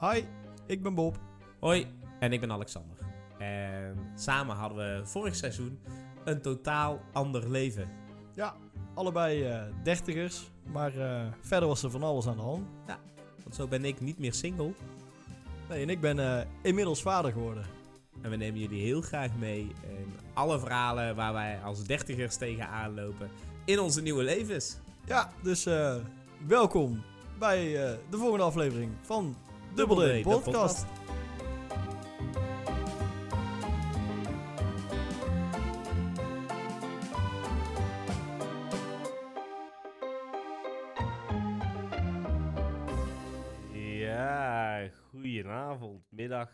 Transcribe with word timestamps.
Hi, 0.00 0.22
ik 0.66 0.82
ben 0.82 0.94
Bob. 0.94 1.18
Hoi, 1.60 1.86
en 2.20 2.32
ik 2.32 2.40
ben 2.40 2.52
Alexander. 2.52 2.96
En 3.38 4.12
samen 4.14 4.56
hadden 4.56 4.78
we 4.78 5.06
vorig 5.06 5.36
seizoen 5.36 5.78
een 6.24 6.40
totaal 6.40 7.00
ander 7.12 7.50
leven. 7.50 7.88
Ja, 8.34 8.54
allebei 8.94 9.44
eh, 9.44 9.62
dertigers, 9.82 10.50
maar 10.72 10.96
eh, 10.96 11.26
verder 11.40 11.68
was 11.68 11.82
er 11.82 11.90
van 11.90 12.02
alles 12.02 12.26
aan 12.26 12.36
de 12.36 12.42
hand. 12.42 12.66
Want 13.42 13.54
zo 13.54 13.66
ben 13.66 13.84
ik 13.84 14.00
niet 14.00 14.18
meer 14.18 14.34
single. 14.34 14.72
Nee, 15.68 15.82
en 15.82 15.90
ik 15.90 16.00
ben 16.00 16.18
eh, 16.18 16.46
inmiddels 16.62 17.02
vader 17.02 17.32
geworden. 17.32 17.64
En 18.22 18.30
we 18.30 18.36
nemen 18.36 18.60
jullie 18.60 18.82
heel 18.82 19.00
graag 19.00 19.36
mee 19.36 19.60
in 19.82 20.14
alle 20.34 20.58
verhalen 20.58 21.16
waar 21.16 21.32
wij 21.32 21.60
als 21.62 21.84
dertigers 21.84 22.36
tegenaan 22.36 22.94
lopen 22.94 23.30
in 23.64 23.80
onze 23.80 24.02
nieuwe 24.02 24.22
levens. 24.22 24.78
Ja, 25.04 25.32
dus 25.42 25.64
welkom 26.46 27.02
bij 27.38 27.72
de 28.10 28.16
volgende 28.16 28.44
aflevering 28.44 28.92
van 29.02 29.36
Double 29.76 29.96
D 29.96 30.00
D, 30.00 30.24
de 30.24 30.30
Podcast. 30.30 30.86
Ja, 43.72 44.88
goedenavond, 45.10 46.04
middag. 46.08 46.50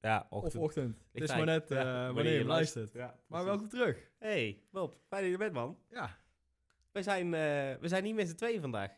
Ja, 0.00 0.26
Of 0.30 0.42
ochtend. 0.42 0.62
ochtend. 0.62 0.98
Het 1.12 1.22
is 1.22 1.28
maar 1.28 1.44
net 1.44 1.70
eh, 1.70 1.78
ja, 1.78 2.12
wanneer 2.12 2.38
je 2.38 2.44
luistert. 2.44 2.92
Ja, 2.92 3.18
Maar 3.26 3.44
welkom 3.44 3.68
terug. 3.68 4.10
Hey, 4.18 4.62
Bob, 4.70 4.96
fijn 5.08 5.22
dat 5.22 5.30
je 5.30 5.32
er 5.32 5.38
bent, 5.38 5.52
man. 5.52 5.78
Ja. 5.90 6.18
We 6.92 7.02
zijn, 7.02 7.24
eh, 7.34 7.80
we 7.80 7.88
zijn 7.88 8.02
niet 8.02 8.14
met 8.14 8.28
z'n 8.28 8.34
tweeën 8.34 8.60
vandaag. 8.60 8.90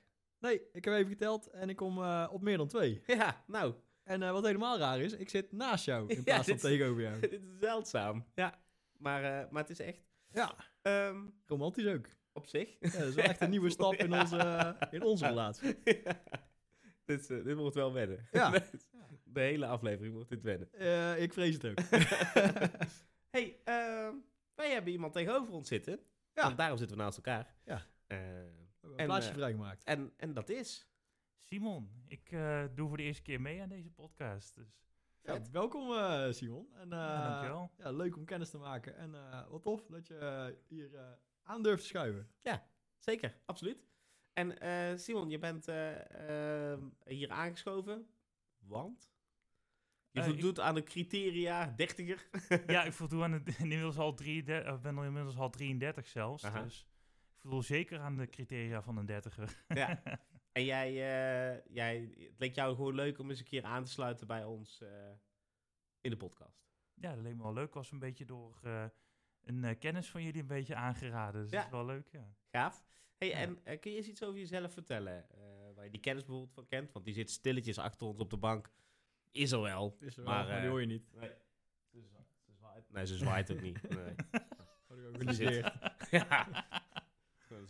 Nee, 0.44 0.60
ik 0.72 0.84
heb 0.84 0.94
even 0.94 1.08
geteld 1.10 1.46
en 1.50 1.68
ik 1.68 1.76
kom 1.76 2.02
eh, 2.02 2.28
op 2.32 2.42
meer 2.42 2.56
dan 2.56 2.68
twee. 2.68 3.02
Ja, 3.06 3.44
nou, 3.46 3.74
En 4.02 4.22
eh, 4.22 4.30
wat 4.30 4.44
helemaal 4.44 4.78
raar 4.78 5.00
is, 5.00 5.12
ik 5.12 5.28
zit 5.28 5.52
naast 5.52 5.84
jou 5.84 6.08
in 6.08 6.16
Ja, 6.16 6.22
plaats 6.22 6.48
van 6.48 6.56
tegenover 6.56 7.02
jou. 7.02 7.20
dit 7.28 7.32
is 7.32 7.58
zeldzaam. 7.60 8.24
Ja, 8.34 8.60
maar, 8.96 9.24
eh, 9.24 9.50
maar 9.50 9.62
het 9.62 9.70
is 9.70 9.78
echt 9.80 10.02
Ja, 10.32 10.54
ehm, 10.82 11.16
romantisch 11.46 11.86
ook. 11.86 12.06
op 12.32 12.46
zich. 12.46 12.76
Ja, 12.80 12.90
dat 12.90 13.08
is 13.08 13.14
wel 13.14 13.24
echt 13.24 13.40
een 13.40 13.50
nieuwe 13.50 13.70
stap 13.78 13.94
in 13.94 14.14
onze, 14.14 14.76
in 14.90 15.02
onze 15.02 15.26
relatie. 15.26 15.78
dit, 17.04 17.28
dit 17.28 17.54
wordt 17.54 17.74
wel 17.74 17.92
wennen. 17.92 18.28
Ja. 18.32 18.50
De 19.24 19.40
hele 19.40 19.66
aflevering 19.66 20.14
wordt 20.14 20.28
dit 20.28 20.42
wennen. 20.42 20.68
Ik 21.22 21.32
vrees 21.32 21.54
het 21.54 21.66
ook. 21.66 21.78
hey, 23.30 23.56
ehm, 23.64 24.14
wij 24.54 24.70
hebben 24.70 24.92
iemand 24.92 25.12
tegenover 25.12 25.54
ons 25.54 25.68
zitten. 25.68 26.00
Ja. 26.34 26.42
Want 26.42 26.56
daarom 26.56 26.78
zitten 26.78 26.96
we 26.96 27.02
naast 27.02 27.16
elkaar. 27.16 27.54
Ja. 27.64 27.86
En, 28.96 29.06
plaatsje 29.06 29.30
eh, 29.30 29.36
vrijgemaakt. 29.36 29.84
en, 29.84 30.12
en 30.16 30.32
dat 30.34 30.48
is... 30.48 30.88
Simon, 31.40 31.90
ik 32.06 32.32
eh, 32.32 32.64
doe 32.74 32.88
voor 32.88 32.96
de 32.96 33.02
eerste 33.02 33.22
keer 33.22 33.40
mee 33.40 33.62
aan 33.62 33.68
deze 33.68 33.90
podcast. 33.90 34.54
Dus 34.54 34.66
Ja, 35.22 35.40
welkom 35.52 35.90
eh, 35.92 36.32
Simon. 36.32 36.68
En, 36.74 36.92
eh, 36.92 36.98
Ja, 36.98 37.28
dankjewel. 37.30 37.70
Ja, 37.76 37.90
leuk 37.90 38.16
om 38.16 38.24
kennis 38.24 38.50
te 38.50 38.58
maken. 38.58 38.96
En 38.96 39.14
eh, 39.14 39.48
wat 39.48 39.62
tof 39.62 39.86
dat 39.86 40.06
je 40.06 40.58
hier 40.68 40.94
eh, 40.94 41.12
aan 41.42 41.62
durft 41.62 41.82
te 41.82 41.88
schuiven. 41.88 42.28
Zeker, 42.98 43.36
absoluut. 43.44 43.86
En 44.32 44.58
eh, 44.60 44.96
Simon, 44.98 45.30
je 45.30 45.38
bent 45.38 45.68
eh, 45.68 46.70
ehm, 46.72 46.82
hier 47.04 47.30
aangeschoven, 47.30 48.06
want... 48.58 49.12
Je 50.10 50.20
ik- 50.20 50.26
voldoet 50.26 50.60
aan 50.60 50.74
de 50.74 50.82
criteria 50.82 51.66
dertiger. 51.76 52.28
ja, 52.66 52.84
ik 52.88 52.92
voldoe 52.92 53.22
aan 53.22 53.32
het, 53.32 53.58
inmiddels 53.58 53.98
al 53.98 54.14
33, 54.14 54.72
of 54.72 54.80
ben 54.80 54.98
al 54.98 55.04
inmiddels 55.04 55.36
al 55.36 55.50
33 55.50 56.06
zelfs. 56.06 56.42
Dus 56.52 56.86
voldoe 57.48 57.64
zeker 57.64 57.98
aan 58.00 58.16
de 58.16 58.28
criteria 58.28 58.82
van 58.82 58.96
een 58.96 59.06
dertiger. 59.06 59.64
ja. 59.68 60.02
En 60.52 60.64
jij, 60.64 60.88
eh, 60.88 61.60
jij, 61.74 62.14
het 62.18 62.38
leek 62.38 62.54
jou 62.54 62.74
gewoon 62.74 62.94
leuk 62.94 63.18
om 63.18 63.30
eens 63.30 63.38
een 63.38 63.44
keer 63.44 63.62
aan 63.64 63.84
te 63.84 63.90
sluiten 63.90 64.26
bij 64.26 64.44
ons 64.44 64.80
eh, 64.80 64.88
in 66.00 66.10
de 66.10 66.16
podcast. 66.16 66.66
ja, 66.94 67.14
dat 67.14 67.22
leek 67.24 67.36
me 67.36 67.42
wel 67.42 67.52
leuk. 67.52 67.74
Was 67.74 67.90
een 67.90 67.98
beetje 67.98 68.24
door 68.24 68.58
eh, 68.62 68.84
een 69.44 69.64
eh, 69.64 69.78
kennis 69.78 70.10
van 70.10 70.22
jullie 70.22 70.40
een 70.40 70.46
beetje 70.46 70.74
aangeraden. 70.74 71.42
Dus 71.42 71.50
Ja. 71.50 71.56
dat 71.56 71.66
is 71.66 71.72
wel 71.72 71.84
leuk, 71.84 72.08
ja. 72.08 72.34
Gaaf. 72.50 72.84
Hey, 73.16 73.28
Ja. 73.28 73.34
en 73.64 73.80
kun 73.80 73.90
je 73.90 73.96
eens 73.96 74.08
iets 74.08 74.22
over 74.22 74.38
jezelf 74.38 74.72
vertellen? 74.72 75.30
eh, 75.30 75.38
waar 75.74 75.84
je 75.84 75.90
die 75.90 76.00
kennis 76.00 76.24
bijvoorbeeld 76.24 76.54
van 76.54 76.66
kent? 76.66 76.92
Want 76.92 77.04
die 77.04 77.14
zit 77.14 77.30
stilletjes 77.30 77.78
achter 77.78 78.06
ons 78.06 78.18
op 78.20 78.30
de 78.30 78.36
bank. 78.36 78.70
Is 79.32 79.52
er 79.52 79.60
wel. 79.60 79.96
Is 80.00 80.16
er 80.16 80.22
Maar, 80.24 80.38
wel, 80.44 80.52
maar 80.52 80.60
die 80.60 80.70
hoor 80.70 80.80
je 80.80 80.86
niet. 80.86 81.12
Nee. 81.14 81.30
Ze, 81.90 82.00
zwa- 82.00 82.26
ze 82.46 82.52
zwaait. 82.52 82.90
Nee, 82.90 83.06
ze 83.06 83.16
zwaait 83.16 83.52
ook 83.52 83.60
niet. 83.60 83.88
Nee. 83.88 84.14
Ik 84.88 85.22
ook 85.22 85.32
ja. 86.10 86.82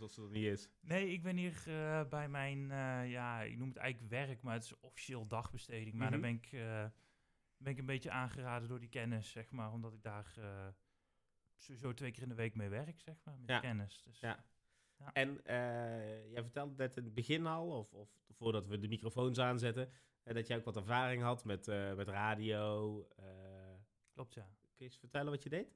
Alsof 0.05 0.25
ze 0.25 0.31
niet 0.31 0.45
is. 0.45 0.69
Nee, 0.81 1.09
ik 1.11 1.23
ben 1.23 1.37
hier 1.37 1.63
eh, 1.67 2.05
bij 2.09 2.29
mijn, 2.29 2.71
eh, 2.71 3.11
ja, 3.11 3.41
ik 3.41 3.57
noem 3.57 3.67
het 3.67 3.77
eigenlijk 3.77 4.11
werk, 4.11 4.41
maar 4.41 4.53
het 4.53 4.63
is 4.63 4.79
officieel 4.79 5.27
dagbesteding. 5.27 5.93
Maar 5.95 6.11
Mhm. 6.11 6.11
dan 6.11 6.21
ben 6.21 6.35
ik, 6.43 6.51
eh, 6.51 6.85
ben 7.57 7.71
ik 7.71 7.77
een 7.79 7.85
beetje 7.85 8.11
aangeraden 8.11 8.67
door 8.69 8.79
die 8.79 8.89
kennis, 8.89 9.31
zeg 9.31 9.51
maar, 9.51 9.71
omdat 9.71 9.93
ik 9.93 10.03
daar 10.03 10.33
sowieso 11.57 11.93
twee 11.93 12.11
keer 12.11 12.23
in 12.23 12.29
de 12.29 12.35
week 12.35 12.55
mee 12.55 12.69
werk, 12.69 12.99
zeg 12.99 13.15
maar, 13.23 13.37
met 13.39 13.49
Ja. 13.49 13.59
kennis. 13.59 14.03
Dus, 14.03 14.19
Ja. 14.19 14.45
Ja. 14.99 15.13
En 15.13 15.39
jij 16.31 16.41
vertelde 16.41 16.73
net 16.77 16.97
in 16.97 17.03
het 17.03 17.13
begin 17.13 17.45
al, 17.45 17.67
of, 17.79 17.93
of 17.93 18.09
voordat 18.29 18.67
we 18.67 18.79
de 18.79 18.87
microfoons 18.87 19.39
aanzetten, 19.39 19.91
dat 20.23 20.47
jij 20.47 20.57
ook 20.57 20.65
wat 20.65 20.75
ervaring 20.75 21.21
had 21.21 21.45
met, 21.45 21.65
met 21.95 22.07
radio. 22.07 23.07
Klopt, 24.13 24.33
ja. 24.33 24.43
kun 24.59 24.71
je 24.77 24.83
eens 24.83 24.97
vertellen 24.97 25.31
wat 25.31 25.43
je 25.43 25.49
deed? 25.49 25.75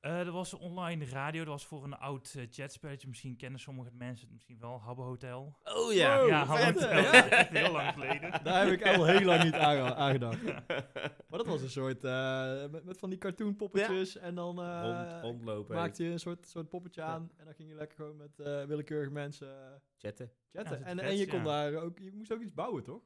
Eh, 0.00 0.18
er 0.18 0.30
was 0.30 0.54
online 0.54 1.04
radio, 1.04 1.44
dat 1.44 1.52
was 1.52 1.66
voor 1.66 1.84
een 1.84 1.96
oud 1.96 2.34
eh, 2.36 2.46
chatspelletje. 2.50 3.08
Misschien 3.08 3.36
kennen 3.36 3.60
sommige 3.60 3.90
mensen 3.92 4.26
het 4.26 4.32
misschien 4.34 4.58
wel, 4.60 4.80
Habbo 4.80 5.02
Hotel. 5.02 5.58
Oh 5.64 5.92
ja. 5.92 6.20
ja, 6.20 6.44
Habbo? 6.44 6.80
Hotel, 6.80 7.12
echt 7.12 7.48
heel 7.48 7.72
lang 7.72 7.92
geleden. 7.92 8.40
Daar 8.42 8.66
heb 8.66 8.80
ik 8.80 8.86
al 8.86 9.04
heel 9.06 9.20
lang 9.20 9.44
niet 9.44 9.54
aan, 9.54 9.94
aan 9.94 10.12
gedacht. 10.12 10.38
Maar 11.30 11.38
dat 11.38 11.46
was 11.46 11.62
een 11.62 11.70
soort, 11.70 12.04
eh, 12.04 12.70
met, 12.70 12.84
met 12.84 12.98
van 12.98 13.10
die 13.10 13.18
cartoon 13.18 13.56
poppetjes. 13.56 14.16
En 14.16 14.34
dan 14.34 14.62
eh, 14.62 14.80
Rond, 14.82 15.22
rondlopen, 15.22 15.76
maakte 15.76 16.04
je 16.04 16.10
een 16.10 16.20
soort, 16.20 16.46
soort 16.46 16.68
poppetje 16.68 17.02
aan. 17.02 17.30
En 17.36 17.44
dan 17.44 17.54
ging 17.54 17.68
je 17.68 17.74
lekker 17.74 17.96
gewoon 17.96 18.16
met 18.16 18.38
eh, 18.38 18.64
willekeurige 18.64 19.12
mensen 19.12 19.82
chatten. 19.96 20.32
chatten. 20.52 20.84
En, 20.84 20.98
en 20.98 21.16
je 21.16 21.26
kon 21.26 21.38
ja. 21.38 21.44
daar 21.44 21.82
ook, 21.82 21.98
je 21.98 22.12
moest 22.12 22.32
ook 22.32 22.40
iets 22.40 22.54
bouwen, 22.54 22.82
toch? 22.82 23.02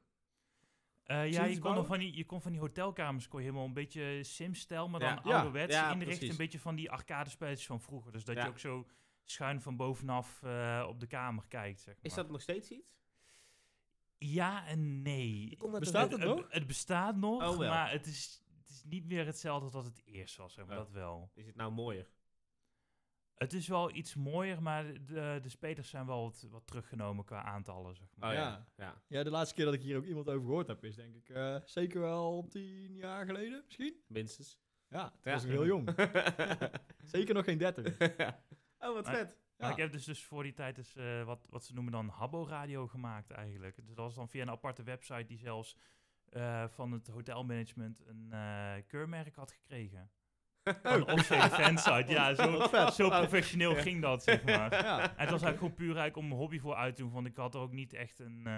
Eh, 1.04 1.31
ja, 1.32 1.44
je 1.44 1.59
kon, 1.59 1.87
van 1.87 1.98
die, 1.98 2.16
je 2.16 2.25
kon 2.25 2.41
van 2.42 2.50
die 2.53 2.60
hotelkamers 2.60 3.28
kon 3.28 3.38
je 3.41 3.44
helemaal 3.47 3.66
een 3.66 3.72
beetje 3.75 4.22
Sim-stijl, 4.22 4.88
maar 4.88 5.00
dan 5.00 5.09
Ja. 5.09 5.20
ouderwets 5.37 5.75
Ja, 5.75 5.92
inricht. 5.92 6.06
precies. 6.10 6.31
Een 6.31 6.37
beetje 6.37 6.59
van 6.59 6.75
die 6.75 6.91
arcade-spelletjes 6.91 7.66
van 7.66 7.81
vroeger. 7.81 8.12
Dus 8.12 8.25
dat 8.25 8.37
Ja. 8.37 8.42
je 8.44 8.48
ook 8.48 8.59
zo 8.59 8.87
schuin 9.25 9.60
van 9.60 9.76
bovenaf 9.76 10.43
eh, 10.43 10.84
op 10.88 11.00
de 11.00 11.06
kamer 11.06 11.44
kijkt, 11.48 11.81
zeg 11.81 11.94
maar. 11.94 12.04
Is 12.04 12.14
dat 12.14 12.31
nog 12.31 12.41
steeds 12.41 12.70
iets? 12.70 12.93
Ja 14.19 14.66
en 14.66 15.03
nee. 15.03 15.56
Bestaat 15.78 16.12
het 16.12 16.20
nog? 16.20 16.47
Het, 16.48 16.66
bestaat 16.66 17.16
nog, 17.16 17.43
Oh, 17.43 17.59
maar 17.59 17.91
het 17.91 18.06
is, 18.06 18.43
het 18.60 18.69
is 18.70 18.82
niet 18.84 19.04
meer 19.06 19.26
hetzelfde 19.26 19.76
als 19.76 19.87
het 19.87 20.03
eerst 20.04 20.37
was, 20.37 20.53
zeg 20.54 20.66
maar. 20.66 20.76
Oh. 20.78 20.82
Dat 20.84 20.93
wel. 20.93 21.31
Is 21.34 21.47
het 21.47 21.56
nou 21.56 21.72
mooier? 21.72 22.06
Het 23.34 23.52
is 23.52 23.68
wel 23.68 23.94
iets 23.94 24.14
mooier, 24.14 24.62
maar 24.62 24.84
de, 25.04 25.38
de 25.42 25.48
spelers 25.48 25.88
zijn 25.88 26.06
wel 26.06 26.22
wat, 26.22 26.46
wat 26.50 26.66
teruggenomen 26.66 27.24
qua 27.24 27.42
aantallen, 27.42 27.96
zeg 27.96 28.08
maar. 28.16 28.28
Oh 28.30 28.34
ja. 28.36 28.66
Ja. 28.76 29.02
ja. 29.08 29.22
De 29.22 29.30
laatste 29.30 29.54
keer 29.54 29.64
dat 29.64 29.74
ik 29.74 29.82
hier 29.82 29.96
ook 29.96 30.04
iemand 30.04 30.28
over 30.28 30.44
gehoord 30.46 30.66
heb, 30.66 30.84
is 30.84 30.96
denk 30.96 31.14
ik 31.14 31.28
eh, 31.28 31.56
zeker 31.64 32.00
wel 32.00 32.46
tien 32.48 32.94
jaar 32.94 33.26
geleden, 33.26 33.62
misschien. 33.66 33.94
Minstens. 34.06 34.58
Ja, 34.88 35.08
toen 35.08 35.18
Ja. 35.22 35.32
was 35.32 35.44
ik 35.44 35.50
heel 35.50 35.66
jong. 35.66 35.88
Zeker 37.14 37.34
nog 37.34 37.44
geen 37.44 37.58
dertig. 37.58 37.98
oh, 38.78 38.92
wat 38.94 39.04
Maar- 39.04 39.14
vet. 39.14 39.38
Maar 39.56 39.66
Ja. 39.68 39.72
ik 39.76 39.82
heb 39.82 39.92
dus, 39.92 40.04
dus 40.04 40.24
voor 40.24 40.42
die 40.42 40.52
tijd 40.52 40.76
dus, 40.76 40.96
eh, 40.96 41.24
wat, 41.24 41.46
wat 41.50 41.64
ze 41.64 41.74
noemen 41.74 41.92
dan 41.92 42.08
Habbo-radio 42.08 42.86
gemaakt 42.86 43.30
eigenlijk. 43.30 43.76
Dus 43.76 43.86
dat 43.86 43.96
was 43.96 44.14
dan 44.14 44.28
via 44.28 44.42
een 44.42 44.50
aparte 44.50 44.82
website 44.82 45.24
die 45.26 45.38
zelfs 45.38 45.76
eh, 46.28 46.68
van 46.68 46.92
het 46.92 47.06
hotelmanagement 47.08 48.06
een 48.06 48.28
eh, 48.32 48.74
keurmerk 48.86 49.34
had 49.34 49.50
gekregen. 49.52 50.10
Een 50.82 51.06
officiële 51.08 51.50
fansite. 51.50 52.12
Ja, 52.12 52.34
zo, 52.34 52.66
zo 52.92 53.08
professioneel 53.08 53.75
Ja. 53.75 53.80
ging 53.82 54.02
dat, 54.02 54.22
zeg 54.22 54.44
maar. 54.44 54.72
Ja. 54.72 54.98
En 55.00 55.02
het 55.02 55.30
was 55.30 55.42
eigenlijk 55.42 55.58
gewoon 55.58 55.75
puur 55.75 55.97
eigenlijk 55.97 56.16
om 56.16 56.30
een 56.32 56.38
hobby 56.38 56.58
voor 56.58 56.75
uit 56.75 56.97
te 56.97 57.02
doen. 57.02 57.12
Want 57.12 57.26
ik 57.26 57.36
had 57.36 57.54
er 57.54 57.60
ook 57.60 57.72
niet 57.72 57.92
echt 57.92 58.19
een... 58.19 58.42
eh 58.47 58.56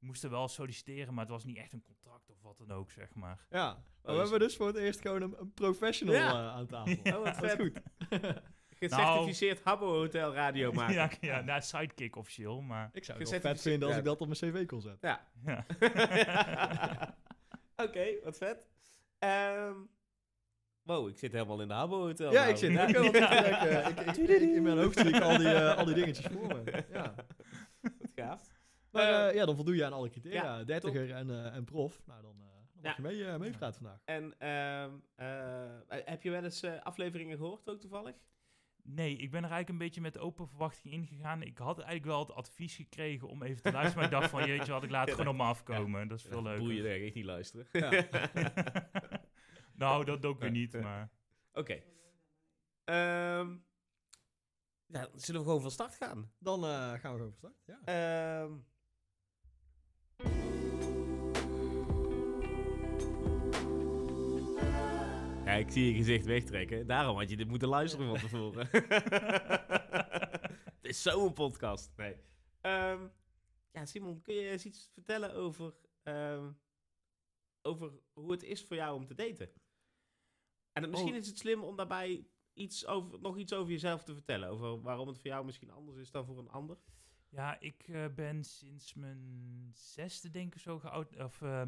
ik 0.00 0.06
moest 0.06 0.24
er 0.24 0.30
wel 0.30 0.48
solliciteren, 0.48 1.14
maar 1.14 1.24
het 1.24 1.32
was 1.32 1.44
niet 1.44 1.56
echt 1.56 1.72
een 1.72 1.82
contract 1.82 2.30
of 2.30 2.36
wat 2.42 2.58
dan 2.58 2.70
ook, 2.72 2.90
zeg 2.90 3.14
maar. 3.14 3.46
Ja, 3.50 3.64
maar 3.66 3.76
we 4.02 4.10
dus- 4.12 4.20
hebben 4.20 4.38
dus 4.38 4.56
voor 4.56 4.66
het 4.66 4.76
eerst 4.76 5.00
gewoon 5.00 5.22
een, 5.22 5.34
een 5.40 5.52
professional 5.52 6.14
Ja. 6.14 6.28
eh, 6.30 6.54
aan 6.54 6.66
tafel. 6.66 6.96
Oh, 7.16 7.22
wat 7.24 7.36
vet. 7.36 7.60
goed. 7.60 7.80
Gecertificeerd 8.78 9.60
Habbo 9.64 9.86
Hotel 9.86 10.34
radio 10.34 10.72
maken. 10.72 10.94
ja, 10.94 11.10
ja 11.20 11.40
nou, 11.40 11.60
sidekick 11.62 12.16
officieel, 12.16 12.60
maar... 12.60 12.90
Ik 12.92 13.04
zou 13.04 13.18
het 13.18 13.30
wel 13.30 13.40
vet 13.40 13.60
vinden 13.60 13.82
als 13.82 13.92
ja. 13.92 13.98
ik 13.98 14.04
dat 14.06 14.20
op 14.20 14.26
mijn 14.28 14.38
cv 14.52 14.66
kon 14.66 14.80
zetten. 14.80 15.08
Ja. 15.08 15.26
Ja. 15.44 15.64
Oké, 17.86 18.06
wat 18.24 18.36
vet. 18.36 18.66
Ehm 19.18 19.74
wow, 20.88 21.08
ik 21.08 21.18
zit 21.18 21.32
helemaal 21.32 21.60
in 21.60 21.68
de 21.68 21.74
Habbo 21.74 22.00
Hotel. 22.00 22.32
Ja, 22.32 22.38
nou. 22.40 22.50
ik 22.50 22.56
zit 22.56 22.70
ook 22.80 22.86
te 22.86 22.92
denken. 22.92 23.88
Ik, 23.88 23.98
ik, 24.16 24.28
ik- 24.40 24.40
in 24.54 24.62
mijn 24.62 24.78
hoofd 24.78 24.98
zie 24.98 25.08
ik 25.08 25.20
al 25.22 25.38
die, 25.38 25.48
eh, 25.48 25.76
al 25.76 25.84
die 25.84 25.94
dingetjes 25.94 26.26
voor 26.32 26.46
me. 26.46 26.62
Ja. 26.92 27.14
Wat 27.80 27.92
gaaf. 28.16 28.56
Maar 28.90 29.28
eh, 29.28 29.34
ja, 29.34 29.44
dan 29.46 29.54
voldoe 29.56 29.74
je 29.76 29.84
aan 29.84 29.92
alle 29.92 30.08
criteria. 30.10 30.42
ja, 30.42 30.64
Dertiger 30.64 31.10
en, 31.10 31.30
eh, 31.30 31.54
en 31.56 31.64
prof. 31.64 32.02
Nou, 32.06 32.22
dan, 32.22 32.34
eh 32.40 32.46
dan 32.82 32.82
mag 32.82 32.82
Ja. 32.82 32.94
je 32.96 33.02
mee, 33.16 33.24
eh 33.32 33.38
meepraten 33.38 33.80
vandaag. 33.82 34.00
En 34.04 34.34
ehm, 34.38 34.90
eh, 35.16 35.98
heb 36.04 36.22
je 36.22 36.30
wel 36.30 36.44
eens 36.44 36.62
eh, 36.62 36.72
afleveringen 36.82 37.36
gehoord 37.36 37.70
ook 37.70 37.80
toevallig? 37.80 38.14
Nee, 38.82 39.10
ik 39.16 39.30
ben 39.30 39.44
er 39.44 39.50
eigenlijk 39.50 39.68
een 39.68 39.78
beetje 39.86 40.00
met 40.00 40.18
open 40.18 40.48
verwachting 40.48 40.94
ingegaan. 40.94 41.42
Ik 41.42 41.58
had 41.58 41.76
eigenlijk 41.76 42.06
wel 42.06 42.18
het 42.20 42.32
advies 42.34 42.74
gekregen 42.76 43.28
om 43.28 43.42
even 43.42 43.62
te 43.62 43.72
luisteren. 43.72 43.96
maar 43.96 44.04
ik 44.12 44.18
dacht 44.20 44.30
van, 44.30 44.46
jeetje, 44.46 44.72
had 44.72 44.82
ik 44.82 44.90
laat 44.90 45.06
het 45.08 45.14
gewoon 45.16 45.30
op 45.32 45.36
me 45.36 45.42
afkomen. 45.42 46.08
Dat 46.08 46.18
is 46.18 46.24
veel 46.24 46.42
leuker. 46.42 46.62
Boeien, 46.64 46.82
denk 46.82 47.02
ik 47.04 47.14
niet 47.14 47.24
luisteren. 47.24 47.66
Nou, 49.78 50.04
dat 50.04 50.24
ook 50.24 50.40
weer 50.40 50.50
niet, 50.50 50.80
maar... 50.80 51.10
Oké. 51.52 51.82
Ehm, 52.84 53.56
ja, 54.86 55.08
zullen 55.14 55.40
we 55.40 55.46
gewoon 55.46 55.60
van 55.60 55.70
start 55.70 55.94
gaan? 55.94 56.32
Dan 56.38 56.64
eh, 56.64 56.70
gaan 56.70 56.92
we 56.92 56.98
gewoon 57.18 57.32
van 57.32 57.32
start. 57.32 57.54
Ja. 57.64 57.80
Ehm. 57.84 58.52
Ja, 65.44 65.52
ik 65.52 65.70
zie 65.70 65.86
je 65.86 65.94
gezicht 65.94 66.26
wegtrekken. 66.26 66.86
Daarom 66.86 67.16
had 67.16 67.30
je 67.30 67.36
dit 67.36 67.48
moeten 67.48 67.68
luisteren 67.68 68.06
van 68.06 68.18
tevoren. 68.18 68.68
Het 70.80 70.90
is 70.90 71.02
zo'n 71.02 71.32
podcast. 71.32 71.92
Nee. 71.96 72.16
Ehm, 72.60 73.06
ja, 73.72 73.86
Simon, 73.86 74.22
kun 74.22 74.34
je 74.34 74.50
eens 74.50 74.64
iets 74.64 74.90
vertellen 74.92 75.34
over, 75.34 75.74
ehm, 76.02 76.52
over 77.62 77.92
hoe 78.12 78.32
het 78.32 78.42
is 78.42 78.64
voor 78.64 78.76
jou 78.76 78.96
om 78.96 79.06
te 79.06 79.14
daten? 79.14 79.50
En 80.72 80.90
misschien 80.90 81.12
Oh. 81.12 81.18
is 81.18 81.26
het 81.26 81.38
slim 81.38 81.62
om 81.62 81.76
daarbij 81.76 82.26
iets 82.52 82.86
over, 82.86 83.20
nog 83.20 83.36
iets 83.38 83.52
over 83.52 83.72
jezelf 83.72 84.04
te 84.04 84.14
vertellen. 84.14 84.48
Over 84.48 84.80
waarom 84.82 85.06
het 85.08 85.16
voor 85.18 85.30
jou 85.30 85.44
misschien 85.44 85.70
anders 85.70 85.98
is 85.98 86.10
dan 86.10 86.24
voor 86.24 86.38
een 86.38 86.48
ander. 86.50 86.78
Ja, 87.30 87.60
ik 87.60 87.88
eh, 87.88 88.06
ben 88.14 88.44
sinds 88.44 88.94
mijn 88.94 89.70
zesde, 89.72 90.30
denk 90.30 90.54
ik, 90.54 90.60
zo 90.60 90.80
of, 91.18 91.42
eh, 91.42 91.62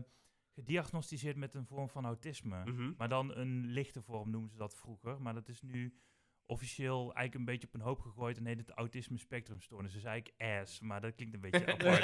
gediagnosticeerd 0.55 1.37
met 1.37 1.55
een 1.55 1.67
vorm 1.67 1.89
van 1.89 2.05
autisme. 2.05 2.65
Mhm. 2.65 2.93
Maar 2.97 3.09
dan 3.09 3.35
een 3.35 3.67
lichte 3.67 4.03
vorm 4.03 4.31
noemden 4.31 4.51
ze 4.51 4.57
dat 4.57 4.75
vroeger. 4.75 5.23
Maar 5.23 5.35
dat 5.35 5.49
is 5.49 5.63
nu 5.63 5.95
officieel 6.51 7.01
eigenlijk 7.01 7.35
een 7.35 7.45
beetje 7.45 7.67
op 7.67 7.75
een 7.75 7.81
hoop 7.81 8.01
gegooid 8.01 8.37
en 8.37 8.47
heet 8.47 8.59
het 8.59 8.71
autisme 8.71 9.19
spectrumstoornis. 9.19 9.93
Dus 9.93 10.05
eigenlijk 10.05 10.43
AS, 10.43 10.81
maar 10.81 11.01
dat 11.01 11.15
klinkt 11.15 11.35
een 11.35 11.41
beetje 11.41 11.67
apart. 11.73 12.03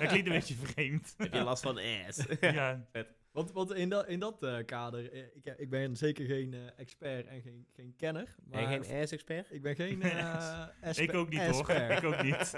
dat 0.00 0.08
klinkt 0.08 0.26
een 0.26 0.32
beetje 0.32 0.54
vreemd. 0.54 1.14
Heb 1.16 1.32
je 1.34 1.42
last 1.42 1.62
van 1.62 1.78
ass? 2.06 2.26
ja, 2.40 2.86
Want, 3.32 3.52
want 3.52 3.72
in, 3.74 3.88
dat 3.88 4.06
in 4.08 4.20
dat 4.20 4.42
eh, 4.42 4.64
kader, 4.64 5.12
eh, 5.12 5.24
ik, 5.34 5.44
ik 5.56 5.70
ben 5.70 5.96
zeker 5.96 6.26
geen 6.26 6.54
eh, 6.54 6.60
expert 6.78 7.26
en 7.26 7.40
geen, 7.42 7.66
geen 7.72 7.94
kenner. 7.96 8.34
Maar 8.44 8.68
Ben 8.68 8.84
geen 8.84 9.02
ass-expert? 9.02 9.52
Ik 9.52 9.62
ben 9.62 9.74
geen 9.76 10.02
eh 10.02 10.66
espe- 10.80 11.02
ik 11.02 11.14
ook 11.14 11.28
niet 11.28 11.40
hoor. 11.46 11.70
ik 11.70 12.04
ook 12.04 12.22
niet. 12.22 12.54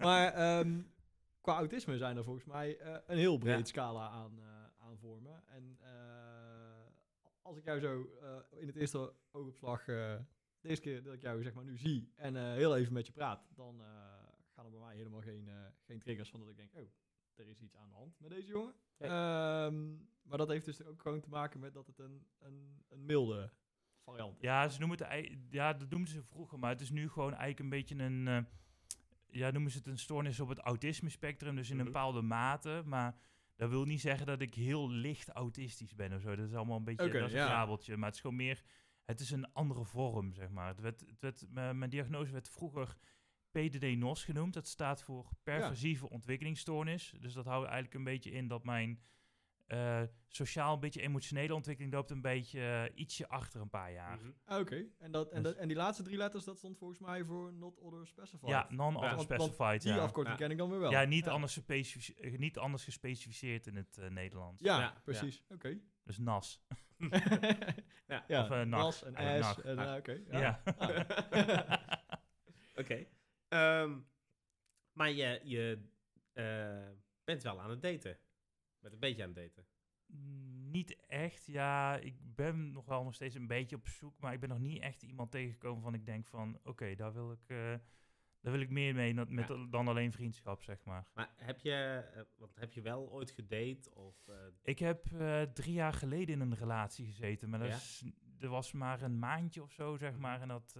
maar 0.00 0.32
ehm, 0.32 0.80
qua 1.40 1.56
autisme 1.56 1.96
zijn 1.98 2.16
er 2.16 2.24
volgens 2.24 2.44
mij 2.44 2.78
eh, 2.78 2.96
een 3.06 3.18
heel 3.18 3.38
breed 3.38 3.58
Ja. 3.58 3.64
scala 3.64 4.08
aan, 4.08 4.38
eh, 4.38 4.86
aan 4.86 4.96
vormen. 4.98 5.42
En 5.46 5.76
eh, 5.80 5.90
als 7.42 7.56
ik 7.56 7.64
jou 7.64 7.80
zo 7.80 8.08
eh, 8.22 8.60
in 8.60 8.66
het 8.66 8.76
eerste 8.76 9.12
oogopslag, 9.32 9.84
de 10.64 10.70
eerste 10.70 10.88
keer 10.88 11.02
dat 11.02 11.14
ik 11.14 11.20
jou 11.22 11.42
zeg 11.42 11.54
maar 11.54 11.64
nu 11.64 11.76
zie 11.78 12.12
en 12.16 12.36
eh, 12.36 12.42
heel 12.42 12.76
even 12.76 12.92
met 12.92 13.06
je 13.06 13.12
praat, 13.12 13.48
dan 13.54 13.80
eh, 13.80 13.86
gaan 14.54 14.64
er 14.64 14.70
bij 14.70 14.80
mij 14.80 14.96
helemaal 14.96 15.20
geen, 15.20 15.48
eh, 15.48 15.54
geen 15.86 15.98
triggers 15.98 16.30
van 16.30 16.40
dat 16.40 16.48
ik 16.48 16.56
denk, 16.56 16.74
oh, 16.74 16.90
er 17.34 17.48
is 17.48 17.60
iets 17.60 17.76
aan 17.76 17.88
de 17.88 17.94
hand 17.94 18.20
met 18.20 18.30
deze 18.30 18.46
jongen. 18.46 18.74
Ehm, 18.98 19.94
maar 20.22 20.38
dat 20.38 20.48
heeft 20.48 20.64
dus 20.64 20.82
ook 20.84 21.00
gewoon 21.00 21.20
te 21.20 21.28
maken 21.28 21.60
met 21.60 21.74
dat 21.74 21.86
het 21.86 21.98
een, 21.98 22.26
een, 22.38 22.82
een 22.88 23.04
milde 23.04 23.50
variant 24.04 24.36
is. 24.36 24.42
Ja, 24.42 24.68
ze 24.68 24.78
noemen 24.78 24.98
het, 24.98 25.36
ja, 25.50 25.72
dat 25.72 25.90
noemden 25.90 26.12
ze 26.12 26.22
vroeger, 26.22 26.58
maar 26.58 26.70
het 26.70 26.80
is 26.80 26.90
nu 26.90 27.08
gewoon 27.08 27.30
eigenlijk 27.34 27.60
een 27.60 27.68
beetje 27.68 27.98
een, 27.98 28.28
eh, 28.28 28.42
ja, 29.26 29.50
noemen 29.50 29.70
ze 29.70 29.78
het 29.78 29.86
een 29.86 29.98
stoornis 29.98 30.40
op 30.40 30.48
het 30.48 30.58
autisme 30.58 31.08
spectrum, 31.08 31.56
dus 31.56 31.70
in 31.70 31.76
Mhm. 31.76 31.86
een 31.86 31.92
bepaalde 31.92 32.22
mate, 32.22 32.82
maar 32.84 33.18
dat 33.56 33.70
wil 33.70 33.84
niet 33.84 34.00
zeggen 34.00 34.26
dat 34.26 34.40
ik 34.40 34.54
heel 34.54 34.90
licht 34.90 35.28
autistisch 35.28 35.94
ben 35.94 36.12
of 36.12 36.20
zo. 36.20 36.36
Dat 36.36 36.48
is 36.48 36.54
allemaal 36.54 36.76
een 36.76 36.84
beetje, 36.84 37.10
dat 37.10 37.28
is 37.28 37.32
een 37.32 37.38
ja. 37.38 37.66
maar 37.66 38.06
het 38.06 38.14
is 38.14 38.20
gewoon 38.20 38.36
meer, 38.36 38.62
het 39.04 39.20
is 39.20 39.30
een 39.30 39.52
andere 39.52 39.84
vorm, 39.84 40.32
zeg 40.32 40.50
maar. 40.50 40.68
Het 40.68 40.80
werd, 40.80 41.00
het 41.00 41.20
werd, 41.20 41.46
mijn 41.50 41.90
diagnose 41.90 42.32
werd 42.32 42.48
vroeger 42.48 42.98
PDD-NOS 43.50 44.24
genoemd, 44.24 44.54
dat 44.54 44.68
staat 44.68 45.02
voor 45.02 45.28
perversieve 45.42 46.08
ontwikkelingsstoornis, 46.08 47.14
dus 47.20 47.32
dat 47.32 47.44
houdt 47.44 47.64
eigenlijk 47.64 47.94
een 47.94 48.04
beetje 48.04 48.30
in 48.30 48.48
dat 48.48 48.64
mijn 48.64 49.02
eh, 49.66 50.02
sociaal, 50.28 50.74
een 50.74 50.80
beetje 50.80 51.00
emotionele 51.02 51.54
ontwikkeling 51.54 51.94
loopt 51.94 52.10
een 52.10 52.20
beetje 52.20 52.60
eh, 52.60 52.98
ietsje 53.00 53.28
achter 53.28 53.60
een 53.60 53.70
paar 53.70 53.92
jaar. 53.92 54.16
Mhm. 54.18 54.30
Ah, 54.44 54.60
Oké, 54.60 54.84
en, 54.98 55.10
dat, 55.10 55.30
en, 55.30 55.42
Dus- 55.42 55.52
dat, 55.52 55.60
en 55.60 55.68
die 55.68 55.76
laatste 55.76 56.02
drie 56.02 56.16
letters, 56.16 56.44
dat 56.44 56.58
stond 56.58 56.78
volgens 56.78 56.98
mij 57.00 57.24
voor 57.24 57.52
not 57.52 57.78
other 57.78 58.06
specified. 58.06 58.48
Ja, 58.48 58.66
non-other 58.70 59.14
Want- 59.14 59.28
want 59.28 59.42
specified. 59.42 59.82
Die 59.82 59.92
ja. 59.92 59.98
afkorting 59.98 60.38
Ja. 60.38 60.42
ken 60.42 60.50
ik 60.50 60.58
dan 60.58 60.70
weer 60.70 60.78
wel. 60.80 60.90
ja, 60.90 61.04
niet, 61.04 61.28
Anders 61.28 61.54
gespecifici- 61.54 62.14
eh, 62.14 62.38
niet 62.38 62.58
anders 62.58 62.84
gespecificeerd 62.84 63.66
in 63.66 63.76
het 63.76 63.98
eh, 63.98 64.08
Nederlands. 64.10 64.62
Ja, 64.62 64.80
Ja, 64.80 64.94
precies. 65.04 65.44
Oké. 65.48 65.78
Dus 66.04 66.18
NAS. 66.18 66.62
Ja. 68.06 68.24
Of, 68.42 68.50
eh, 68.50 68.62
nas 68.62 69.02
en 69.04 69.36
S. 69.36 69.40
nacht. 69.40 69.60
En, 69.60 69.78
eh, 69.78 69.94
Oké, 69.96 70.22
Ja. 70.30 70.38
ja. 70.40 70.62
Oké. 72.80 73.06
Ehm, 73.48 73.98
maar 74.92 75.10
je, 75.10 75.40
je 75.44 75.88
eh, 76.32 76.88
bent 77.24 77.42
wel 77.42 77.60
aan 77.60 77.70
het 77.70 77.82
daten. 77.82 78.18
Met 78.84 78.92
een 78.92 78.98
beetje 78.98 79.22
aan 79.22 79.32
het 79.34 79.36
daten. 79.36 79.66
Niet 80.70 80.96
echt. 81.06 81.46
Ja, 81.46 81.96
ik 81.96 82.14
ben 82.34 82.70
nog 82.72 82.84
wel 82.86 83.04
nog 83.04 83.14
steeds 83.14 83.34
een 83.34 83.46
beetje 83.46 83.76
op 83.76 83.86
zoek, 83.88 84.18
maar 84.18 84.32
ik 84.32 84.40
ben 84.40 84.48
nog 84.48 84.58
niet 84.58 84.82
echt 84.82 85.02
iemand 85.02 85.30
tegengekomen 85.30 85.82
van 85.82 85.94
ik 85.94 86.06
denk 86.06 86.26
van, 86.26 86.58
oké, 86.64 86.94
daar 86.94 87.12
wil 87.12 87.32
ik... 87.32 87.44
eh, 87.46 87.74
daar 88.40 88.52
wil 88.52 88.60
ik 88.60 88.70
meer 88.70 88.94
mee 88.94 89.14
dan, 89.14 89.34
met, 89.34 89.48
dan 89.70 89.88
alleen 89.88 90.12
vriendschap, 90.12 90.62
zeg 90.62 90.84
maar. 90.84 91.06
Maar 91.14 91.32
heb 91.36 91.58
je, 91.60 92.04
eh, 92.14 92.22
want 92.36 92.54
heb 92.56 92.72
je 92.72 92.82
wel 92.82 93.10
ooit 93.10 93.30
gedate? 93.30 93.94
Of, 93.94 94.28
eh, 94.28 94.34
Ik 94.62 94.78
heb 94.78 95.06
drie 95.54 95.72
jaar 95.72 95.92
geleden 95.92 96.34
in 96.34 96.40
een 96.40 96.54
relatie 96.54 97.06
gezeten, 97.06 97.48
maar 97.50 97.58
dat, 97.58 97.68
Ja? 97.68 97.74
is, 97.74 98.04
dat 98.22 98.50
was 98.50 98.72
maar 98.72 99.02
een 99.02 99.18
maandje 99.18 99.62
of 99.62 99.72
zo, 99.72 99.96
zeg 99.96 100.18
maar. 100.18 100.40
En 100.40 100.48
dat, 100.48 100.76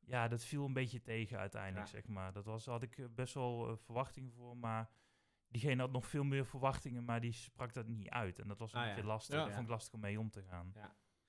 ja, 0.00 0.28
dat 0.28 0.44
viel 0.44 0.64
een 0.64 0.72
beetje 0.72 1.00
tegen 1.02 1.38
uiteindelijk, 1.38 1.86
Ja. 1.86 1.92
zeg 1.92 2.06
maar. 2.06 2.32
Dat 2.32 2.44
was, 2.44 2.66
had 2.66 2.82
ik 2.82 3.08
best 3.14 3.34
wel 3.34 3.76
verwachtingen 3.76 4.32
voor, 4.32 4.56
maar 4.56 4.90
diegene 5.60 5.82
had 5.82 5.92
nog 5.92 6.06
veel 6.06 6.24
meer 6.24 6.46
verwachtingen, 6.46 7.04
maar 7.04 7.20
die 7.20 7.32
sprak 7.32 7.74
dat 7.74 7.86
niet 7.86 8.08
uit. 8.08 8.38
En 8.38 8.48
dat 8.48 8.58
was 8.58 8.72
een 8.72 8.78
Ah, 8.80 8.86
beetje 8.86 9.00
ja. 9.00 9.06
lastig. 9.06 9.34
Ja. 9.34 9.44
Dat 9.44 9.50
vond 9.52 9.64
ik 9.64 9.70
lastig 9.70 9.92
om 9.94 10.00
mee 10.00 10.18
om 10.18 10.30
te 10.30 10.42
gaan. 10.42 10.72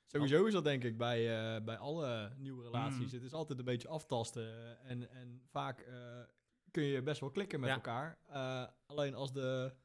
Sowieso 0.06 0.46
is 0.46 0.54
dat 0.54 0.64
denk 0.64 0.84
ik 0.84 0.98
bij, 0.98 1.20
eh, 1.56 1.64
bij 1.64 1.78
alle 1.78 2.34
nieuwe 2.38 2.64
relaties. 2.64 3.08
Mm. 3.12 3.18
Het 3.18 3.24
is 3.24 3.34
altijd 3.34 3.60
een 3.60 3.66
beetje 3.66 3.88
aftasten. 3.88 4.80
en, 4.84 5.10
en 5.10 5.42
vaak 5.50 5.80
eh, 5.80 6.20
kun 6.72 6.84
je 6.84 7.02
best 7.02 7.20
wel 7.20 7.30
klikken 7.32 7.60
met 7.60 7.70
Ja. 7.70 7.76
elkaar. 7.76 8.18
Eh, 8.28 8.68
alleen 8.86 9.16
als 9.16 9.34
de, 9.34 9.76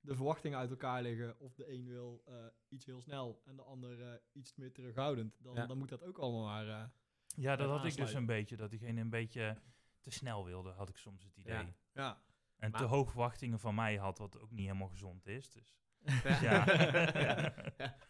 de 0.00 0.14
verwachtingen 0.14 0.58
uit 0.58 0.70
elkaar 0.70 1.02
liggen, 1.02 1.40
of 1.40 1.54
de 1.54 1.72
een 1.72 1.86
wil 1.86 2.24
iets 2.68 2.86
heel 2.86 3.00
snel 3.00 3.42
en 3.44 3.56
de 3.56 3.62
ander 3.62 4.20
iets 4.32 4.54
meer 4.54 4.72
terughoudend, 4.72 5.36
dan, 5.42 5.54
Ja. 5.54 5.66
dan 5.66 5.78
moet 5.78 5.88
dat 5.88 6.02
ook 6.02 6.18
allemaal 6.18 6.44
maar. 6.44 6.90
Ja, 7.36 7.56
dat 7.56 7.68
had 7.70 7.84
ik 7.84 7.96
dus 7.96 8.14
een 8.14 8.26
beetje. 8.26 8.56
Dat 8.56 8.70
diegene 8.70 9.00
een 9.00 9.10
beetje 9.10 9.56
te 10.00 10.10
snel 10.10 10.44
wilde, 10.44 10.70
had 10.70 10.88
ik 10.88 10.96
soms 10.96 11.22
het 11.24 11.36
idee. 11.36 11.52
Ja. 11.54 11.74
ja. 11.92 12.22
En 12.60 12.70
Maar- 12.70 12.80
te 12.80 12.86
hoog 12.86 13.08
verwachtingen 13.10 13.58
van 13.60 13.74
mij 13.74 13.96
had, 13.96 14.18
wat 14.18 14.40
ook 14.40 14.50
niet 14.50 14.66
helemaal 14.66 14.88
gezond 14.88 15.26
is. 15.26 15.50
Dus. 15.52 15.74
Ja. 16.22 16.36
Ja. 16.42 17.12
Ja. 17.14 17.54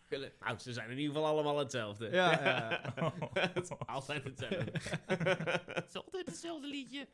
Ja. 0.09 0.29
Nou, 0.41 0.59
ze 0.59 0.73
zijn 0.73 0.91
in 0.91 0.99
ieder 0.99 1.15
geval 1.15 1.29
allemaal 1.31 1.59
hetzelfde. 1.59 2.11
Ja, 2.11 2.45
ja. 2.45 2.81
Het 3.33 3.63
is 3.71 3.79
altijd 3.87 4.25
hetzelfde. 4.25 4.73
Het 5.75 5.89
is 5.89 5.97
altijd 5.97 6.27
hetzelfde 6.27 6.67
liedje. 6.69 7.09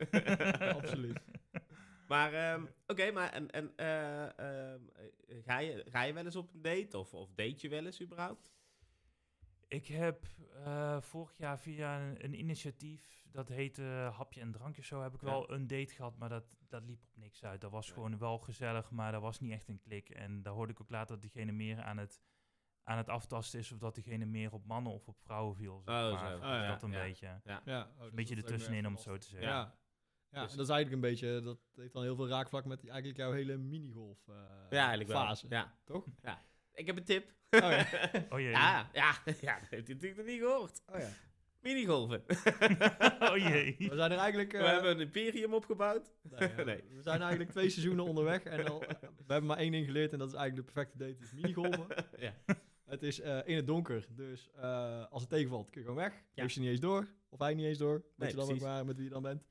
Absoluut. 0.75 1.21
Maar, 2.09 2.33
ehm, 2.33 2.64
oké, 2.87 3.11
maar 3.11 3.33
en, 3.33 3.50
en, 3.50 3.73
eh, 3.76 4.23
ehm, 4.38 4.81
eh, 4.95 5.37
ga, 5.47 5.59
je, 5.59 5.85
ga 5.90 6.02
je 6.02 6.12
wel 6.12 6.25
eens 6.25 6.37
op 6.37 6.55
een 6.55 6.62
date? 6.62 6.99
Of, 6.99 7.14
of 7.14 7.28
date 7.35 7.57
je 7.59 7.69
wel 7.69 7.85
eens 7.87 8.00
überhaupt? 8.02 8.52
Ik 9.69 9.87
heb 9.87 10.27
eh, 10.65 11.01
vorig 11.01 11.37
jaar 11.37 11.59
via 11.59 12.01
een, 12.01 12.25
een 12.25 12.39
initiatief, 12.39 13.25
dat 13.31 13.49
heette 13.49 13.83
Hapje 14.13 14.41
en 14.41 14.53
Drankje 14.53 14.85
zo, 14.85 15.03
heb 15.03 15.15
ik 15.15 15.21
Ja. 15.21 15.27
wel 15.27 15.53
een 15.53 15.67
date 15.67 15.95
gehad, 15.95 16.17
maar 16.19 16.29
dat, 16.29 16.45
dat 16.69 16.85
liep 16.85 17.03
op 17.05 17.17
niks 17.17 17.45
uit. 17.45 17.61
Dat 17.61 17.71
was 17.71 17.91
gewoon 17.91 18.19
wel 18.19 18.39
gezellig, 18.39 18.91
maar 18.91 19.13
dat 19.13 19.21
was 19.23 19.41
niet 19.41 19.53
echt 19.53 19.69
een 19.69 19.81
klik. 19.81 20.09
En 20.09 20.43
daar 20.43 20.53
hoorde 20.53 20.73
ik 20.73 20.81
ook 20.81 20.91
later 20.91 21.09
dat 21.21 21.21
diegene 21.21 21.53
meer 21.53 21.83
aan 21.83 21.97
het, 21.97 22.21
aan 22.83 22.97
het 22.97 23.09
aftasten 23.09 23.59
is, 23.59 23.73
of 23.73 23.79
dat 23.79 23.95
diegene 23.95 24.25
meer 24.25 24.53
op 24.53 24.67
mannen 24.67 24.93
of 24.93 25.09
op 25.09 25.19
vrouwen 25.21 25.57
viel. 25.57 25.83
Zeg 25.85 25.95
Oh, 25.95 26.13
maar. 26.13 26.31
zo. 26.31 26.37
Dus 26.37 26.45
Oh, 26.47 26.51
ja. 26.55 26.67
dat 26.69 26.83
een 26.83 26.91
Ja. 26.93 27.03
beetje. 27.03 27.41
Ja, 27.45 27.59
oh, 27.59 27.99
dus 27.99 28.09
Een 28.09 28.15
beetje 28.15 28.35
is 28.35 28.41
ook 28.43 28.49
ertussenin, 28.49 28.87
om 28.87 28.93
het 28.93 29.03
zo 29.03 29.17
te 29.19 29.27
zeggen. 29.29 29.49
Ja. 29.49 29.55
Ja, 29.59 29.77
ja 30.31 30.43
Dus- 30.43 30.51
en 30.51 30.57
dat 30.57 30.67
is 30.69 30.73
eigenlijk 30.73 30.93
een 31.05 31.11
beetje, 31.11 31.41
dat 31.41 31.59
heeft 31.75 31.93
dan 31.93 32.03
heel 32.03 32.17
veel 32.17 32.29
raakvlak 32.29 32.65
met 32.65 32.89
eigenlijk 32.89 33.19
jouw 33.19 33.33
hele 33.33 33.57
minigolf 33.57 34.29
eh, 34.29 34.35
Ja, 34.71 34.79
eigenlijk 34.79 35.09
wel. 35.09 35.21
fase. 35.27 35.47
Ja. 35.49 35.75
Toch? 35.85 36.07
Ja. 36.23 36.43
Ik 36.76 36.87
heb 36.87 36.97
een 36.97 37.04
tip. 37.04 37.35
Oh 37.50 37.61
ja. 37.61 37.87
Oh 38.33 38.38
jee. 38.40 38.50
ja, 38.50 38.90
ja, 38.92 39.14
ja, 39.40 39.61
dat 39.61 39.68
heeft 39.71 39.87
hij 39.87 39.95
natuurlijk 39.95 40.16
nog 40.16 40.26
niet 40.26 40.40
gehoord. 40.40 40.83
Oh 40.87 40.99
ja. 41.00 41.09
Minigolven. 41.61 42.23
oh 43.30 43.37
jee. 43.37 43.76
We 43.78 43.97
zijn 43.97 44.11
er 44.12 44.18
eigenlijk... 44.18 44.52
We 44.52 44.59
eh, 44.59 44.66
hebben 44.73 44.90
een 44.90 45.00
imperium 45.00 45.54
opgebouwd. 45.54 46.12
nee, 46.23 46.49
ja, 46.56 46.62
Nee. 46.64 46.83
We 46.95 47.02
zijn 47.02 47.21
eigenlijk 47.21 47.50
twee 47.50 47.71
seizoenen 47.71 48.04
onderweg 48.04 48.42
en 48.45 48.68
al, 48.68 48.78
we 48.80 49.33
hebben 49.33 49.47
maar 49.47 49.56
één 49.59 49.73
ding 49.73 49.87
geleerd 49.87 50.12
en 50.12 50.18
dat 50.18 50.28
is 50.28 50.35
eigenlijk 50.35 50.66
de 50.66 50.73
perfecte 50.73 50.99
date, 50.99 51.25
is 51.25 51.33
minigolven. 51.33 51.87
ja. 52.18 52.35
Het 52.85 53.02
is 53.02 53.21
eh, 53.21 53.38
in 53.45 53.56
het 53.56 53.66
donker, 53.66 54.06
dus 54.11 54.50
eh, 54.56 55.04
als 55.11 55.21
het 55.23 55.30
tegenvalt 55.30 55.71
kun 55.71 55.80
je 55.80 55.87
gewoon 55.87 56.02
weg. 56.02 56.12
Ja. 56.12 56.42
Heeft 56.42 56.54
je 56.54 56.61
niet 56.61 56.71
eens 56.71 56.80
door, 56.80 57.09
of 57.28 57.38
hij 57.38 57.54
niet 57.54 57.66
eens 57.66 57.78
door, 57.78 57.92
weet 57.95 58.04
Nee, 58.16 58.28
je 58.30 58.37
dan 58.37 58.50
ook 58.50 58.61
maar 58.61 58.85
met 58.85 58.97
wie 58.97 59.04
je 59.04 59.11
dan 59.11 59.23
bent. 59.23 59.42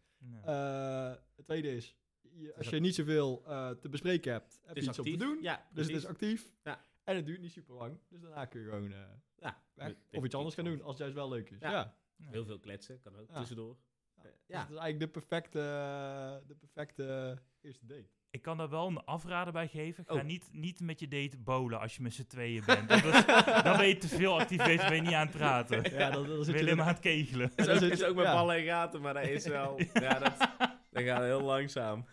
Eh, 0.44 1.14
het 1.36 1.46
tweede 1.46 1.76
is, 1.76 1.96
je, 2.22 2.54
als 2.58 2.70
je 2.70 2.80
niet 2.80 2.96
zoveel 2.96 3.44
eh, 3.48 3.70
te 3.70 3.90
bespreken 3.90 4.32
hebt, 4.32 4.60
heb 4.66 4.76
Het 4.76 4.84
je 4.84 4.90
iets 4.90 5.00
actief. 5.00 5.14
om 5.14 5.20
te 5.20 5.26
doen. 5.26 5.38
Ja, 5.42 5.68
Dus 5.74 5.88
het 5.88 5.96
is 5.96 6.06
actief. 6.06 6.54
Ja. 6.64 6.82
En 7.06 7.16
het 7.16 7.26
duurt 7.26 7.42
niet 7.42 7.52
super 7.52 7.76
lang. 7.76 7.98
Dus 8.10 8.22
daarna 8.22 8.46
kun 8.46 8.60
je 8.62 8.66
gewoon 8.70 8.92
eh, 8.92 8.98
Ja, 9.38 9.62
weg. 9.74 9.88
dit- 9.88 9.98
Of 10.12 10.24
iets 10.26 10.36
anders 10.36 10.56
gaan 10.56 10.66
doen, 10.66 10.78
als 10.82 10.90
het 10.90 10.98
juist 10.98 11.16
wel 11.16 11.30
leuk 11.30 11.50
is. 11.50 11.60
Ja. 11.60 11.96
Heel 12.24 12.46
veel 12.46 12.60
kletsen, 12.60 13.00
kan 13.00 13.16
ook 13.20 13.30
Ja. 13.30 13.38
tussendoor. 13.38 13.78
Ja. 14.16 14.22
Eh, 14.24 14.24
Dus 14.48 14.58
het 14.62 14.70
is 14.70 14.78
eigenlijk 14.78 15.00
de 15.00 15.08
perfecte, 15.08 15.60
de 16.48 16.56
perfecte 16.56 17.38
eerste 17.62 17.86
date. 17.86 18.10
Ik 18.30 18.42
kan 18.42 18.58
daar 18.58 18.70
wel 18.70 18.88
een 18.88 19.04
afrader 19.04 19.54
bij 19.54 19.68
geven. 19.68 20.04
Ga 20.08 20.14
Oh. 20.14 20.24
niet, 20.24 20.50
niet 20.52 20.80
met 20.80 21.00
je 21.00 21.08
date 21.08 21.38
bowlen 21.38 21.80
als 21.80 21.96
je 21.96 22.02
met 22.02 22.14
z'n 22.14 22.26
tweeën 22.28 22.64
bent. 22.66 22.90
Dat 22.90 23.04
is, 23.04 23.26
dan 23.64 23.78
ben 23.78 23.88
je 23.88 23.98
te 23.98 24.08
veel 24.08 24.40
actief, 24.40 24.58
ben 24.66 24.96
je 24.96 25.02
niet 25.02 25.14
aan 25.14 25.28
het 25.28 25.36
praten. 25.38 25.92
Ja, 25.92 26.10
dan, 26.12 26.28
dan 26.28 26.36
Dan 26.36 26.44
zit 26.46 26.46
je 26.46 26.52
je 26.54 26.60
alleen 26.60 26.78
maar 26.78 26.86
er- 26.86 26.92
aan 26.92 26.98
het 26.98 27.00
kegelen. 27.04 27.52
Dat 27.56 27.68
is 27.68 27.84
ook, 27.84 27.92
is 27.92 28.04
ook 28.04 28.16
met 28.16 28.26
ja. 28.26 28.34
ballen 28.34 28.56
en 28.56 28.64
gaten, 28.64 29.02
maar 29.02 29.14
dat 29.14 29.24
is 29.28 29.46
wel... 29.48 29.82
ja, 29.94 30.20
dat, 30.20 30.34
dat 30.96 31.04
gaat 31.04 31.24
heel 31.24 31.42
langzaam. 31.42 32.06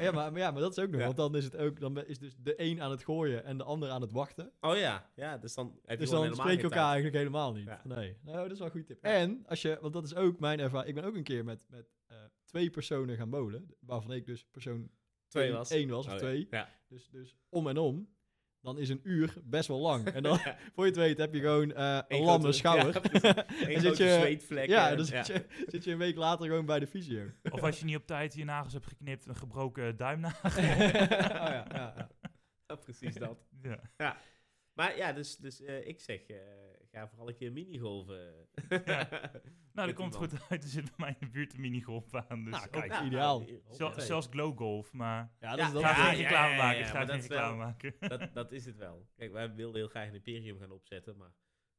Ja, 0.00 0.12
maar, 0.12 0.32
maar 0.32 0.38
ja, 0.38 0.50
maar 0.50 0.60
dat 0.60 0.76
is 0.76 0.84
ook 0.84 0.90
nog. 0.90 0.98
Ja. 1.00 1.04
Want 1.04 1.16
dan 1.16 1.36
is 1.36 1.44
het 1.44 1.56
ook, 1.56 1.80
dan 1.80 2.06
is 2.06 2.18
dus 2.18 2.34
de 2.38 2.54
een 2.56 2.82
aan 2.82 2.90
het 2.90 3.04
gooien 3.04 3.44
en 3.44 3.56
de 3.58 3.64
ander 3.64 3.88
aan 3.90 4.00
het 4.00 4.12
wachten. 4.12 4.52
Oh 4.60 4.76
ja, 4.76 5.10
ja, 5.14 5.38
dus 5.38 5.54
dan 5.54 5.66
heb 5.84 5.90
je 5.90 5.96
Dus 5.96 6.10
dan 6.10 6.22
geen 6.22 6.34
elkaar 6.60 6.68
tijd. 6.70 6.72
eigenlijk 6.84 7.16
helemaal 7.16 7.52
niet. 7.52 7.66
Ja. 7.66 7.80
Nee, 7.84 8.16
nou, 8.22 8.36
dat 8.42 8.50
is 8.50 8.58
wel 8.58 8.66
een 8.66 8.72
goede 8.72 8.86
tip. 8.86 9.02
En 9.02 9.42
als 9.46 9.62
je, 9.62 9.78
want 9.80 9.92
dat 9.92 10.04
is 10.04 10.14
ook 10.14 10.38
mijn 10.40 10.60
ervaring. 10.60 10.88
Ik 10.88 10.94
ben 10.94 11.04
ook 11.04 11.16
een 11.16 11.22
keer 11.22 11.44
met, 11.44 11.64
met 11.68 11.86
eh, 12.06 12.16
twee 12.44 12.70
personen 12.70 13.16
gaan 13.16 13.30
bowlen. 13.30 13.74
Waarvan 13.80 14.12
ik 14.12 14.26
dus 14.26 14.44
persoon 14.50 14.90
Twee 15.28 15.52
was. 15.52 15.70
één 15.70 15.88
was, 15.88 16.06
of 16.06 16.12
Oh 16.12 16.18
ja. 16.18 16.18
twee. 16.18 16.48
Dus, 16.88 17.08
dus 17.10 17.36
om 17.48 17.68
en 17.68 17.78
om. 17.78 18.08
Dan 18.62 18.78
is 18.78 18.88
een 18.88 19.00
uur 19.02 19.34
best 19.44 19.68
wel 19.68 19.78
lang. 19.78 20.06
En 20.06 20.22
dan, 20.22 20.38
Ja. 20.44 20.56
voor 20.74 20.84
je 20.84 20.90
het 20.90 21.00
weet, 21.00 21.18
heb 21.18 21.34
je 21.34 21.40
gewoon 21.40 21.72
eh, 21.72 21.94
een 21.94 22.04
Eén 22.18 22.22
lamme 22.24 22.40
grote- 22.52 22.56
schouder. 22.56 23.22
ja, 23.22 23.46
En 23.66 23.80
zit 23.80 23.96
je- 23.96 24.18
zweetvlek. 24.20 24.68
ja, 24.68 24.90
en- 24.90 24.96
dan 24.96 25.06
zit, 25.06 25.26
Je, 25.26 25.46
zit 25.66 25.84
je 25.84 25.90
een 25.92 25.98
week 25.98 26.16
later 26.16 26.46
gewoon 26.46 26.66
bij 26.66 26.78
de 26.78 26.86
fysio. 26.86 27.24
Of 27.50 27.62
als 27.62 27.78
je 27.78 27.84
niet 27.84 27.96
op 27.96 28.06
tijd 28.06 28.34
je 28.34 28.44
nagels 28.44 28.72
hebt 28.72 28.86
geknipt, 28.86 29.26
een 29.26 29.36
gebroken 29.36 29.96
duimnagel. 29.96 30.50
oh, 30.50 30.66
ja, 30.68 31.52
ja, 31.52 31.66
ja. 31.72 32.10
Ja, 32.66 32.74
precies 32.74 33.14
dat. 33.14 33.38
Ja. 33.96 34.16
Maar 34.72 34.96
ja, 34.96 35.12
dus, 35.12 35.36
dus 35.36 35.60
eh, 35.62 35.86
ik 35.86 36.00
zeg, 36.00 36.20
eh, 36.26 36.36
ga 36.92 37.08
vooral 37.08 37.28
een 37.28 37.34
keer 37.34 37.52
minigolven. 37.52 38.48
Ja. 38.84 39.08
Nou, 39.74 39.86
dat 39.88 39.96
komt 39.96 40.14
iemand. 40.14 40.32
goed 40.32 40.50
uit. 40.50 40.62
Er 40.62 40.68
zit 40.68 40.84
bij 40.84 40.92
mij 40.96 41.08
in 41.20 41.26
de 41.26 41.32
buurt 41.32 41.54
een 41.54 41.60
minigolf 41.60 42.14
aan. 42.14 42.44
Dus 42.44 42.52
Nou, 42.52 42.68
kijk, 42.68 42.92
Ja, 42.92 43.04
ideaal. 43.04 43.38
nou, 43.40 43.50
zel- 43.50 43.62
hoppatee. 43.78 44.04
zelfs 44.06 44.26
glowgolf, 44.30 44.92
maar 44.92 45.32
Ja, 45.40 45.50
dat 45.50 45.58
Ja, 45.58 45.66
is 45.66 45.72
ik 45.74 45.80
ga 45.80 45.88
ja, 45.88 45.94
geen 45.94 46.16
ja, 46.18 46.22
reclame 46.22 46.50
ja, 46.50 46.56
maken. 46.56 46.78
ja, 46.78 46.86
ga 46.86 46.98
geen 46.98 47.06
dat 47.06 47.16
is 47.16 47.26
wel- 47.26 47.38
reclame 47.38 47.56
maken. 47.64 47.94
dat, 47.98 48.34
dat 48.34 48.52
is 48.52 48.64
het 48.64 48.76
wel. 48.76 49.08
Kijk, 49.16 49.32
wij 49.32 49.54
wilden 49.54 49.76
heel 49.80 49.88
graag 49.88 50.08
een 50.08 50.14
imperium 50.14 50.58
gaan 50.58 50.70
opzetten, 50.70 51.16
maar 51.16 51.32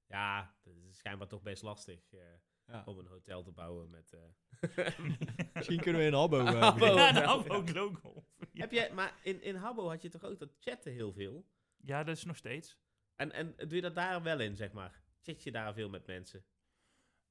ja, 0.06 0.56
dat 0.64 0.74
is 0.90 0.98
schijnbaar 0.98 1.28
toch 1.28 1.42
best 1.42 1.62
lastig 1.64 2.12
eh, 2.14 2.20
Ja. 2.68 2.82
om 2.86 2.98
een 3.00 3.08
hotel 3.08 3.44
te 3.44 3.52
bouwen 3.52 3.90
met... 3.90 4.14
eh, 4.14 4.88
Misschien 5.54 5.80
kunnen 5.80 6.02
we 6.02 6.08
in 6.08 6.14
Habbo. 6.14 6.40
eh, 6.46 6.62
Habbo. 6.62 6.86
Ja, 6.86 7.08
ja. 7.14 7.62
glowgolf. 7.66 8.26
Ja. 8.52 8.62
Heb 8.62 8.72
jij, 8.72 8.94
maar 8.94 9.14
in, 9.24 9.42
in 9.42 9.56
Habbo 9.56 9.90
had 9.90 10.02
je 10.02 10.10
toch 10.10 10.24
ook 10.24 10.40
dat 10.40 10.56
chatten 10.60 10.92
heel 10.94 11.14
veel? 11.14 11.46
ja, 11.78 12.04
dat 12.04 12.18
is 12.18 12.24
nog 12.24 12.38
steeds. 12.38 12.78
En, 13.16 13.32
en 13.32 13.54
doe 13.58 13.76
je 13.76 13.82
dat 13.82 13.96
daar 13.96 14.24
wel 14.24 14.40
in, 14.40 14.56
zeg 14.56 14.72
maar? 14.72 15.02
Chat 15.24 15.44
je 15.44 15.52
daar 15.52 15.74
veel 15.74 15.90
met 15.90 16.08
mensen? 16.08 16.44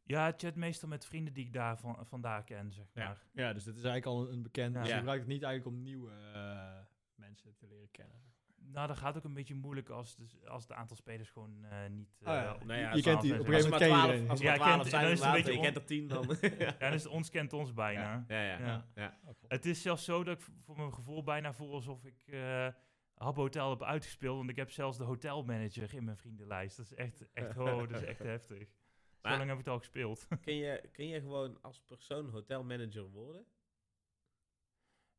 Ja, 0.03 0.33
chat 0.37 0.55
meestal 0.55 0.89
met 0.89 1.05
vrienden 1.07 1.33
die 1.35 1.47
ik 1.47 1.53
daar 1.53 1.79
van, 1.79 2.07
vandaar 2.07 2.45
ken, 2.45 2.73
zeg 2.73 2.87
Ja. 2.95 3.05
maar. 3.07 3.23
Ja, 3.33 3.53
dus 3.53 3.65
dit 3.65 3.77
is 3.77 3.85
eigenlijk 3.85 4.07
al 4.17 4.27
een, 4.27 4.33
een 4.33 4.43
bekend. 4.43 4.73
Ja. 4.75 4.79
Dus 4.79 4.89
je 4.89 4.93
Ja. 4.93 4.99
gebruikt 4.99 5.23
het 5.25 5.33
niet 5.33 5.43
eigenlijk 5.43 5.77
om 5.77 5.83
nieuwe 5.83 6.11
eh, 6.35 6.79
mensen 7.15 7.55
te 7.57 7.67
leren 7.67 7.91
kennen. 7.91 8.31
Nou, 8.57 8.87
dat 8.87 8.97
gaat 8.97 9.17
ook 9.17 9.25
een 9.25 9.35
beetje 9.35 9.55
moeilijk 9.55 9.89
als, 9.89 10.17
dus, 10.17 10.45
als 10.47 10.63
het 10.63 10.73
aantal 10.73 10.97
spelers 10.97 11.31
gewoon 11.31 11.65
eh, 11.65 11.89
niet... 11.91 12.09
Oh 12.21 12.27
ja, 12.27 12.55
eh, 12.55 12.63
nou 12.65 12.81
ja, 12.81 12.93
je 12.95 13.03
kent 13.03 13.21
die- 13.21 13.33
op 13.33 13.39
een 13.39 13.45
gegeven 13.45 13.71
moment 13.71 13.71
maar 13.71 13.79
ken 13.79 13.89
je 14.23 14.29
als 14.29 14.41
er 14.41 14.45
Ja, 14.47 14.51
maar 14.51 14.59
twaalf 14.61 14.77
kent- 14.81 14.89
zijn 14.91 15.03
dan 15.03 15.13
is 15.13 15.19
het 15.19 15.29
een 15.29 15.35
later, 15.35 15.45
beetje 15.45 15.53
je 15.61 15.65
kent 15.65 15.77
er 15.77 15.85
tien 15.85 16.07
dan. 16.09 16.77
Ja, 16.79 16.91
dus 16.91 17.07
ons 17.07 17.31
kent 17.31 17.53
ons 17.53 17.73
bijna. 17.73 18.25
ja, 18.29 18.43
ja, 18.43 18.59
ja. 18.59 18.67
Ja. 18.67 18.87
ja. 18.95 19.19
Het 19.49 19.67
is 19.67 19.83
zelfs 19.83 20.05
zo 20.05 20.25
dat 20.25 20.39
ik 20.41 20.47
voor 20.65 20.77
mijn 20.77 20.95
gevoel 20.95 21.23
bijna 21.23 21.53
voel 21.53 21.73
alsof 21.75 22.05
ik 22.05 22.23
eh 22.27 22.69
Habbo 23.23 23.41
Hotel 23.43 23.71
heb 23.71 23.83
uitgespeeld. 23.83 24.37
Want 24.37 24.51
ik 24.51 24.57
heb 24.57 24.71
zelfs 24.71 24.99
de 24.99 25.05
hotelmanager 25.05 25.95
in 25.95 26.05
mijn 26.05 26.17
vriendenlijst. 26.17 26.77
Dat 26.77 26.87
is 26.87 26.95
echt, 26.95 27.33
echt, 27.33 27.57
oh, 27.57 27.79
dat 27.79 27.91
is 27.91 28.03
echt 28.03 28.23
heftig. 28.35 28.69
Zo 29.23 29.29
lang 29.29 29.41
heb 29.41 29.51
ik 29.51 29.59
het 29.59 29.69
al 29.69 29.79
gespeeld. 29.79 30.29
Kun, 30.45 30.55
je, 30.55 30.89
kun 30.93 31.09
je 31.09 31.21
gewoon 31.21 31.63
als 31.63 31.81
persoon 31.81 32.29
hotelmanager 32.31 33.11
worden? 33.11 33.47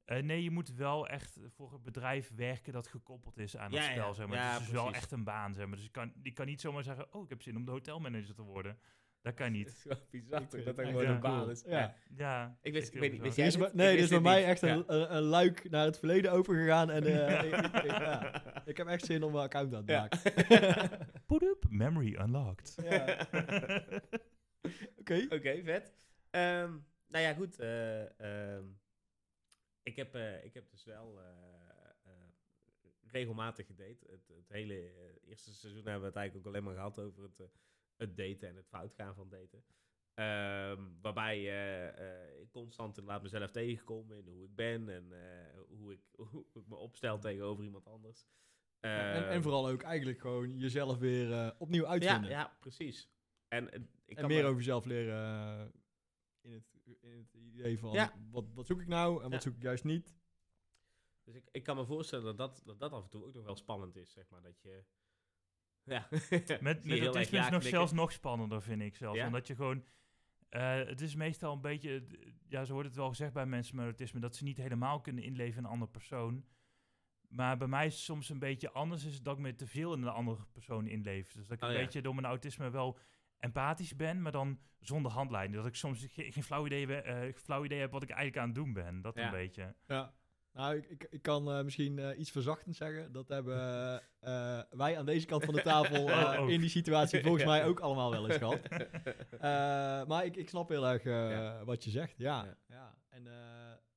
Eh, 0.05 0.24
nee, 0.24 0.43
je 0.43 0.51
moet 0.51 0.69
wel 0.69 1.07
echt 1.07 1.39
voor 1.48 1.74
het 1.74 1.83
bedrijf 1.83 2.31
werken 2.36 2.74
dat 2.74 2.88
gekoppeld 2.88 3.38
is 3.38 3.57
aan 3.57 3.72
Ja, 3.72 3.77
het 3.77 3.86
ja. 3.86 3.91
spel. 3.91 4.13
Zeg 4.13 4.27
maar. 4.27 4.38
Ja, 4.38 4.48
dus 4.50 4.57
het 4.57 4.67
is 4.67 4.74
wel 4.74 4.93
echt 4.93 5.12
een 5.12 5.24
baan. 5.24 5.53
Zeg 5.53 5.65
maar. 5.65 5.75
Dus 5.75 5.86
ik 5.86 5.91
kan, 5.91 6.13
ik 6.22 6.33
kan 6.33 6.45
niet 6.45 6.62
zomaar 6.62 6.83
zeggen, 6.83 7.13
oh, 7.13 7.24
ik 7.24 7.29
heb 7.29 7.41
zin 7.41 7.55
om 7.55 7.65
de 7.65 7.72
hotelmanager 7.72 8.36
te 8.36 8.41
worden. 8.41 8.79
Dat 9.24 9.34
kan 9.34 9.46
Het 9.46 9.56
niet. 9.56 9.68
is 9.77 9.84
wel 9.84 9.98
bizar 10.10 10.42
Ik 10.42 10.50
toch, 10.50 10.53
vind 10.53 10.65
dat 10.65 10.75
dat 10.75 10.86
het 10.86 10.96
gewoon 10.96 11.06
een 11.15 11.20
baan 11.22 11.50
is. 11.50 11.62
Ja. 11.65 11.72
Ja. 11.72 11.96
Ja, 12.18 12.58
Ik 12.62 12.74
wist- 12.74 12.94
ik 12.94 13.00
weet 13.00 13.12
niet, 13.12 13.22
wist 13.22 13.36
jij 13.36 13.48
is, 13.48 13.56
dit? 13.56 13.74
nee, 13.74 13.96
er 13.98 14.03
is 14.03 14.10
bij 14.10 14.20
mij 14.20 14.39
niet. 14.39 14.46
echt 14.50 14.62
een, 14.62 14.77
Ja. 14.77 14.84
een, 14.88 15.15
een 15.15 15.22
luik 15.22 15.70
naar 15.70 15.86
het 15.86 15.98
verleden 16.00 16.32
opengegaan. 16.32 16.89
En 16.89 17.03
eh, 17.03 17.44
ik, 17.48 17.56
ik- 17.56 17.84
ik- 17.84 17.86
ja, 17.92 18.42
ik 18.65 18.77
heb 18.77 18.88
echt 18.88 19.06
zin 19.06 19.24
om 19.24 19.32
mijn 19.32 19.44
account 19.44 19.74
aan 19.74 19.86
te 19.86 19.92
Ja. 19.92 20.00
maken. 20.00 20.20
Put 21.27 21.42
up, 21.42 21.65
memory 21.70 22.15
unlocked. 22.15 22.75
Ja. 22.84 23.27
Oké. 25.00 25.25
Oké, 25.30 25.62
vet. 25.63 25.94
Ehm, 26.30 26.72
nou 27.08 27.24
ja, 27.24 27.34
goed. 27.34 27.60
eh, 27.60 28.20
ehm, 28.56 28.65
ik, 29.84 29.96
heb, 29.96 30.15
eh, 30.15 30.44
ik 30.46 30.53
heb 30.53 30.70
dus 30.70 30.86
wel 30.86 31.20
eh, 31.20 31.25
eh, 32.03 32.12
regelmatig 33.12 33.65
gedate. 33.65 34.06
Het, 34.10 34.27
het 34.27 34.50
hele 34.50 34.92
eerste 35.27 35.53
seizoen 35.53 35.84
hebben 35.84 36.01
we 36.01 36.08
het 36.08 36.15
eigenlijk 36.15 36.48
ook 36.48 36.53
alleen 36.53 36.65
maar 36.65 36.75
gehad 36.75 37.00
over 37.00 37.24
het, 37.24 37.39
eh, 37.39 37.46
het 37.97 38.17
daten 38.17 38.47
en 38.50 38.55
het 38.55 38.67
foutgaan 38.67 39.15
van 39.15 39.29
daten. 39.29 39.63
Ehm, 40.13 40.83
waarbij 41.01 41.38
eh, 41.38 42.41
ik 42.41 42.50
constant 42.51 42.97
laat 42.97 43.21
mezelf 43.21 43.51
tegenkomen 43.51 44.17
in 44.17 44.27
hoe 44.27 44.45
ik 44.45 44.55
ben 44.55 44.89
en 44.89 45.12
eh, 45.12 45.59
hoe, 45.67 45.93
ik, 45.93 46.01
hoe 46.31 46.45
ik 46.53 46.67
me 46.67 46.75
opstel 46.75 47.19
tegenover 47.19 47.63
iemand 47.63 47.88
anders. 47.88 48.25
en, 48.79 48.91
en 49.13 49.29
Ehm, 49.29 49.41
vooral 49.41 49.67
ook 49.69 49.81
eigenlijk 49.81 50.19
gewoon 50.19 50.57
jezelf 50.57 50.97
weer 50.97 51.55
opnieuw 51.57 51.83
ja, 51.83 51.89
uitvinden. 51.89 52.29
ja, 52.29 52.57
precies. 52.59 53.09
En, 53.47 53.89
ik 54.05 54.15
kan 54.15 54.27
meer 54.27 54.41
me- 54.41 54.47
over 54.47 54.57
jezelf 54.59 54.85
leren 54.85 55.71
in, 56.41 56.51
het, 56.51 56.63
in 57.01 57.17
het 57.17 57.33
idee 57.33 57.79
van 57.79 57.91
Ja. 57.91 58.13
wat, 58.31 58.45
wat 58.53 58.65
zoek 58.65 58.81
ik 58.81 58.88
nou 58.88 59.15
en 59.15 59.29
wat 59.29 59.31
Ja. 59.31 59.39
zoek 59.50 59.55
ik 59.55 59.62
juist 59.62 59.83
niet. 59.83 60.15
Dus 61.23 61.35
ik, 61.35 61.43
ik 61.51 61.63
kan 61.63 61.75
me 61.75 61.85
voorstellen 61.85 62.25
dat 62.25 62.38
dat, 62.38 62.62
dat 62.65 62.79
dat 62.79 62.91
af 62.91 63.03
en 63.03 63.09
toe 63.09 63.25
ook 63.25 63.33
nog 63.33 63.43
wel 63.45 63.55
spannend 63.55 63.95
is, 63.95 64.12
zeg 64.12 64.29
maar. 64.29 64.41
Dat 64.41 64.62
je... 64.62 64.83
Ja. 65.86 66.08
Met, 66.12 66.62
met 66.62 67.00
autisme 67.00 67.22
is 67.22 67.32
nog 67.32 67.48
knikken. 67.50 67.70
zelfs 67.70 67.92
nog 67.92 68.12
spannender, 68.12 68.62
vind 68.62 68.82
ik 68.82 68.96
zelfs. 68.96 69.18
Ja? 69.18 69.25
Omdat 69.25 69.48
je 69.48 69.56
gewoon... 69.56 69.84
eh, 70.50 70.75
het 70.75 71.02
is 71.02 71.16
meestal 71.16 71.54
een 71.54 71.62
beetje... 71.62 72.04
Ja, 72.48 72.63
zo 72.66 72.74
wordt 72.74 72.88
het 72.88 72.98
wel 72.98 73.10
gezegd 73.10 73.34
bij 73.34 73.46
mensen 73.46 73.75
met 73.75 73.86
autisme... 73.86 74.20
dat 74.20 74.36
ze 74.36 74.44
niet 74.44 74.58
helemaal 74.58 75.02
kunnen 75.02 75.24
inleven 75.24 75.58
in 75.58 75.63
een 75.63 75.70
andere 75.72 75.92
persoon. 75.92 76.46
Maar 77.28 77.58
bij 77.58 77.68
mij 77.68 77.86
is 77.86 77.94
het 77.94 78.04
soms 78.04 78.30
een 78.30 78.40
beetje 78.40 78.72
anders... 78.72 79.06
is 79.06 79.22
dat 79.22 79.36
ik 79.36 79.42
me 79.42 79.56
te 79.56 79.68
veel 79.68 79.94
in 79.94 80.02
een 80.02 80.08
andere 80.10 80.46
persoon 80.52 80.88
inleef. 80.88 81.32
Dus 81.32 81.48
dat 81.48 81.58
ik 81.58 81.63
Oh, 81.63 81.70
een 81.70 81.75
ja. 81.75 81.82
beetje 81.82 82.02
door 82.02 82.13
mijn 82.16 82.28
autisme 82.28 82.70
wel 82.70 82.98
empathisch 83.40 83.96
ben... 83.96 84.22
maar 84.22 84.32
dan 84.32 84.60
zonder 84.80 85.12
handleiding. 85.12 85.56
Dat 85.58 85.66
ik 85.66 85.75
soms 85.75 86.06
ge- 86.06 86.32
geen 86.32 86.44
flauw 86.44 86.66
idee, 86.66 86.96
eh, 86.96 87.34
flauw 87.34 87.63
idee 87.66 87.80
heb 87.80 87.92
wat 87.92 88.04
ik 88.04 88.10
eigenlijk 88.10 88.40
aan 88.40 88.46
het 88.48 88.56
doen 88.56 88.74
ben. 88.74 89.02
Dat 89.02 89.18
een 89.18 89.32
beetje. 89.32 89.75
Ja. 89.88 90.13
Nou, 90.53 90.75
ik, 90.75 90.86
ik, 90.89 91.07
ik 91.10 91.22
kan 91.22 91.51
eh, 91.51 91.63
misschien 91.63 92.00
eh, 92.00 92.19
iets 92.19 92.31
verzachtend 92.31 92.75
zeggen. 92.75 93.12
Dat 93.12 93.27
hebben 93.27 93.55
eh, 94.19 94.60
wij 94.69 94.98
aan 94.98 95.05
deze 95.05 95.25
kant 95.25 95.45
van 95.45 95.53
de 95.53 95.62
tafel 95.62 96.10
eh, 96.10 96.39
Oh, 96.41 96.50
in 96.50 96.60
die 96.60 96.69
situatie 96.69 97.22
volgens 97.24 97.43
Ja. 97.43 97.50
mij 97.50 97.65
ook 97.65 97.79
allemaal 97.79 98.12
wel 98.12 98.27
eens 98.29 98.38
gehad. 98.38 98.60
Eh, 99.31 100.05
maar 100.05 100.25
ik, 100.25 100.36
ik 100.36 100.50
snap 100.50 100.69
heel 100.69 100.88
erg 100.88 101.03
eh, 101.05 101.31
Ja. 101.31 101.63
wat 101.65 101.83
je 101.83 101.89
zegt. 101.89 102.17
Ja. 102.17 102.43
Ja. 102.45 102.57
ja. 102.67 102.98
En 103.10 103.27
eh, 103.27 103.33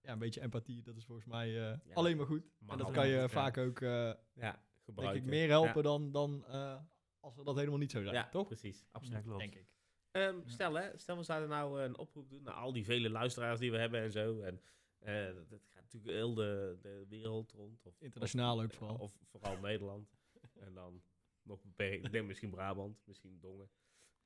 ja, 0.01 0.13
een 0.13 0.19
beetje 0.19 0.41
empathie, 0.41 0.83
dat 0.83 0.97
is 0.97 1.05
volgens 1.05 1.27
mij 1.27 1.47
eh, 1.49 1.55
Ja. 1.85 1.95
alleen 1.95 2.17
maar 2.17 2.27
goed. 2.27 2.43
Mag 2.59 2.77
en 2.79 2.85
dat 2.85 2.93
kan 2.93 3.09
je 3.09 3.29
vaak 3.29 3.57
ook, 3.59 3.81
eh, 3.81 3.89
ja, 3.91 4.15
denk 4.35 4.57
gebruiken. 4.85 5.23
ik, 5.23 5.29
meer 5.29 5.49
helpen 5.49 5.83
dan, 5.83 6.13
dan 6.13 6.45
eh, 6.49 6.75
als 7.21 7.37
we 7.37 7.45
dat 7.45 7.57
helemaal 7.57 7.79
niet 7.79 7.91
zo 7.91 8.03
zijn. 8.03 8.15
ja 8.15 8.29
toch? 8.29 8.47
precies. 8.47 8.81
Ja, 8.81 8.87
Absoluut. 8.93 9.23
klopt. 9.23 9.39
Denk 9.41 9.55
ik. 9.55 9.67
Ehm, 10.11 10.23
Ja. 10.37 10.43
Stel, 10.47 10.75
hè, 10.75 10.89
stel 10.99 11.17
we 11.17 11.23
zouden 11.23 11.49
nou 11.49 11.83
een 11.83 11.99
oproep 11.99 12.31
doen 12.31 12.43
naar 12.43 12.55
al 12.55 12.73
die 12.73 12.85
vele 12.85 13.11
luisteraars 13.11 13.59
die 13.61 13.71
we 13.71 13.79
hebben 13.79 14.01
en 14.03 14.11
zo. 14.11 14.41
En 14.41 14.61
eh, 14.99 15.25
dat, 15.49 15.61
natuurlijk 15.93 16.13
heel 16.19 16.35
de, 16.35 16.79
de 16.83 17.05
wereld 17.09 17.53
rond. 17.53 17.87
Of, 17.87 18.01
Internationaal 18.01 18.57
of- 18.57 18.63
ook 18.65 18.73
vooral. 18.73 18.97
Of 18.97 19.13
vooral 19.31 19.59
Nederland. 19.59 20.15
en 20.67 20.75
dan 20.75 21.03
nog 21.43 21.63
beperkt. 21.63 22.05
Ik 22.05 22.13
denk 22.13 22.27
misschien 22.27 22.51
Brabant, 22.51 23.03
misschien 23.07 23.39
Dongen. 23.41 23.71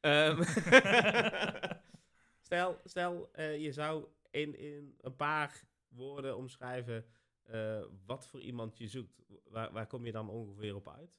Ehm, 0.01 0.43
stel, 2.41 2.81
stel 2.85 3.33
eh, 3.33 3.63
je 3.63 3.73
zou 3.73 4.07
in, 4.31 4.59
in 4.59 4.95
een 5.01 5.17
paar 5.17 5.65
woorden 5.89 6.37
omschrijven 6.37 7.07
eh, 7.43 7.85
wat 8.07 8.27
voor 8.27 8.41
iemand 8.41 8.79
je 8.79 8.89
zoekt. 8.89 9.23
Waar, 9.45 9.73
waar 9.73 9.87
kom 9.87 10.07
je 10.07 10.13
dan 10.13 10.29
ongeveer 10.29 10.75
op 10.75 10.89
uit? 10.89 11.19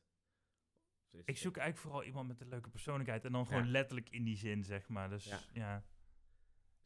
Ik 1.25 1.37
zoek 1.37 1.57
eigenlijk 1.57 1.77
vooral 1.87 2.03
iemand 2.07 2.27
met 2.27 2.41
een 2.41 2.47
leuke 2.49 2.69
persoonlijkheid. 2.69 3.25
En 3.25 3.31
dan 3.31 3.45
gewoon 3.47 3.65
Ja. 3.65 3.69
letterlijk 3.71 4.09
in 4.09 4.23
die 4.23 4.37
zin, 4.37 4.63
zeg 4.63 4.87
maar. 4.87 5.09
Dus 5.09 5.25
Ja. 5.25 5.39
ja. 5.53 5.85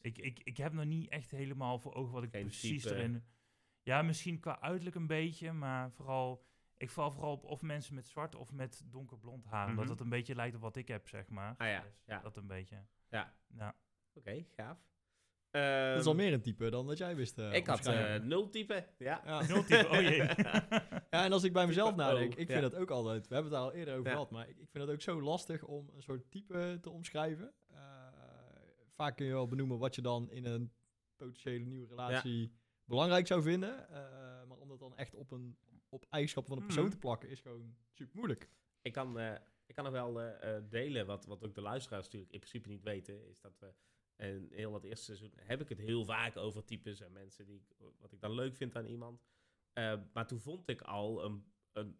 Ik, 0.02 0.18
ik, 0.18 0.40
ik 0.44 0.58
heb 0.58 0.74
nog 0.74 0.86
niet 0.86 1.10
echt 1.10 1.32
helemaal 1.32 1.80
voor 1.80 1.94
ogen 1.94 2.14
wat 2.14 2.24
ik 2.24 2.30
Geen 2.32 2.42
precies 2.46 2.84
type. 2.84 2.96
erin... 2.96 3.24
Ja, 3.86 4.01
misschien 4.01 4.39
qua 4.39 4.62
uiterlijk 4.62 4.96
een 4.96 5.08
beetje, 5.08 5.51
maar 5.51 5.92
vooral... 5.92 6.44
Ik 6.77 6.89
val 6.89 7.12
vooral 7.12 7.32
op 7.32 7.44
of 7.44 7.62
mensen 7.62 7.96
met 7.96 8.08
zwart 8.08 8.36
of 8.36 8.51
met 8.51 8.82
donkerblond 8.86 9.46
haar. 9.46 9.68
Omdat 9.70 9.84
Mhm. 9.84 9.92
het 9.94 10.01
een 10.01 10.10
beetje 10.10 10.36
lijkt 10.36 10.56
op 10.56 10.62
wat 10.62 10.75
ik 10.75 10.88
heb, 10.88 11.08
zeg 11.08 11.30
maar. 11.30 11.56
Ah 11.58 11.68
ja, 11.68 11.82
Dus 11.82 12.04
ja. 12.06 12.20
Dat 12.20 12.38
een 12.38 12.48
beetje. 12.48 12.86
Ja. 13.10 13.34
Ja. 13.58 13.75
Oké, 14.13 14.46
gaaf. 14.56 14.77
dat 15.51 15.62
is 15.96 16.00
Ehm, 16.00 16.08
al 16.08 16.15
meer 16.15 16.34
een 16.34 16.42
type 16.42 16.70
dan 16.70 16.88
dat 16.88 16.98
jij 16.98 17.15
wist. 17.15 17.38
eh, 17.38 17.54
ik 17.54 17.68
had 17.68 17.86
eh, 17.86 18.15
nul 18.15 18.50
type. 18.50 18.88
Ja. 18.98 19.22
Ja. 19.25 19.42
Nul 19.48 19.63
type, 19.63 19.88
oh 19.89 20.01
jee. 20.01 20.18
Ja, 21.12 21.24
en 21.24 21.32
als 21.32 21.44
ik 21.44 21.54
bij 21.54 21.68
mezelf 21.68 21.89
Type 21.89 22.01
nadenk, 22.01 22.34
O, 22.34 22.39
ik 22.42 22.48
ja. 22.48 22.60
vind 22.60 22.72
dat 22.72 22.75
ook 22.82 22.92
altijd, 22.92 23.27
we 23.27 23.34
hebben 23.34 23.51
het 23.54 23.62
al 23.62 23.74
eerder 23.74 23.94
over 23.94 24.06
Ja. 24.06 24.12
gehad, 24.12 24.32
maar 24.32 24.50
ik, 24.50 24.58
ik 24.58 24.70
vind 24.70 24.84
het 24.84 24.94
ook 24.94 25.01
zo 25.01 25.22
lastig 25.22 25.63
om 25.63 25.89
een 25.96 26.01
soort 26.01 26.32
type 26.32 26.77
te 26.82 26.89
omschrijven. 26.89 27.54
Eh, 27.68 27.77
vaak 28.96 29.15
kun 29.15 29.25
je 29.25 29.32
wel 29.32 29.48
benoemen 29.48 29.77
wat 29.77 29.96
je 29.96 30.01
dan 30.01 30.30
in 30.32 30.46
een 30.46 30.72
potentiële 31.15 31.65
nieuwe 31.65 31.88
relatie 31.88 32.54
belangrijk 32.86 33.27
zou 33.27 33.42
vinden. 33.42 33.89
eh, 33.89 33.96
maar 34.48 34.58
om 34.58 34.68
dat 34.68 34.80
dan 34.80 34.98
echt 34.98 35.13
op, 35.15 35.32
een, 35.32 35.58
op 35.89 36.06
eigenschappen 36.10 36.51
van 36.54 36.62
een 36.62 36.68
persoon 36.68 36.86
Mhm. 36.86 36.94
te 36.94 37.00
plakken 37.00 37.30
is 37.30 37.39
gewoon 37.42 37.75
super 37.94 38.15
moeilijk. 38.15 38.50
Ik 38.82 38.94
kan, 38.94 39.20
eh, 39.20 39.36
ik 39.65 39.75
kan 39.75 39.84
nog 39.84 39.94
wel 39.94 40.22
eh, 40.22 40.62
delen, 40.70 41.06
wat, 41.06 41.25
wat 41.25 41.44
ook 41.44 41.56
de 41.56 41.62
luisteraars 41.62 42.06
natuurlijk 42.06 42.32
in 42.32 42.39
principe 42.39 42.68
niet 42.70 42.84
weten, 42.84 43.27
is 43.27 43.39
dat 43.42 43.60
we 43.60 43.74
in 44.18 44.48
heel 44.51 44.72
dat 44.72 44.84
eerste 44.84 45.06
seizoen 45.06 45.32
heb 45.36 45.62
ik 45.62 45.70
het 45.70 45.77
heel 45.77 46.06
vaak 46.06 46.38
over 46.38 46.65
types 46.65 47.01
en 47.01 47.12
mensen 47.12 47.46
die 47.46 47.56
ik, 47.56 47.75
wat 48.00 48.12
ik 48.12 48.22
dan 48.22 48.32
leuk 48.32 48.56
vind 48.56 48.75
aan 48.75 48.86
iemand. 48.86 49.22
Eh, 49.74 50.00
maar 50.13 50.27
toen 50.27 50.39
vond 50.39 50.70
ik 50.70 50.82
al 50.82 51.24
een, 51.24 51.46
een 51.72 51.96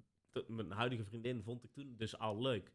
mijn 0.48 0.72
huidige 0.72 1.04
vriendin 1.04 1.44
vond 1.44 1.64
ik 1.64 1.72
toen 1.72 1.96
dus 1.98 2.18
al 2.18 2.42
leuk. 2.42 2.74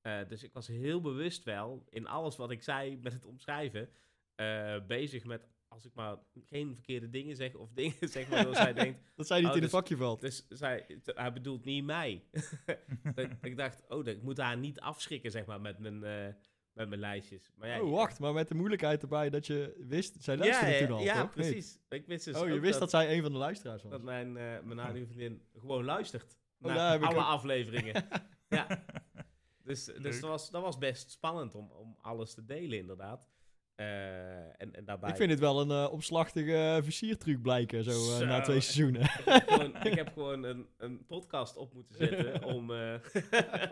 Eh, 0.00 0.28
dus 0.28 0.42
ik 0.42 0.52
was 0.52 0.66
heel 0.66 1.00
bewust 1.00 1.44
wel 1.44 1.84
in 1.88 2.06
alles 2.06 2.36
wat 2.36 2.50
ik 2.50 2.62
zei 2.62 2.96
met 2.96 3.12
het 3.12 3.24
omschrijven 3.24 3.90
eh, 4.34 4.86
bezig 4.86 5.24
met 5.24 5.48
als 5.70 5.84
ik 5.84 5.94
maar 5.94 6.16
geen 6.44 6.74
verkeerde 6.74 7.10
dingen 7.10 7.36
zeg 7.36 7.54
of 7.54 7.70
dingen 7.80 8.08
zeg 8.08 8.28
waardoor 8.28 8.54
zij 8.54 8.72
denkt 8.72 9.00
Dat 9.16 9.26
zij 9.26 9.40
niet 9.40 9.48
Oh, 9.48 9.56
in 9.56 9.62
het 9.62 9.70
dus- 9.70 9.80
vakje 9.80 9.96
valt. 9.96 10.20
dus 10.20 10.46
zij, 10.48 11.00
hij 11.04 11.32
bedoelt 11.32 11.64
niet 11.64 11.84
mij. 11.84 12.24
dat, 13.14 13.28
ik 13.42 13.56
dacht, 13.56 13.82
oh, 13.88 14.04
dat, 14.04 14.06
ik 14.06 14.22
moet 14.22 14.38
haar 14.38 14.56
niet 14.58 14.80
afschrikken, 14.80 15.30
zeg 15.30 15.44
maar, 15.46 15.60
met 15.60 15.78
mijn, 15.78 16.04
eh, 16.04 16.34
met 16.72 16.88
mijn 16.88 17.00
lijstjes. 17.00 17.50
Maar 17.56 17.68
ja, 17.68 17.82
oh, 17.82 17.90
wacht, 17.90 18.18
maar 18.18 18.32
met 18.32 18.48
de 18.48 18.54
moeilijkheid 18.54 19.02
erbij 19.02 19.30
dat 19.30 19.46
je 19.46 19.84
wist, 19.88 20.22
zij 20.22 20.36
luisterde 20.36 20.72
ja, 20.72 20.78
ja, 20.78 20.86
toen 20.86 20.96
al, 20.96 21.02
ja, 21.02 21.20
toch? 21.22 21.34
Nee. 21.34 21.50
precies. 21.50 21.78
Ik 21.88 22.06
wist 22.06 22.24
dus 22.24 22.36
oh, 22.36 22.48
je 22.48 22.60
wist 22.60 22.78
dat, 22.78 22.90
zij 22.90 23.16
een 23.16 23.22
van 23.22 23.32
de 23.32 23.38
luisteraars 23.38 23.82
was. 23.82 23.92
dat 23.92 24.02
mijn, 24.02 24.36
eh 24.36 24.60
mijn 24.62 24.78
huidige 24.78 25.06
vriendin 25.06 25.42
gewoon 25.58 25.84
luistert 25.84 26.38
Oh, 26.62 26.74
naar 26.74 27.04
alle 27.04 27.16
ook- 27.16 27.22
afleveringen. 27.22 28.08
ja. 28.48 28.66
Dus, 29.62 29.84
dus 29.84 29.96
Leuk. 29.98 30.12
dat, 30.20 30.30
was, 30.30 30.50
dat 30.50 30.62
was 30.62 30.78
best 30.78 31.10
spannend 31.10 31.54
om, 31.54 31.70
om 31.70 31.96
alles 32.00 32.34
te 32.34 32.44
delen, 32.44 32.78
inderdaad. 32.78 33.28
Eh, 33.80 34.38
en, 34.62 34.74
en 34.74 34.84
daarbij... 34.84 35.10
Ik 35.10 35.16
vind 35.16 35.30
het 35.30 35.38
wel 35.40 35.60
een 35.60 35.70
eh 35.70 35.92
opslachtige 35.92 36.80
versiertruc 36.82 37.42
blijken, 37.42 37.84
zo, 37.84 37.90
eh, 37.90 37.96
Zo. 38.16 38.24
na 38.24 38.40
twee 38.40 38.60
seizoenen. 38.60 39.00
ik 39.02 39.10
heb 39.24 39.48
gewoon, 39.48 39.76
ik 39.84 39.94
heb 39.94 40.12
gewoon 40.14 40.42
een, 40.42 40.66
een 40.78 41.06
podcast 41.06 41.56
op 41.56 41.72
moeten 41.74 41.94
zetten 41.94 42.42
om... 42.54 42.70
eh 42.72 42.94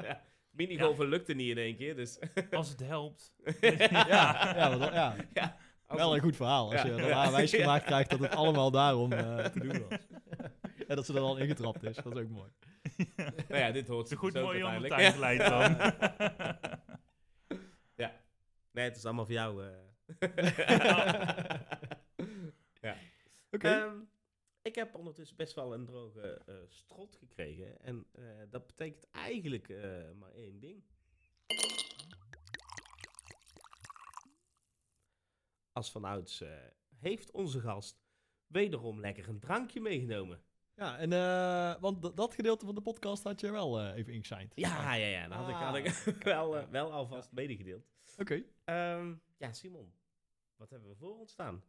minigolfen 0.51 1.09
lukte 1.09 1.33
niet 1.35 1.51
in 1.51 1.59
één 1.59 1.77
keer, 1.77 1.97
dus... 1.97 2.19
Als 2.51 2.69
het 2.69 2.81
helpt. 2.81 3.33
ja, 3.61 3.77
ja, 4.57 4.75
ja, 4.93 5.15
ja, 5.35 5.57
als 5.87 5.99
wel 5.99 6.15
een 6.15 6.21
goed 6.21 6.37
verhaal. 6.37 6.73
Als 6.73 6.83
Ja. 6.83 6.87
je 6.87 6.93
er 7.03 7.13
aanwijs 7.13 7.51
gemaakt 7.55 7.85
krijgt 7.85 8.11
dat 8.11 8.19
het 8.19 8.35
allemaal 8.35 8.71
daarom 8.71 9.13
eh, 9.13 9.45
te 9.45 9.61
doen 9.61 9.87
was. 9.89 9.99
en 10.89 10.97
dat 10.97 11.07
ze 11.07 11.15
er 11.15 11.21
al 11.21 11.37
ingetrapt 11.37 11.83
is, 11.83 11.97
dat 11.97 12.17
is 12.17 12.23
ook 12.23 12.29
mooi. 12.29 12.51
Nou 13.49 13.61
ja, 13.63 13.71
dit 13.71 13.89
hoort 13.89 14.09
Zo 14.09 14.15
ze 14.15 14.21
goed 14.21 14.33
mooi 14.35 14.65
uiteindelijk. 14.65 15.39
dan. 15.49 15.77
ja. 17.95 18.13
Nee, 18.73 18.85
het 18.85 18.97
is 18.97 19.05
allemaal 19.05 19.25
voor 19.25 19.35
jou. 19.35 19.63
Oké, 23.51 23.69
Ehm, 23.69 24.01
ik 24.63 24.75
heb 24.75 24.95
ondertussen 24.95 25.37
best 25.37 25.55
wel 25.55 25.75
een 25.75 25.85
droge 25.85 26.43
eh, 26.47 26.55
strot 26.69 27.17
gekregen. 27.17 27.81
En 27.81 28.07
eh, 28.13 28.23
dat 28.51 28.67
betekent 28.67 29.11
eigenlijk 29.11 29.69
eh, 29.69 30.11
maar 30.19 30.31
één 30.33 30.61
ding. 30.61 30.83
Als 35.73 35.91
vanouds 35.91 36.41
eh 36.41 36.51
heeft 36.99 37.31
onze 37.31 37.61
gast 37.61 38.01
wederom 38.47 39.01
lekker 39.01 39.29
een 39.29 39.41
drankje 39.41 39.81
meegenomen. 39.81 40.43
ja, 40.75 40.99
en 40.99 41.13
eh, 41.13 41.81
want 41.81 42.17
dat 42.17 42.35
gedeelte 42.35 42.67
van 42.67 42.75
de 42.75 42.81
podcast 42.81 43.23
had 43.25 43.41
je 43.41 43.51
wel 43.51 43.81
eh, 43.81 43.97
even 43.97 44.13
ingesigned. 44.13 44.53
Ja, 44.55 44.95
ja, 44.95 45.07
ja. 45.07 45.29
Dat 45.29 45.39
had 45.39 45.49
ik, 45.49 45.55
had 45.55 45.77
ik 46.07 46.23
wel, 46.35 46.57
eh, 46.59 46.69
wel 46.69 46.93
alvast 46.93 47.33
medegedeeld. 47.33 47.87
Oké. 48.19 48.43
Ehm, 48.65 49.15
ja, 49.37 49.53
Simon. 49.53 49.93
Wat 50.57 50.71
hebben 50.71 50.89
we 50.89 50.97
voor 50.97 51.19
ons 51.19 51.33
staan? 51.33 51.63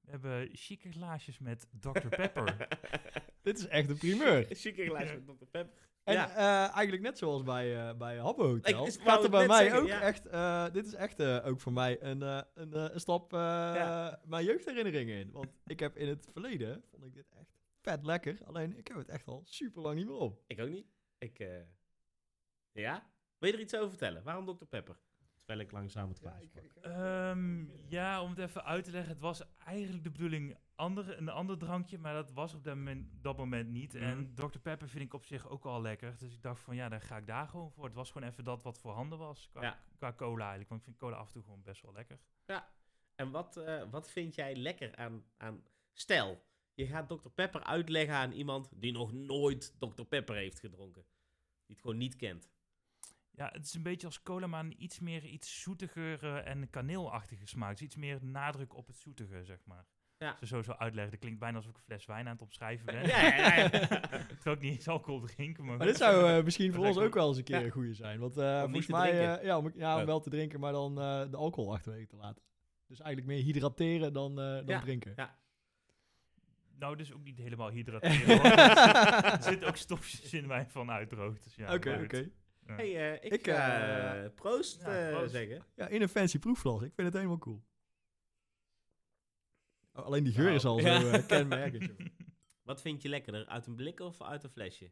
We 0.00 0.10
hebben 0.10 0.48
chique 0.52 0.90
glaasjes 0.92 1.38
met 1.38 1.66
Dr. 1.80 2.08
Pepper. 2.08 2.68
Dit 3.42 3.58
is 3.58 3.66
echt 3.66 3.88
een 3.88 3.98
primeur. 3.98 4.46
Chique 4.50 4.84
glaasje 4.84 5.14
met 5.14 5.26
Dr. 5.38 5.44
Pepper. 5.44 5.86
En 6.04 6.14
ja. 6.14 6.30
eh, 6.30 6.74
eigenlijk 6.74 7.02
net 7.02 7.18
zoals 7.18 7.42
bij, 7.42 7.88
eh 7.88 7.96
bij 7.96 8.16
Habbo 8.18 8.46
Hotel, 8.48 8.86
Ik- 8.86 8.92
gaat 9.00 9.24
er 9.24 9.30
bij 9.30 9.46
mij 9.46 9.62
zeggen, 9.62 9.80
ook 9.80 9.86
ja. 9.86 10.00
echt, 10.00 10.26
eh, 10.26 10.70
dit 10.72 10.86
is 10.86 10.94
echt 10.94 11.22
ook 11.22 11.60
voor 11.60 11.72
mij 11.72 12.02
een, 12.02 12.22
eh, 12.22 12.40
een, 12.54 12.72
eh, 12.72 12.86
een 12.92 13.00
stap 13.00 13.32
eh, 13.32 13.38
Ja. 13.38 14.20
mijn 14.24 14.44
jeugdherinneringen 14.44 15.16
in. 15.18 15.30
Want 15.32 15.46
ik 15.66 15.80
heb 15.80 15.96
in 15.96 16.08
het 16.08 16.28
verleden, 16.32 16.82
vond 16.90 17.04
ik 17.04 17.14
dit 17.14 17.28
echt 17.30 17.50
vet 17.80 18.04
lekker, 18.04 18.38
alleen 18.44 18.76
ik 18.78 18.88
heb 18.88 18.96
het 18.96 19.08
echt 19.08 19.26
al 19.26 19.42
super 19.44 19.82
lang 19.82 19.96
niet 19.96 20.06
meer 20.06 20.16
op. 20.16 20.42
Ik 20.46 20.60
ook 20.60 20.68
niet. 20.68 20.86
Ik, 21.18 21.38
eh, 21.38 21.62
ja? 22.72 23.10
Wil 23.38 23.48
je 23.50 23.54
er 23.56 23.62
iets 23.62 23.74
over 23.76 23.88
vertellen? 23.88 24.22
Waarom 24.22 24.44
Dr. 24.56 24.64
Pepper? 24.64 24.98
Terwijl 25.48 25.68
ik 25.68 25.74
langzaam 25.74 26.08
het 26.08 26.18
glaasje 26.18 26.48
pak. 26.48 26.84
Ehm, 26.84 27.64
ja, 27.90 28.22
om 28.22 28.30
het 28.30 28.38
even 28.38 28.64
uit 28.64 28.84
te 28.84 28.90
leggen. 28.90 29.12
Het 29.12 29.20
was 29.20 29.42
eigenlijk 29.58 30.04
de 30.04 30.10
bedoeling 30.10 30.56
andere, 30.74 31.16
een 31.16 31.28
ander 31.28 31.58
drankje, 31.58 31.98
maar 31.98 32.14
dat 32.14 32.32
was 32.32 32.54
op 32.54 32.64
dat 32.64 32.74
moment, 32.76 33.08
dat 33.22 33.36
moment 33.36 33.68
niet. 33.68 33.92
Mhm. 33.92 34.02
En 34.02 34.34
Dr. 34.34 34.58
Pepper 34.58 34.88
vind 34.88 35.04
ik 35.04 35.14
op 35.14 35.24
zich 35.24 35.48
ook 35.48 35.64
wel 35.64 35.80
lekker. 35.80 36.16
Dus 36.18 36.34
ik 36.34 36.42
dacht 36.42 36.60
van 36.60 36.74
ja, 36.76 36.88
dan 36.88 37.00
ga 37.00 37.16
ik 37.16 37.26
daar 37.26 37.48
gewoon 37.48 37.70
voor. 37.70 37.84
Het 37.84 37.94
was 37.94 38.10
gewoon 38.10 38.28
even 38.28 38.44
dat 38.44 38.62
wat 38.62 38.78
voorhanden 38.78 39.18
was 39.18 39.48
qua, 39.50 39.62
Ja. 39.62 39.78
qua 39.96 40.12
cola 40.12 40.40
eigenlijk. 40.40 40.68
Want 40.68 40.80
ik 40.80 40.86
vind 40.86 40.98
cola 40.98 41.16
af 41.16 41.26
en 41.26 41.32
toe 41.32 41.42
gewoon 41.42 41.62
best 41.62 41.82
wel 41.82 41.92
lekker. 41.92 42.18
En 43.14 43.30
wat, 43.30 43.56
eh, 43.56 43.82
wat 43.90 44.10
vind 44.10 44.34
jij 44.34 44.56
lekker 44.56 44.96
aan, 44.96 45.24
aan... 45.36 45.62
Stel, 45.92 46.42
je 46.74 46.86
gaat 46.86 47.08
Dr. 47.08 47.28
Pepper 47.28 47.62
uitleggen 47.62 48.14
aan 48.14 48.32
iemand 48.32 48.70
die 48.74 48.92
nog 48.92 49.12
nooit 49.12 49.74
Dr. 49.78 50.02
Pepper 50.02 50.34
heeft 50.36 50.60
gedronken. 50.60 51.02
Die 51.66 51.76
het 51.76 51.80
gewoon 51.80 51.96
niet 51.96 52.16
kent. 52.16 52.50
Ja, 53.38 53.50
het 53.52 53.64
is 53.64 53.74
een 53.74 53.82
beetje 53.82 54.06
als 54.06 54.22
cola, 54.22 54.46
maar 54.46 54.64
een 54.64 54.82
iets 54.82 54.98
meer 55.00 55.24
iets 55.24 55.60
zoetiger 55.62 56.24
en 56.44 56.70
kaneelachtige 56.70 57.46
smaak. 57.46 57.70
Dus 57.70 57.80
iets 57.80 57.96
meer 57.96 58.18
nadruk 58.24 58.74
op 58.76 58.86
het 58.86 58.96
zoetige, 58.96 59.44
zeg 59.44 59.58
maar. 59.64 59.86
Ja. 60.18 60.30
Als 60.30 60.38
je 60.40 60.46
zo 60.46 60.62
zou 60.62 60.78
uitleggen, 60.78 61.10
dat 61.12 61.20
klinkt 61.20 61.38
bijna 61.40 61.56
alsof 61.56 61.70
ik 61.70 61.76
een 61.76 61.82
fles 61.82 62.06
wijn 62.06 62.26
aan 62.26 62.32
het 62.32 62.42
opschrijven 62.42 62.86
ben. 62.86 63.06
Ja, 63.08 63.20
ja, 63.36 63.54
ja. 63.56 63.68
Terwijl 64.40 64.56
ik 64.56 64.60
niet 64.60 64.72
eens 64.74 64.88
alcohol 64.88 65.20
drinken, 65.20 65.64
maar... 65.64 65.76
Maar 65.76 65.86
dit 65.86 65.96
zou 65.96 66.30
eh, 66.38 66.44
misschien 66.44 66.72
voor 66.74 66.86
ons 66.86 66.98
ook 66.98 67.14
wel 67.14 67.28
eens 67.28 67.36
een 67.38 67.44
keer 67.44 67.58
Ja. 67.58 67.64
een 67.64 67.70
goede 67.70 67.94
zijn. 67.94 68.18
Want 68.20 68.36
eh, 68.36 68.62
Om 68.64 68.70
niet 68.72 68.84
volgens 68.86 69.10
mij, 69.10 69.36
eh, 69.38 69.44
ja, 69.44 69.58
om, 69.58 69.72
ja, 69.74 69.98
om 70.00 70.06
wel 70.06 70.20
te 70.20 70.30
drinken, 70.30 70.60
maar 70.60 70.72
dan 70.72 71.00
eh, 71.00 71.30
de 71.30 71.36
alcohol 71.36 71.72
achterwege 71.74 72.06
te 72.06 72.16
laten. 72.16 72.42
Dus 72.86 73.00
eigenlijk 73.00 73.32
meer 73.36 73.44
hydrateren 73.44 74.12
dan, 74.12 74.30
eh, 74.30 74.44
dan 74.54 74.64
Ja. 74.66 74.80
drinken. 74.80 75.12
Ja. 75.16 75.38
Nou, 76.78 76.96
dus 76.96 77.12
ook 77.12 77.24
niet 77.24 77.38
helemaal 77.38 77.70
hydrateren. 77.70 78.42
er 79.32 79.42
zitten 79.42 79.68
ook 79.68 79.76
stofjes 79.76 80.32
in 80.32 80.46
mij 80.46 80.66
van 80.68 80.90
uitdroogt. 80.90 81.44
Dus 81.44 81.54
ja, 81.54 81.74
Oké, 81.74 82.00
oké. 82.04 82.30
Ja. 82.68 82.74
Hey, 82.74 83.12
eh, 83.18 83.24
ik, 83.24 83.32
Ik, 83.32 83.46
ga 83.46 83.80
eh, 84.14 84.24
eh, 84.24 84.34
proost, 84.34 84.80
ja, 84.82 85.10
proost. 85.10 85.30
zeggen. 85.30 85.64
Ja, 85.74 85.88
in 85.88 86.02
een 86.02 86.08
fancy 86.08 86.38
proefglas. 86.38 86.82
Ik 86.82 86.92
vind 86.94 87.06
het 87.06 87.16
helemaal 87.16 87.38
cool. 87.38 87.62
Oh, 89.92 90.04
alleen 90.04 90.24
die 90.24 90.32
geur 90.32 90.44
Nou, 90.44 90.56
is 90.56 90.64
al 90.64 90.78
ja. 90.86 91.00
zo 91.00 91.22
kenmerkend. 91.26 91.90
Wat 92.68 92.80
vind 92.80 93.02
je 93.02 93.08
lekkerder? 93.08 93.46
Uit 93.46 93.66
een 93.66 93.74
blik 93.74 94.00
of 94.00 94.22
uit 94.22 94.44
een 94.44 94.50
flesje? 94.50 94.90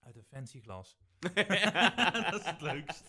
Uit 0.00 0.16
een 0.16 0.24
fancy 0.24 0.60
glas. 0.60 0.98
dat 2.30 2.34
is 2.40 2.44
het 2.46 2.60
leukst. 2.60 3.08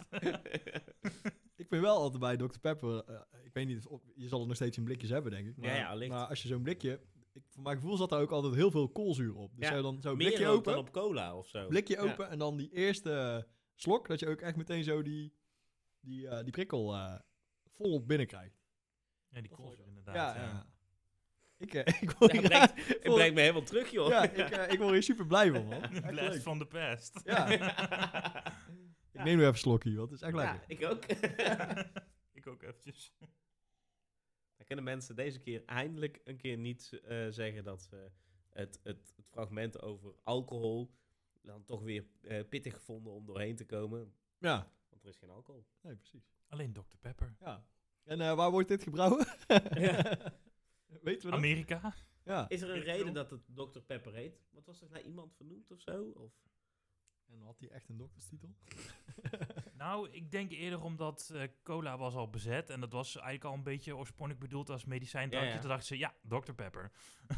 Ik 1.55 1.67
vind 1.67 1.81
wel 1.81 1.97
altijd 1.97 2.19
bij 2.19 2.37
Dr. 2.37 2.59
Pepper, 2.59 3.03
ik 3.43 3.53
weet 3.53 3.67
niet, 3.67 3.87
of, 3.87 4.01
je 4.15 4.27
zal 4.27 4.41
er 4.41 4.47
nog 4.47 4.55
steeds 4.55 4.77
in 4.77 4.83
blikjes 4.83 5.09
hebben, 5.09 5.31
denk 5.31 5.47
ik. 5.47 5.57
Maar, 5.57 5.69
Ja, 5.69 5.75
ja, 5.75 5.89
allicht. 5.89 6.11
maar 6.11 6.25
als 6.27 6.41
je 6.41 6.47
zo'n 6.47 6.61
blikje, 6.61 6.99
ik, 7.33 7.43
voor 7.49 7.63
mijn 7.63 7.75
gevoel 7.75 7.97
zat 7.97 8.09
daar 8.09 8.21
ook 8.21 8.31
altijd 8.31 8.53
heel 8.55 8.71
veel 8.71 8.89
koolzuur 8.89 9.35
op. 9.35 9.51
Dus 9.55 9.59
Ja, 9.67 9.73
zou 9.73 9.77
je 9.77 10.01
dan 10.01 10.17
Meer 10.17 10.27
blikje 10.27 10.47
open, 10.47 10.71
dan 10.73 10.81
op 10.81 10.91
cola 10.91 11.37
of 11.37 11.47
zo. 11.47 11.67
blikje 11.67 11.95
Ja. 11.95 12.01
open 12.11 12.29
en 12.29 12.39
dan 12.39 12.57
die 12.57 12.69
eerste 12.71 13.47
slok, 13.75 14.07
dat 14.07 14.19
je 14.19 14.27
ook 14.29 14.41
echt 14.41 14.55
meteen 14.55 14.83
zo 14.83 15.01
die, 15.01 15.33
die, 15.99 16.27
eh, 16.27 16.43
die 16.43 16.51
prikkel 16.51 16.93
eh, 16.93 17.19
volop 17.73 18.07
binnenkrijgt. 18.07 18.61
Ja, 19.29 19.41
die 19.41 19.49
koolzuur 19.51 19.87
inderdaad. 19.87 20.15
Ja, 20.15 20.35
ja. 20.35 20.41
ja. 20.43 20.71
Ik, 21.57 21.73
eh, 21.73 22.01
ik 22.03 22.11
word 22.11 22.31
hier, 22.31 22.41
brengt- 22.41 22.77
ik 23.05 23.33
me 23.33 23.39
helemaal 23.41 23.63
terug, 23.63 23.91
joh. 23.91 24.09
ja, 24.09 24.23
ik, 24.23 24.37
eh, 24.37 24.71
ik 24.71 24.79
word 24.79 24.91
hier 24.91 25.03
super 25.03 25.25
blij 25.27 25.51
van, 25.51 25.65
man. 25.67 25.81
Blast 26.11 26.43
van 26.43 26.59
de 26.59 26.67
pest. 26.67 27.21
Ja, 27.23 27.47
ik 29.11 29.23
neem 29.23 29.35
nu 29.35 29.41
even 29.41 29.47
een 29.47 29.57
slokje, 29.57 29.95
want 29.95 30.09
het 30.11 30.21
is 30.21 30.27
echt 30.27 30.35
lekker. 30.35 30.55
Ja, 30.67 30.75
ik 30.75 30.85
ook. 30.91 31.05
ik 32.31 32.47
ook 32.47 32.61
eventjes. 32.63 33.13
Dan 34.63 34.75
kunnen 34.75 34.93
mensen 34.95 35.15
deze 35.15 35.39
keer 35.39 35.65
eindelijk 35.65 36.21
een 36.23 36.37
keer 36.37 36.57
niet 36.57 36.99
eh, 37.03 37.27
zeggen 37.29 37.63
dat 37.63 37.81
ze 37.81 38.11
het, 38.49 38.79
het, 38.83 39.13
het 39.15 39.25
fragment 39.29 39.81
over 39.81 40.13
alcohol 40.23 40.91
dan 41.41 41.63
toch 41.65 41.81
weer 41.83 42.05
eh, 42.21 42.47
pittig 42.49 42.81
vonden 42.81 43.13
om 43.13 43.25
doorheen 43.25 43.55
te 43.55 43.65
komen. 43.65 44.13
Ja, 44.37 44.71
Want 44.89 45.03
er 45.03 45.09
is 45.09 45.17
geen 45.17 45.29
alcohol. 45.29 45.65
nee, 45.81 45.95
precies. 45.95 46.35
Alleen 46.47 46.73
Dr. 46.73 46.97
Pepper. 46.99 47.35
Ja. 47.39 47.65
En 48.03 48.21
eh, 48.21 48.35
waar 48.35 48.51
wordt 48.51 48.67
dit 48.67 48.83
gebrouwen? 48.83 49.25
Weten 51.01 51.25
we 51.25 51.29
dat? 51.29 51.33
Amerika? 51.33 51.93
Ja. 52.23 52.49
Is 52.49 52.61
er 52.61 52.69
een 52.69 52.83
reden 52.83 53.13
dat 53.13 53.29
het 53.29 53.41
Dr. 53.55 53.79
Pepper 53.79 54.13
heet? 54.13 54.43
Wat 54.49 54.65
was 54.65 54.81
er 54.81 54.89
naar 54.89 55.01
iemand 55.01 55.35
vernoemd 55.35 55.71
of 55.71 55.81
zo? 55.81 56.03
Of? 56.09 56.31
En 57.27 57.41
had 57.41 57.59
hij 57.59 57.69
echt 57.69 57.89
een 57.89 57.97
dokterstitel? 57.97 58.49
Nou, 59.77 60.09
ik 60.09 60.31
denk 60.31 60.51
eerder 60.51 60.81
omdat 60.81 61.31
eh, 61.33 61.47
cola 61.63 61.97
was 61.97 62.13
al 62.15 62.29
bezet. 62.29 62.69
En 62.69 62.79
dat 62.79 62.91
was 62.91 63.13
eigenlijk 63.15 63.43
al 63.45 63.53
een 63.53 63.63
beetje 63.63 63.95
oorspronkelijk 63.95 64.39
bedoeld 64.43 64.69
als 64.69 64.85
medicijndrankje. 64.85 65.49
Ja, 65.49 65.55
ja. 65.55 65.61
Toen 65.61 65.69
dachten 65.69 65.87
ze, 65.87 65.97
ja, 65.97 66.13
Dr. 66.21 66.51
Pepper. 66.53 66.91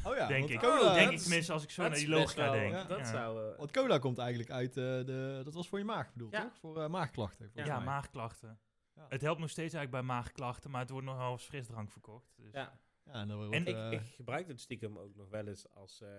Oh 0.04 0.16
ja, 0.16 0.28
denk 0.36 0.50
ik. 0.50 0.60
Cola, 0.60 0.94
denk 0.94 1.12
ik 1.12 1.18
tenminste 1.20 1.54
als 1.54 1.64
ik 1.64 1.70
zo 1.70 1.82
naar 1.82 1.92
die 1.94 2.08
logica 2.10 2.42
wel- 2.44 2.52
denk. 2.52 2.72
ja, 2.74 2.84
Dat 2.84 2.98
ja. 3.00 3.06
zou... 3.06 3.52
eh, 3.52 3.58
Want 3.58 3.72
cola 3.72 3.98
komt 3.98 4.18
eigenlijk 4.18 4.50
uit 4.50 4.70
eh, 4.78 4.84
de... 4.84 5.42
Dat 5.44 5.54
was 5.54 5.68
voor 5.68 5.80
je 5.80 5.86
maag 5.86 6.12
bedoeld, 6.14 6.32
Ja. 6.32 6.42
toch? 6.42 6.58
Voor 6.58 6.82
eh, 6.82 6.90
maagklachten. 6.90 7.52
Ja, 7.54 7.76
mij. 7.78 7.86
maagklachten. 7.86 8.60
Het 9.08 9.22
helpt 9.22 9.40
nog 9.40 9.50
steeds 9.50 9.74
eigenlijk 9.74 10.06
bij 10.06 10.16
maagklachten, 10.16 10.72
maar 10.72 10.82
het 10.82 10.90
wordt 10.90 11.06
nog 11.08 11.18
wel 11.18 11.26
als 11.26 11.44
frisdrank 11.46 11.92
verkocht. 11.92 12.34
Dus. 12.38 12.54
Ja. 12.54 12.80
Ja, 13.06 13.12
en 13.14 13.28
dan 13.28 13.38
wordt, 13.38 13.54
En 13.54 13.66
Ik, 13.92 14.02
ik 14.02 14.08
gebruik 14.16 14.48
het 14.48 14.60
stiekem 14.62 14.98
ook 14.98 15.16
nog 15.16 15.30
wel 15.30 15.48
eens 15.48 15.72
als, 15.72 16.02
eh, 16.02 16.10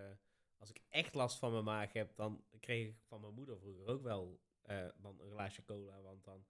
als 0.59 0.71
ik 0.71 0.81
echt 0.89 1.15
last 1.15 1.39
van 1.39 1.53
mijn 1.53 1.65
maag 1.65 1.93
heb, 1.93 2.17
dan 2.17 2.45
kreeg 2.61 2.89
ik 2.89 2.97
van 3.09 3.21
mijn 3.21 3.35
moeder 3.35 3.59
vroeger 3.59 3.87
ook 3.87 4.03
wel 4.03 4.41
eh, 4.63 4.87
dan 4.97 5.21
een 5.21 5.31
glaasje 5.31 5.65
cola, 5.65 6.01
want 6.01 6.25
dan, 6.25 6.45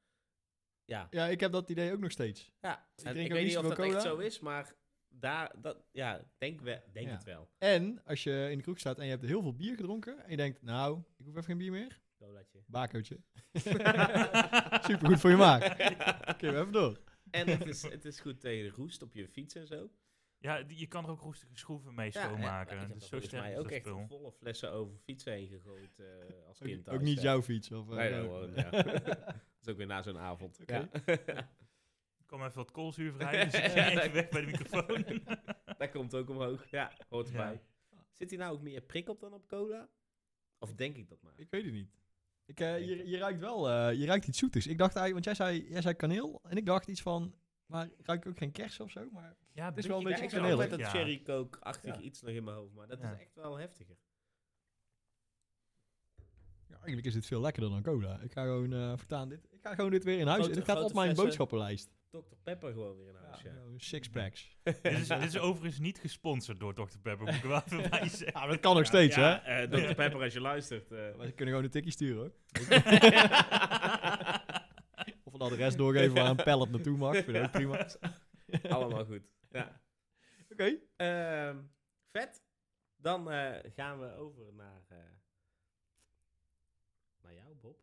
ja. 0.84 1.06
ja, 1.10 1.26
ik 1.26 1.40
heb 1.40 1.52
dat 1.52 1.70
idee 1.70 1.92
ook 1.92 2.00
nog 2.00 2.10
steeds. 2.10 2.52
Ja, 2.60 2.88
Ik 2.96 3.04
en 3.04 3.14
weet 3.14 3.44
niet 3.44 3.56
of 3.58 3.68
dat 3.68 3.78
echt 3.78 4.02
zo 4.02 4.16
is, 4.18 4.38
maar 4.38 4.74
daar, 5.08 5.54
dat, 5.60 5.84
ja, 5.92 6.24
denk, 6.38 6.60
we, 6.60 6.82
denk 6.92 7.06
Ja. 7.06 7.12
het 7.12 7.24
wel. 7.24 7.50
En 7.58 8.04
als 8.04 8.22
je 8.22 8.48
in 8.50 8.56
de 8.56 8.62
kroeg 8.62 8.78
staat 8.78 8.98
en 8.98 9.04
je 9.04 9.10
hebt 9.10 9.24
heel 9.24 9.42
veel 9.42 9.54
bier 9.56 9.76
gedronken 9.76 10.24
en 10.24 10.30
je 10.30 10.36
denkt, 10.36 10.62
nou, 10.62 10.98
ik 11.16 11.24
hoef 11.24 11.34
even 11.34 11.44
geen 11.44 11.58
bier 11.58 11.70
meer. 11.72 12.00
Colaatje. 12.18 12.62
Bakootje. 12.66 13.20
Super 14.88 15.06
goed 15.06 15.20
voor 15.20 15.30
je 15.30 15.36
maag. 15.36 15.64
Oké, 16.28 16.50
we 16.50 16.58
even 16.58 16.72
door. 16.72 17.00
En 17.30 17.48
het 17.48 17.66
is, 17.66 17.82
het 17.82 18.04
is 18.04 18.20
goed 18.20 18.40
tegen 18.40 18.64
de 18.70 18.76
roest 18.76 19.02
op 19.02 19.14
je 19.14 19.28
fiets 19.28 19.54
en 19.54 19.66
zo. 19.66 19.90
Ja, 20.46 20.62
die- 20.62 20.78
je 20.78 20.86
kan 20.86 21.04
er 21.04 21.10
ook 21.10 21.20
roestige 21.20 21.56
schroeven 21.56 21.94
mee 21.94 22.10
Ja, 22.12 22.20
schoonmaken. 22.22 22.76
ja, 22.76 22.82
ik 22.82 22.88
heb 22.88 22.92
dus 22.98 23.02
zo 23.02 23.08
volgens 23.08 23.30
sterk 23.30 23.42
mij 23.42 23.58
ook 23.58 23.70
echt 23.70 23.88
volle 24.08 24.32
flessen 24.32 24.70
over 24.72 24.96
fietsen 24.96 25.32
heen 25.32 25.46
gegooid 25.48 25.98
eh, 25.98 26.06
als 26.48 26.58
kind. 26.58 26.78
Ook, 26.78 26.84
thuis, 26.84 26.96
ook 26.98 27.02
niet 27.04 27.20
jouw 27.22 27.42
fiets. 27.42 27.70
Of, 27.72 27.88
eh, 27.90 27.96
Nee, 27.96 28.10
nee, 28.10 28.18
eh, 28.20 28.24
gewoon, 28.24 28.52
ja. 28.62 28.70
Dat 28.70 29.34
is 29.62 29.68
ook 29.68 29.76
weer 29.76 29.86
na 29.86 30.02
zo'n 30.02 30.18
avond. 30.18 30.58
Ja. 30.66 30.88
Er 32.18 32.32
kwam 32.32 32.42
even 32.46 32.56
wat 32.56 32.70
koolzuur 32.70 33.12
vrij, 33.12 33.44
dus 33.44 33.54
ik 33.54 33.64
ging 33.64 33.98
even 33.98 34.12
weg 34.12 34.28
bij 34.28 34.40
de 34.40 34.46
microfoon. 34.46 35.04
Dat 35.78 35.90
komt 35.90 36.14
ook 36.14 36.30
omhoog. 36.30 36.70
Ja, 36.70 36.92
hoort 37.08 37.28
Ja. 37.28 37.32
erbij. 37.32 37.60
Zit 38.12 38.30
hier 38.30 38.38
nou 38.38 38.52
ook 38.54 38.62
meer 38.62 38.80
prik 38.80 39.08
op 39.08 39.20
dan 39.20 39.32
op 39.32 39.46
cola? 39.48 39.88
Of 40.58 40.74
denk 40.74 40.96
ik 40.96 41.08
dat 41.08 41.22
maar? 41.22 41.32
Ik 41.36 41.50
weet 41.50 41.64
het 41.64 41.72
niet. 41.72 41.90
Ik, 42.46 42.60
eh, 42.60 42.78
je, 42.86 43.08
je 43.08 43.18
ruikt 43.18 43.40
wel, 43.40 43.68
eh, 43.70 43.98
je 43.98 44.06
ruikt 44.06 44.26
iets 44.28 44.38
zoetigs. 44.38 44.66
Ik 44.66 44.78
dacht 44.78 44.96
eigenlijk, 44.96 45.26
want 45.26 45.36
jij 45.38 45.46
zei, 45.46 45.70
jij 45.72 45.82
zei 45.82 45.94
kaneel 45.94 46.40
en 46.48 46.56
ik 46.56 46.66
dacht 46.66 46.88
iets 46.88 47.02
van, 47.02 47.34
maar 47.66 47.88
ruik 48.02 48.24
ik 48.24 48.30
ook 48.30 48.38
geen 48.38 48.52
kers 48.52 48.80
of 48.80 48.90
zo? 48.90 49.08
Maar 49.12 49.36
Ja, 49.52 49.72
is 49.76 49.86
wel 49.86 49.96
een 49.96 50.02
Ja, 50.02 50.08
beetje 50.08 50.24
ik 50.24 50.30
heb 50.30 50.42
altijd 50.42 50.70
dat 50.70 50.78
Ja. 50.78 50.88
cherry 50.88 51.22
coke-achtig 51.22 51.94
Ja. 51.94 52.00
iets 52.00 52.22
nog 52.22 52.30
in 52.34 52.44
mijn 52.44 52.56
hoofd, 52.56 52.74
maar 52.74 52.86
dat 52.86 53.00
Ja. 53.00 53.12
is 53.12 53.20
echt 53.20 53.34
wel 53.34 53.56
heftiger. 53.58 53.96
ja, 56.68 56.74
eigenlijk 56.76 57.06
is 57.06 57.12
dit 57.14 57.26
veel 57.26 57.40
lekkerder 57.40 57.70
dan 57.70 57.82
cola. 57.82 58.20
Ik 58.20 58.32
ga 58.32 58.42
gewoon 58.42 58.72
uh, 58.72 58.88
voortaan 58.96 59.28
dit, 59.28 59.46
ik 59.50 59.58
ga 59.62 59.74
gewoon 59.74 59.90
dit 59.90 60.04
weer 60.04 60.18
in 60.18 60.26
huis. 60.26 60.38
Grote- 60.42 60.54
dit 60.58 60.64
gaat 60.64 60.76
op 60.82 60.92
mijn 60.92 61.04
flessen. 61.04 61.24
boodschappenlijst. 61.24 61.94
Dr. 62.10 62.18
Pepper 62.42 62.72
gewoon 62.72 62.96
weer 62.96 63.08
in 63.08 63.14
huis, 63.14 63.42
ja. 63.42 63.52
gewoon 63.52 63.80
six 63.80 64.08
packs. 64.08 64.56
dit, 64.62 64.84
is, 64.84 65.08
dit 65.08 65.22
is 65.22 65.38
overigens 65.38 65.78
niet 65.80 65.98
gesponsord 65.98 66.60
door 66.60 66.74
Dr. 66.74 66.98
Pepper, 67.02 67.24
moet 67.26 67.34
ik 67.34 67.42
wel 67.42 67.62
even 67.66 67.90
bij 67.90 68.08
zeggen. 68.08 68.26
Ja, 68.32 68.38
maar 68.40 68.48
dat 68.48 68.60
kan 68.60 68.76
nog 68.76 68.86
steeds, 68.86 69.16
ja, 69.16 69.40
hè? 69.44 69.62
eh, 69.62 69.70
Dr. 69.70 69.94
Pepper, 69.94 70.22
als 70.22 70.32
je 70.32 70.40
luistert. 70.40 70.90
eh. 70.92 70.98
Maar 71.16 71.26
ze 71.26 71.32
kunnen 71.32 71.48
gewoon 71.54 71.64
een 71.64 71.70
tikkie 71.70 71.92
sturen, 71.92 72.16
hoor. 72.18 72.32
Een 75.40 75.46
adres 75.46 75.76
doorgeven 75.76 76.14
waar 76.14 76.30
een 76.30 76.36
pallet 76.36 76.70
naartoe 76.70 76.96
mag. 76.96 77.14
Vind 77.16 77.36
ik 77.36 77.42
ook 77.42 77.50
prima. 77.50 77.88
Allemaal 78.74 79.04
goed. 79.04 79.22
Ja. 79.50 79.80
Oké. 80.50 80.78
Ehm, 80.96 81.62
vet. 82.10 82.42
Dan 82.96 83.30
eh, 83.30 83.72
gaan 83.74 84.00
we 84.00 84.14
over 84.14 84.52
naar, 84.54 84.82
eh, 84.88 84.98
naar 87.22 87.34
jou, 87.34 87.54
Bob. 87.54 87.78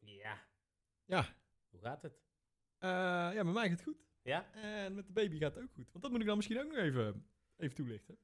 Ja. 0.00 0.38
Ja. 1.04 1.34
Hoe 1.70 1.80
gaat 1.80 2.02
het? 2.02 2.20
Eh, 2.78 2.88
ja, 3.34 3.42
met 3.42 3.54
mij 3.54 3.68
gaat 3.68 3.78
het 3.78 3.82
goed. 3.82 4.07
Ja? 4.28 4.46
En 4.52 4.94
met 4.94 5.06
de 5.06 5.12
baby 5.12 5.38
gaat 5.38 5.54
het 5.54 5.62
ook 5.62 5.72
goed. 5.74 5.88
Want 5.90 6.02
dat 6.02 6.10
moet 6.12 6.20
ik 6.20 6.26
dan 6.26 6.36
misschien 6.36 6.60
ook 6.60 6.72
nog 6.72 6.76
even, 6.76 7.24
even 7.56 7.74
toelichten. 7.74 8.18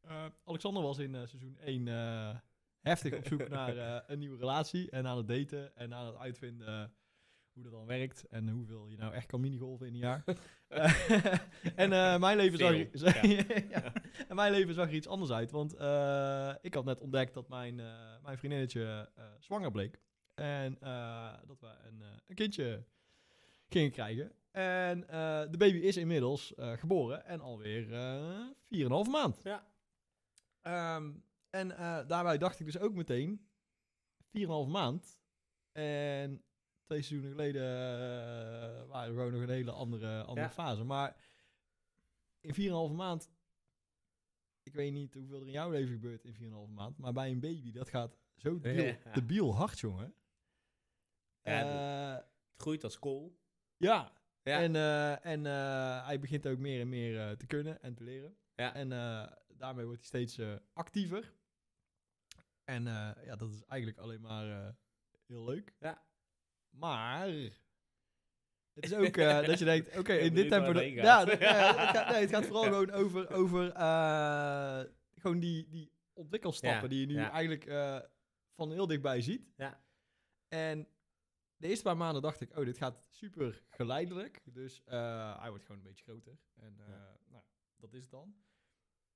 Eh, 0.00 0.24
Alexander 0.44 0.82
was 0.82 0.98
in 0.98 1.14
eh, 1.14 1.26
seizoen 1.26 1.58
1 1.58 1.88
eh, 1.88 2.36
heftig 2.80 3.14
op 3.14 3.26
zoek 3.26 3.48
naar 3.58 4.04
een 4.06 4.18
nieuwe 4.18 4.38
relatie. 4.38 4.90
En 4.90 5.06
aan 5.06 5.16
het 5.16 5.28
daten 5.28 5.76
en 5.76 5.94
aan 5.94 6.06
het 6.06 6.16
uitvinden 6.16 6.92
hoe 7.52 7.62
dat 7.62 7.72
dan 7.72 7.86
werkt. 7.86 8.26
En 8.28 8.48
hoeveel 8.48 8.88
je 8.88 8.96
nou 8.96 9.14
echt 9.14 9.26
kan 9.26 9.40
minigolven 9.40 9.86
in 9.86 9.92
een 9.92 9.98
jaar. 9.98 10.24
En 11.74 11.88
mijn 12.20 12.36
leven 12.36 12.58
zag, 12.92 13.22
ja. 13.22 13.44
ja. 13.70 13.92
En 14.28 14.36
mijn 14.36 14.52
leven 14.52 14.74
zag 14.74 14.88
er 14.88 14.94
iets 14.94 15.06
anders 15.06 15.30
uit. 15.30 15.50
Want 15.50 15.72
ik 16.62 16.74
had 16.74 16.84
net 16.84 17.00
ontdekt 17.00 17.34
dat 17.34 17.48
mijn, 17.48 17.74
mijn 18.22 18.38
vriendinnetje 18.38 19.10
zwanger 19.38 19.70
bleek. 19.70 20.00
En 20.34 20.76
dat 21.46 21.60
we 21.60 21.66
een, 21.88 22.02
een 22.26 22.34
kindje 22.34 22.84
gingen 23.68 23.90
krijgen. 23.90 24.32
En 24.50 25.08
eh, 25.08 25.50
de 25.50 25.56
baby 25.56 25.78
is 25.78 25.96
inmiddels 25.96 26.54
eh, 26.54 26.72
geboren 26.72 27.24
en 27.24 27.40
alweer 27.40 27.92
eh 27.92 28.46
4,5 29.04 29.10
maand. 29.10 29.40
Ja. 29.42 29.66
Ehm, 30.62 31.12
en 31.50 31.70
eh, 31.76 32.06
daarbij 32.08 32.38
dacht 32.38 32.60
ik 32.60 32.66
dus 32.66 32.78
ook 32.78 32.94
meteen 32.94 33.48
4,5 34.22 34.68
maand. 34.68 35.18
En 35.72 36.42
twee 36.84 37.02
seizoenen 37.02 37.30
geleden 37.30 37.62
eh, 37.62 38.88
waren 38.88 39.12
we 39.14 39.16
gewoon 39.18 39.32
nog 39.32 39.42
een 39.42 39.48
hele 39.54 39.70
andere, 39.72 40.22
andere 40.22 40.46
Ja. 40.46 40.52
fase. 40.52 40.84
Maar 40.84 41.16
in 42.40 42.54
4,5 42.54 42.94
maand, 42.96 43.30
ik 44.62 44.74
weet 44.74 44.92
niet 44.92 45.14
hoeveel 45.14 45.40
er 45.40 45.46
in 45.46 45.52
jouw 45.52 45.70
leven 45.70 45.92
gebeurt 45.92 46.24
in 46.24 46.34
4,5 46.34 46.70
maand, 46.74 46.98
maar 46.98 47.12
bij 47.12 47.30
een 47.30 47.40
baby, 47.40 47.72
dat 47.72 47.88
gaat 47.88 48.18
zo 48.36 48.60
debiel, 48.60 48.84
Ja. 48.84 49.12
debiel 49.12 49.54
hard, 49.56 49.78
jongen. 49.78 50.14
Ja, 51.42 51.60
Eh, 51.62 52.14
Het 52.16 52.26
groeit 52.66 52.84
als 52.84 52.98
kool. 52.98 53.38
ja, 53.76 54.12
Ja. 54.48 54.60
en, 54.60 54.76
eh, 54.76 55.26
en 55.26 55.46
eh, 55.46 56.06
hij 56.06 56.18
begint 56.20 56.46
ook 56.46 56.58
meer 56.58 56.80
en 56.80 56.88
meer 56.88 57.20
eh, 57.20 57.30
te 57.30 57.46
kunnen 57.46 57.82
en 57.82 57.94
te 57.94 58.04
leren. 58.04 58.36
Ja. 58.54 58.74
En 58.74 58.88
daarmee 59.48 59.84
wordt 59.84 60.00
hij 60.00 60.26
steeds 60.26 60.40
actiever. 60.72 61.32
En 62.64 62.84
ja, 63.24 63.36
dat 63.36 63.50
is 63.50 63.62
eigenlijk 63.66 64.00
alleen 64.00 64.20
maar 64.20 64.74
heel 65.26 65.44
leuk. 65.44 65.74
Ja. 65.80 66.02
Maar 66.70 67.28
het 68.72 68.84
is 68.84 68.94
ook 69.06 69.14
dat 69.14 69.58
je 69.58 69.64
denkt, 69.64 69.98
oké, 69.98 70.12
in 70.12 70.34
dit 70.34 70.48
tempo... 70.48 70.80
Ja, 70.80 71.26
het, 71.26 71.44
gaat, 71.44 72.10
nee, 72.10 72.20
het 72.20 72.30
gaat 72.30 72.46
vooral 72.50 72.64
gewoon 72.64 72.90
over, 72.90 73.30
over 73.30 73.72
gewoon 75.14 75.40
die, 75.40 75.68
die 75.68 75.92
ontwikkelstappen 76.12 76.88
die 76.88 77.00
je 77.00 77.06
nu 77.06 77.16
eigenlijk 77.16 77.64
van 78.54 78.72
heel 78.72 78.86
dichtbij 78.86 79.20
ziet. 79.20 79.52
Ja. 79.56 79.82
En 80.48 80.88
de 81.58 81.68
eerste 81.68 81.84
paar 81.84 81.96
maanden 81.96 82.22
dacht 82.22 82.40
ik, 82.40 82.56
oh, 82.58 82.64
dit 82.64 82.76
gaat 82.78 83.04
super 83.08 83.62
geleidelijk. 83.68 84.40
Dus 84.44 84.82
eh, 84.84 85.40
hij 85.40 85.48
wordt 85.48 85.64
gewoon 85.64 85.80
een 85.80 85.86
beetje 85.88 86.04
groter. 86.04 86.38
En 86.54 86.74
eh, 86.78 86.86
Ja. 86.88 87.18
nou, 87.28 87.42
dat 87.76 87.92
is 87.92 88.02
het 88.02 88.10
dan. 88.10 88.34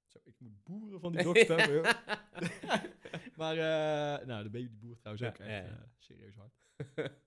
Zo, 0.06 0.18
ik 0.24 0.34
moet 0.38 0.62
boeren 0.62 1.00
van 1.00 1.12
die 1.12 1.22
dokter. 1.22 1.56
maar, 3.40 3.56
eh, 3.56 4.26
nou, 4.26 4.42
de 4.42 4.50
baby 4.50 4.68
die 4.68 4.78
boert 4.78 4.98
trouwens 5.00 5.24
Ja, 5.26 5.30
ook 5.32 5.38
echt 5.48 5.68
ja, 5.68 5.88
serieus 5.98 6.34
hard. 6.36 6.54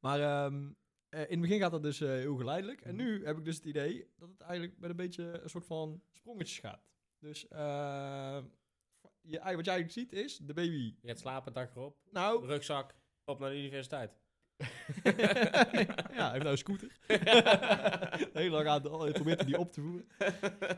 Maar 0.00 0.20
ehm, 0.20 0.72
eh, 1.08 1.20
in 1.20 1.26
het 1.30 1.40
begin 1.40 1.58
gaat 1.58 1.70
dat 1.70 1.82
dus 1.82 1.98
heel 1.98 2.36
geleidelijk. 2.36 2.80
En 2.80 2.94
Mhm. 2.94 3.04
nu 3.04 3.24
heb 3.26 3.38
ik 3.38 3.44
dus 3.44 3.56
het 3.56 3.64
idee 3.64 4.10
dat 4.16 4.28
het 4.28 4.40
eigenlijk 4.40 4.78
met 4.78 4.90
een 4.90 4.96
beetje 4.96 5.40
een 5.42 5.50
soort 5.50 5.66
van 5.66 6.02
sprongetjes 6.12 6.58
gaat. 6.58 6.86
Dus 7.18 7.48
eh, 7.48 8.38
je, 9.20 9.38
wat 9.38 9.64
jij 9.64 9.74
eigenlijk 9.74 9.90
ziet 9.90 10.12
is, 10.12 10.36
de 10.38 10.54
baby... 10.54 10.94
Je 11.00 11.08
gaat 11.08 11.18
slapen, 11.18 11.52
dag 11.52 11.70
erop. 11.70 11.98
Nou, 12.10 12.46
Rugzak, 12.46 12.94
op 13.28 13.38
naar 13.38 13.50
de 13.50 13.58
universiteit. 13.58 14.16
ja, 15.04 15.12
hij 15.12 16.30
heeft 16.30 16.38
nou 16.38 16.48
een 16.48 16.58
scooter. 16.58 16.96
Heel 18.40 18.50
lang 18.50 18.66
aan 18.66 19.02
het 19.02 19.12
probeert 19.12 19.46
die 19.46 19.58
op 19.58 19.72
te 19.72 19.80
voeren. 19.80 20.06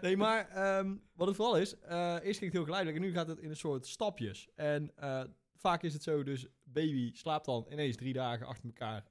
Nee, 0.01 0.17
maar 0.17 0.49
ehm, 0.49 0.97
wat 1.13 1.27
het 1.27 1.37
vooral 1.37 1.57
is, 1.59 1.79
eh, 1.79 2.17
eerst 2.23 2.39
ging 2.39 2.41
het 2.41 2.53
heel 2.53 2.65
geleidelijk 2.65 2.97
en 2.97 3.03
nu 3.03 3.13
gaat 3.13 3.29
het 3.29 3.39
in 3.39 3.51
een 3.51 3.57
soort 3.57 3.87
stapjes. 3.87 4.49
En 4.55 4.93
eh, 4.97 5.25
vaak 5.57 5.83
is 5.83 5.93
het 5.93 6.03
zo, 6.03 6.23
dus 6.23 6.47
baby 6.63 7.15
slaapt 7.15 7.45
dan 7.45 7.67
ineens 7.71 7.97
drie 7.97 8.13
dagen 8.13 8.47
achter 8.47 8.65
elkaar 8.67 9.05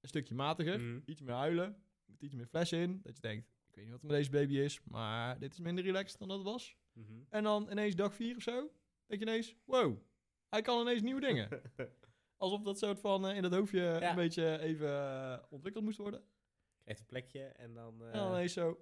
een 0.00 0.08
stukje 0.08 0.34
matiger, 0.34 0.80
Mhm. 0.80 1.00
iets 1.04 1.20
meer 1.20 1.34
huilen, 1.34 1.76
met 2.04 2.22
iets 2.22 2.34
meer 2.34 2.46
fles 2.46 2.72
in. 2.72 3.00
Dat 3.02 3.14
je 3.16 3.20
denkt, 3.22 3.46
ik 3.68 3.74
weet 3.74 3.84
niet 3.84 3.92
wat 3.92 4.02
er 4.02 4.06
met 4.08 4.16
deze 4.16 4.30
baby 4.30 4.56
is, 4.58 4.80
maar 4.84 5.38
dit 5.38 5.52
is 5.52 5.58
minder 5.58 5.84
relaxed 5.84 6.18
dan 6.18 6.28
dat 6.28 6.36
het 6.38 6.46
was. 6.46 6.76
Mhm. 6.92 7.12
En 7.28 7.42
dan 7.42 7.68
ineens 7.70 7.94
dag 7.94 8.14
vier 8.14 8.36
of 8.36 8.42
zo, 8.42 8.70
denk 9.06 9.20
je 9.22 9.26
ineens, 9.28 9.54
wow, 9.64 9.96
hij 10.48 10.62
kan 10.62 10.80
ineens 10.80 11.02
nieuwe 11.02 11.20
dingen. 11.20 11.48
Alsof 12.36 12.62
dat 12.62 12.78
soort 12.78 13.00
van 13.00 13.26
eh, 13.28 13.36
in 13.36 13.42
dat 13.42 13.52
hoofdje 13.52 13.80
Ja. 13.80 14.10
een 14.10 14.16
beetje 14.16 14.58
even 14.58 14.88
eh, 14.88 15.38
ontwikkeld 15.50 15.84
moest 15.84 15.98
worden. 15.98 16.22
Krijgt 16.82 17.00
een 17.00 17.06
plekje 17.06 17.42
en 17.44 17.74
dan... 17.74 18.00
eh 18.02 18.06
en 18.06 18.12
dan 18.12 18.32
ineens 18.32 18.52
zo, 18.52 18.78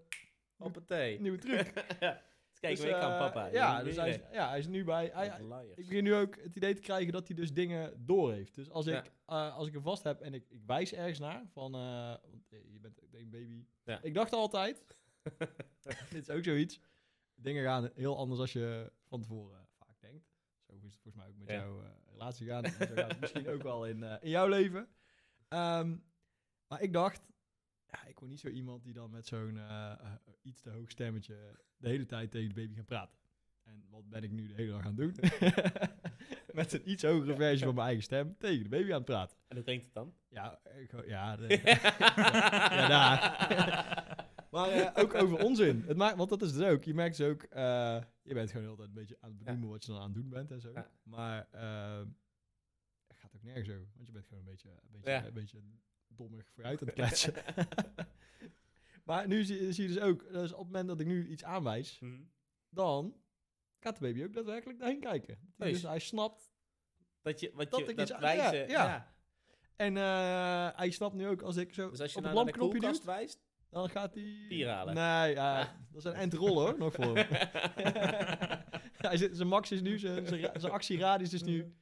hoppatee. 0.57 1.21
nieuwe 1.21 1.38
truc. 1.38 1.73
ja. 2.01 2.23
Kijk, 2.61 2.77
Dus, 2.77 2.85
ik 2.85 2.90
kan 2.93 3.12
eh, 3.12 3.19
papa. 3.19 3.47
Ja, 3.47 3.83
dus 3.83 3.97
hij 3.97 4.09
is, 4.11 4.19
ja, 4.33 4.49
hij 4.49 4.59
is 4.59 4.67
nu 4.67 4.85
bij... 4.85 5.11
hij- 5.12 5.40
ik 5.75 5.87
begin 5.87 6.05
nu 6.05 6.14
ook 6.14 6.37
het 6.43 6.57
idee 6.57 6.75
te 6.75 6.81
krijgen 6.81 7.12
dat 7.12 7.27
hij 7.27 7.37
dus 7.37 7.53
dingen 7.53 8.05
door 8.07 8.33
heeft. 8.33 8.55
Dus 8.55 8.71
als 8.71 8.87
ik, 8.87 8.93
Ja. 9.27 9.49
eh, 9.49 9.57
als 9.57 9.67
ik 9.67 9.73
hem 9.73 9.83
vast 9.83 10.03
heb 10.03 10.21
en 10.21 10.35
ik, 10.35 10.45
ik 10.51 10.61
wijs 10.67 10.93
ergens 10.93 11.19
naar, 11.19 11.43
van, 11.53 11.75
eh, 11.75 12.14
want 12.31 12.53
eh, 12.53 12.59
je 12.73 12.79
bent 12.81 12.99
een 13.12 13.31
baby. 13.31 13.64
Ja. 13.85 14.03
Ik 14.03 14.14
dacht 14.14 14.33
altijd, 14.33 14.85
dit 16.11 16.29
is 16.29 16.31
ook 16.31 16.45
zoiets, 16.45 16.81
dingen 17.35 17.64
gaan 17.64 17.90
heel 17.95 18.17
anders 18.19 18.40
als 18.40 18.53
je 18.53 18.93
van 19.07 19.21
tevoren 19.21 19.69
vaak 19.79 20.01
denkt. 20.01 20.29
Zo 20.67 20.73
is 20.73 20.83
het 20.83 20.97
volgens 21.03 21.25
mij 21.25 21.33
ook 21.33 21.38
met 21.38 21.49
Ja. 21.49 21.62
eh, 21.64 22.04
relatie 22.18 22.46
gaan. 22.46 22.64
En 22.64 22.72
zo 22.72 22.94
gaat 22.94 23.11
het 23.11 23.20
misschien 23.20 23.48
ook 23.48 23.62
wel 23.62 23.87
in, 23.87 24.03
eh, 24.03 24.16
in 24.20 24.31
jouw 24.31 24.48
leven. 24.48 24.88
Ehm, 25.48 25.96
maar 26.68 26.81
ik 26.83 26.92
dacht, 26.92 27.22
ja, 27.87 28.05
ik 28.05 28.18
word 28.18 28.31
niet 28.31 28.40
zo 28.40 28.48
iemand 28.48 28.85
die 28.85 28.92
dan 28.92 29.11
met 29.11 29.27
zo'n 29.27 29.59
eh, 29.59 29.90
eh, 29.92 30.12
iets 30.42 30.61
te 30.61 30.70
hoog 30.70 30.90
stemmetje 30.90 31.59
de 31.77 31.88
hele 31.88 32.07
tijd 32.07 32.31
tegen 32.31 32.48
de 32.48 32.55
baby 32.55 32.74
gaat 32.74 32.87
praten. 32.87 33.18
En 33.64 33.85
wat 33.90 34.09
ben 34.09 34.22
ik 34.22 34.31
nu 34.31 34.46
de 34.46 34.55
hele 34.55 34.70
dag 34.70 34.81
aan 34.87 34.96
het 34.96 34.96
doen? 34.96 35.14
met 36.55 36.72
een 36.72 36.90
iets 36.90 37.03
hogere 37.03 37.35
versie 37.37 37.64
van 37.64 37.74
mijn 37.74 37.87
eigen 37.87 38.05
stem 38.05 38.37
tegen 38.38 38.62
de 38.62 38.68
baby 38.68 38.88
aan 38.90 38.96
het 38.96 39.05
praten. 39.05 39.37
En 39.48 39.57
hoe 39.57 39.64
klinkt 39.64 39.85
het 39.85 39.94
dan? 39.94 40.14
Ja, 40.29 40.61
ik, 40.77 41.07
ja, 41.07 41.37
de- 41.37 41.48
ja, 42.77 42.88
daar. 42.88 44.23
Maar 44.55 44.71
eh, 44.71 45.03
ook 45.05 45.14
over 45.14 45.45
onzin. 45.45 45.83
Het 45.87 45.97
maakt, 45.97 46.17
want 46.17 46.29
dat 46.31 46.43
is 46.43 46.53
het 46.55 46.64
ook. 46.64 46.85
Je 46.85 46.95
merkt 46.95 47.17
dus 47.17 47.27
ook, 47.27 47.43
eh, 47.43 48.03
je 48.23 48.35
bent 48.35 48.51
gewoon 48.51 48.69
altijd 48.69 48.88
een 48.88 48.95
beetje 48.95 49.17
aan 49.21 49.29
het 49.31 49.38
benoemen 49.38 49.69
wat 49.69 49.85
je 49.85 49.90
dan 49.93 50.01
aan 50.01 50.07
het 50.07 50.14
doen 50.14 50.29
bent 50.29 50.51
en 50.51 50.61
zo. 50.61 50.71
Ja. 50.73 50.90
Maar 51.03 51.49
eh, 51.51 52.03
het 53.07 53.17
gaat 53.19 53.35
ook 53.37 53.43
nergens 53.43 53.69
over. 53.69 53.88
Want 53.95 54.07
je 54.07 54.12
bent 54.12 54.27
gewoon 54.27 54.38
een 54.45 54.51
beetje, 54.51 54.69
een 54.69 54.90
beetje, 54.90 55.11
Ja. 55.11 55.25
een 55.27 55.33
beetje 55.33 55.59
dommig 56.07 56.49
vooruit 56.51 56.81
aan 56.81 56.87
het 56.87 56.97
kletsen. 56.97 57.35
maar 59.05 59.27
nu 59.29 59.45
zie, 59.45 59.73
zie 59.73 59.88
je 59.88 59.95
dus 59.95 60.03
ook, 60.03 60.33
dus 60.33 60.53
op 60.53 60.59
het 60.59 60.67
moment 60.67 60.88
dat 60.88 61.01
ik 61.01 61.07
nu 61.07 61.29
iets 61.29 61.45
aanwijs, 61.45 61.99
Mhm. 62.01 62.23
dan 62.69 63.17
gaat 63.79 63.95
de 63.95 64.01
baby 64.01 64.25
ook 64.25 64.33
daadwerkelijk 64.33 64.79
daarheen 64.79 65.01
kijken. 65.01 65.38
Dus 65.57 65.83
hij 65.83 65.99
snapt 65.99 66.53
Dat 67.23 67.40
je, 67.40 67.51
wat 67.55 67.71
Dat 67.71 67.81
je, 67.81 67.87
ik 67.87 67.97
dat 67.97 68.11
iets- 68.11 68.19
wijzen, 68.19 68.69
ja. 68.69 69.12
En 69.77 69.97
eh, 69.97 70.69
hij 70.77 70.90
snapt 70.90 71.14
nu 71.14 71.27
ook 71.27 71.43
als 71.43 71.57
ik 71.57 71.75
zo 71.75 71.90
Dus 71.90 72.01
als 72.01 72.12
je 72.12 72.17
op 72.19 72.23
het 72.25 72.33
de 72.33 72.38
lampknopje 72.38 72.81
duwt, 72.81 73.05
wijst, 73.05 73.40
dan 73.74 73.88
gaat 73.88 74.14
hij... 74.14 74.44
Bier 74.48 74.68
halen. 74.68 74.94
Nee, 74.94 75.34
ja, 75.34 75.60
Ah. 75.60 75.66
dat 75.92 75.98
is 75.98 76.04
een 76.04 76.14
endrollen 76.18 76.62
hoor, 76.62 76.78
nog 76.78 76.94
voor 76.94 77.16
hem. 77.16 77.26
hij 79.08 79.16
zit, 79.16 79.37
zijn 79.37 79.48
max 79.48 79.72
is 79.72 79.80
nu, 79.80 79.98
zijn, 79.98 80.26
zijn, 80.26 80.40
ra- 80.40 80.58
zijn 80.58 80.72
actieradius 80.72 81.32
is 81.32 81.42
nu 81.42 81.74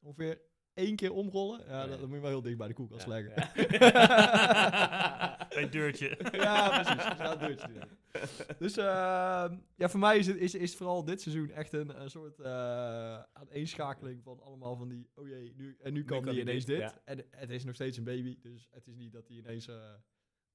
ongeveer 0.00 0.40
één 0.74 0.96
keer 0.96 1.12
omrollen. 1.12 1.64
Ja, 1.68 1.86
dat, 1.86 1.98
dan 1.98 2.06
moet 2.08 2.16
je 2.16 2.22
wel 2.22 2.30
heel 2.30 2.42
dicht 2.42 2.56
bij 2.58 2.68
de 2.68 2.74
koelkast 2.74 3.06
Ja, 3.06 3.12
leggen. 3.12 3.32
Het 5.60 5.72
deurtje. 5.72 6.18
ja, 6.32 6.82
precies. 6.82 7.04
Dus 7.38 7.62
ja. 7.74 7.88
Dus 8.58 8.76
ehm, 8.76 9.56
ja, 9.76 9.88
voor 9.88 10.00
mij 10.00 10.18
is 10.18 10.26
het, 10.26 10.36
is, 10.36 10.54
is 10.54 10.76
vooral 10.76 11.04
dit 11.04 11.20
seizoen 11.20 11.50
echt 11.50 11.72
een, 11.72 12.00
een 12.00 12.10
soort 12.10 12.40
eh 12.40 13.22
aaneenschakeling 13.32 14.22
van 14.22 14.40
allemaal 14.42 14.76
van 14.76 14.88
die, 14.88 15.10
oh 15.14 15.28
jee, 15.28 15.52
nu, 15.56 15.76
en 15.82 15.92
nu 15.92 16.04
kan 16.04 16.26
hij 16.26 16.40
ineens 16.40 16.64
dit, 16.64 16.80
dit. 16.80 16.90
ja. 16.90 17.00
En 17.04 17.24
het 17.30 17.50
is 17.50 17.64
nog 17.64 17.74
steeds 17.74 17.96
een 17.96 18.04
baby, 18.04 18.38
dus 18.40 18.68
het 18.70 18.86
is 18.86 18.94
niet 18.94 19.12
dat 19.12 19.28
hij 19.28 19.36
ineens 19.36 19.68
eh, 19.68 19.76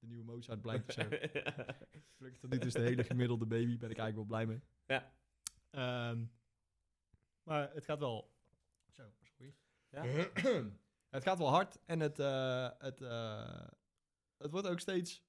de 0.02 0.08
nieuwe 0.08 0.24
Mozart 0.24 0.60
blijkt 0.60 0.88
of 0.88 0.94
zo. 0.94 1.02
Gelukkig 2.16 2.40
tot 2.40 2.50
nu 2.50 2.58
toe 2.58 2.66
is 2.66 2.72
de 2.72 2.80
hele 2.80 3.04
gemiddelde 3.04 3.46
baby, 3.46 3.78
ben 3.78 3.90
ik 3.90 3.98
eigenlijk 3.98 4.16
wel 4.16 4.24
blij 4.24 4.46
mee. 4.46 4.60
Ja. 4.86 5.12
Ehm, 5.70 6.24
maar 7.42 7.74
het 7.74 7.84
gaat 7.84 7.98
wel... 7.98 8.34
Zo, 8.90 9.10
sorry. 9.22 9.54
Ja. 9.90 10.04
het 11.16 11.22
gaat 11.22 11.38
wel 11.38 11.48
hard 11.48 11.78
en 11.84 12.00
het, 12.00 12.18
eh, 12.18 12.70
het, 12.78 13.00
eh, 13.00 13.68
het 14.36 14.50
wordt 14.50 14.66
ook 14.66 14.80
steeds... 14.80 15.24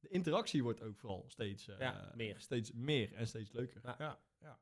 De 0.00 0.08
interactie 0.08 0.62
wordt 0.62 0.82
ook 0.82 0.98
vooral 0.98 1.24
steeds, 1.28 1.68
eh, 1.68 1.78
Ja, 1.78 2.12
meer. 2.14 2.40
steeds 2.40 2.72
meer 2.72 3.14
en 3.14 3.26
steeds 3.26 3.52
leuker. 3.52 3.80
Ja. 3.84 3.96
Ja. 3.98 4.60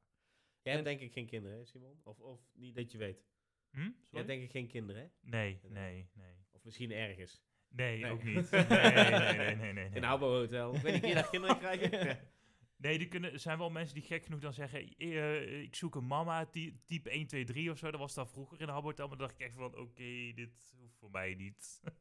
Jij 0.62 0.72
hebt 0.72 0.78
En- 0.78 0.84
denk 0.84 1.00
ik 1.00 1.12
geen 1.12 1.26
kinderen, 1.26 1.58
hè, 1.58 1.64
Simon? 1.64 2.00
Of, 2.02 2.20
of 2.20 2.40
niet 2.52 2.74
dat 2.74 2.92
je 2.92 2.98
weet. 2.98 3.24
Hm? 3.70 3.78
Jij 3.80 3.92
hebt 4.10 4.26
denk 4.26 4.42
ik 4.42 4.50
geen 4.50 4.66
kinderen, 4.68 5.02
hè? 5.02 5.08
Nee, 5.20 5.60
nee, 5.68 6.10
nee. 6.12 6.46
Of 6.50 6.64
misschien 6.64 6.90
ergens. 6.92 7.42
Nee, 7.70 8.00
Nee. 8.00 8.10
ook 8.10 8.22
niet. 8.22 8.50
Nee, 8.68 8.92
nee, 8.92 9.36
nee, 9.36 9.54
nee, 9.56 9.72
nee. 9.72 9.90
een 9.96 10.02
Habbo 10.02 10.26
Hotel. 10.38 10.74
Ik 10.74 10.80
weet 10.82 10.92
niet, 10.92 11.00
kun 11.00 11.08
je 11.08 11.14
daar 11.14 11.30
kinderen 11.30 11.58
krijgen? 11.58 12.18
Nee, 12.76 12.98
die 12.98 13.08
kunnen, 13.08 13.32
er 13.32 13.38
zijn 13.38 13.58
wel 13.58 13.70
mensen 13.70 13.94
die 13.94 14.04
gek 14.04 14.24
genoeg 14.24 14.40
dan 14.40 14.52
zeggen... 14.52 14.94
eh, 14.96 15.60
ik 15.62 15.74
zoek 15.74 15.94
een 15.94 16.06
mama, 16.06 16.46
ty- 16.46 16.74
type 16.86 17.10
1, 17.10 17.26
2, 17.26 17.44
3 17.44 17.70
of 17.70 17.78
zo. 17.78 17.90
Dat 17.90 18.00
was 18.00 18.14
dat 18.14 18.30
vroeger 18.30 18.60
in 18.60 18.66
de 18.66 18.72
Habbotel. 18.72 19.08
Maar 19.08 19.16
dan 19.16 19.26
dacht 19.26 19.40
ik 19.40 19.46
echt 19.46 19.54
van, 19.56 19.76
oké, 19.78 20.32
dit 20.34 20.74
hoeft 20.80 20.96
voor 20.98 21.10
mij 21.10 21.34
niet. 21.34 21.80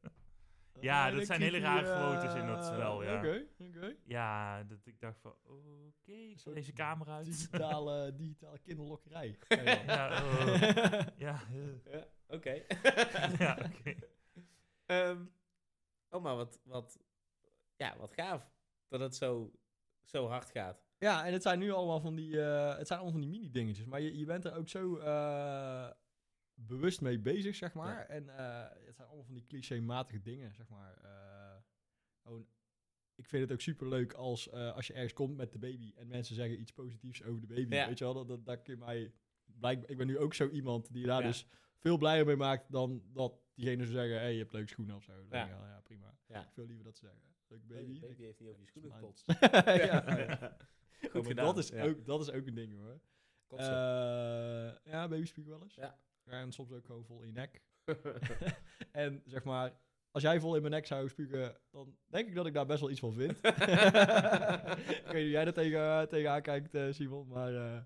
Ja, 0.80 1.08
Eh, 1.10 1.16
dat 1.16 1.26
zijn 1.26 1.40
hele 1.40 1.58
rare 1.58 1.86
gewoontes 1.86 2.34
in 2.34 2.46
dat 2.46 2.64
spel, 2.64 3.02
ja. 3.02 3.16
Oké, 3.18 3.44
oké. 3.58 3.94
ja, 4.04 4.62
dat 4.64 4.86
ik 4.86 5.00
dacht 5.00 5.20
van, 5.20 5.34
oké, 5.44 6.12
ik 6.12 6.38
zet 6.38 6.54
deze 6.54 6.72
camera 6.72 7.16
uit. 7.16 7.26
Digitale, 7.26 8.14
digitale 8.16 8.58
kinderlokkerij. 8.58 9.26
Je 9.48 9.56
wel. 9.62 9.64
ja, 9.64 10.10
ja, 11.16 11.40
eh, 11.52 11.92
Ja, 11.92 12.06
oké. 12.26 12.62
ja, 13.38 13.58
oké. 13.72 13.94
Ehm, 14.86 15.24
oh, 16.10 16.22
maar 16.22 16.36
wat, 16.36 16.60
wat, 16.64 16.98
ja, 17.76 17.96
wat 17.98 18.14
gaaf. 18.14 18.50
Dat 18.88 19.00
het 19.00 19.14
zo, 19.16 19.52
zo 20.02 20.26
hard 20.26 20.50
gaat. 20.50 20.84
Ja, 20.98 21.26
en 21.26 21.32
het 21.32 21.42
zijn 21.42 21.58
nu 21.58 21.70
allemaal 21.70 22.00
van 22.00 22.14
die, 22.14 22.42
eh, 22.42 22.76
het 22.76 22.86
zijn 22.86 23.00
allemaal 23.00 23.20
van 23.20 23.30
die 23.30 23.40
mini-dingetjes. 23.40 23.86
Maar 23.86 24.00
je, 24.00 24.18
je 24.18 24.24
bent 24.24 24.44
er 24.44 24.54
ook 24.54 24.68
zo 24.68 24.96
eh, 24.96 25.90
bewust 26.54 27.00
mee 27.00 27.18
bezig, 27.18 27.56
zeg 27.56 27.74
maar. 27.74 27.98
Ja. 27.98 28.06
En 28.06 28.28
eh, 28.28 28.68
het 28.86 28.96
zijn 28.96 29.06
allemaal 29.06 29.24
van 29.24 29.34
die 29.34 29.46
clichématige 29.46 30.20
dingen, 30.20 30.54
zeg 30.54 30.68
maar. 30.68 30.98
Gewoon, 32.22 32.46
ik 33.14 33.26
vind 33.26 33.42
het 33.42 33.52
ook 33.52 33.60
super 33.60 33.88
leuk 33.88 34.12
als, 34.12 34.50
als 34.50 34.86
je 34.86 34.92
ergens 34.92 35.12
komt 35.12 35.36
met 35.36 35.52
de 35.52 35.58
baby 35.58 35.92
en 35.96 36.06
mensen 36.06 36.34
zeggen 36.34 36.60
iets 36.60 36.72
positiefs 36.72 37.22
over 37.22 37.40
de 37.40 37.46
baby. 37.46 37.74
Ja. 37.74 37.86
Weet 37.86 37.98
je 37.98 38.04
wel, 38.04 38.14
dat, 38.14 38.28
dat, 38.28 38.46
dat 38.46 38.62
kun 38.62 38.74
je 38.74 38.80
mij... 38.80 39.12
Blijkbaar, 39.44 39.90
ik 39.90 39.96
ben 39.96 40.06
nu 40.06 40.18
ook 40.18 40.34
zo 40.34 40.48
iemand 40.48 40.92
die 40.92 41.06
daar 41.06 41.20
Ja. 41.20 41.26
dus 41.26 41.46
veel 41.80 41.96
blijer 41.98 42.26
mee 42.26 42.36
maakt 42.36 42.64
dan 42.72 43.02
dat 43.12 43.32
diegene 43.54 43.82
zou 43.84 43.94
zeggen, 43.96 44.18
hey, 44.20 44.32
je 44.32 44.38
hebt 44.38 44.52
leuke 44.52 44.68
schoenen 44.68 44.96
of 44.96 45.02
zo. 45.04 45.12
Dan 45.12 45.26
Ja. 45.38 45.44
denk 45.44 45.50
ik, 45.56 45.62
oh, 45.62 45.66
ja, 45.68 45.80
prima. 45.84 46.14
Ja. 46.26 46.50
Veel 46.52 46.66
liever 46.66 46.84
dat 46.84 46.96
ze 46.96 47.04
zeggen. 47.04 47.22
Leuke 47.48 47.66
Baby, 47.66 48.00
baby. 48.00 48.22
heeft 48.22 48.40
niet 48.40 48.48
over 48.48 48.60
je 48.60 48.66
schoenen 48.66 48.92
gekotst. 48.92 49.24
ja, 49.64 50.16
ja. 50.18 50.36
Goed 51.00 51.12
Maar 51.12 51.24
gedaan. 51.24 51.44
Dat 51.44 51.58
is, 51.58 51.68
Ja. 51.68 51.84
ook, 51.84 52.04
dat 52.06 52.20
is 52.20 52.30
ook 52.30 52.46
een 52.46 52.54
ding 52.54 52.72
hoor. 52.76 53.00
Eh, 53.58 54.72
ja, 54.84 55.08
baby 55.08 55.24
spugen 55.26 55.50
wel 55.50 55.62
eens. 55.62 55.74
Ja. 55.74 55.98
En 56.24 56.52
soms 56.52 56.72
ook 56.72 56.84
gewoon 56.84 57.04
vol 57.04 57.20
in 57.20 57.26
je 57.26 57.32
nek. 57.32 57.62
en 58.92 59.22
zeg 59.26 59.44
maar, 59.44 59.72
als 60.10 60.22
jij 60.22 60.40
vol 60.40 60.54
in 60.54 60.60
mijn 60.60 60.72
nek 60.74 60.86
zou 60.86 61.08
spugen, 61.08 61.56
dan 61.70 61.96
denk 62.06 62.28
ik 62.28 62.34
dat 62.34 62.46
ik 62.46 62.54
daar 62.54 62.66
best 62.66 62.80
wel 62.80 62.90
iets 62.90 63.00
van 63.00 63.12
vind. 63.12 63.36
ik 63.46 63.54
weet 65.04 65.12
niet 65.12 65.12
hoe 65.12 65.30
jij 65.30 65.46
er 65.46 65.52
tegen, 65.52 66.08
tegenaan 66.08 66.42
kijkt, 66.42 66.74
eh, 66.74 66.86
Simon, 66.92 67.28
maar... 67.28 67.54
eh, 67.54 67.80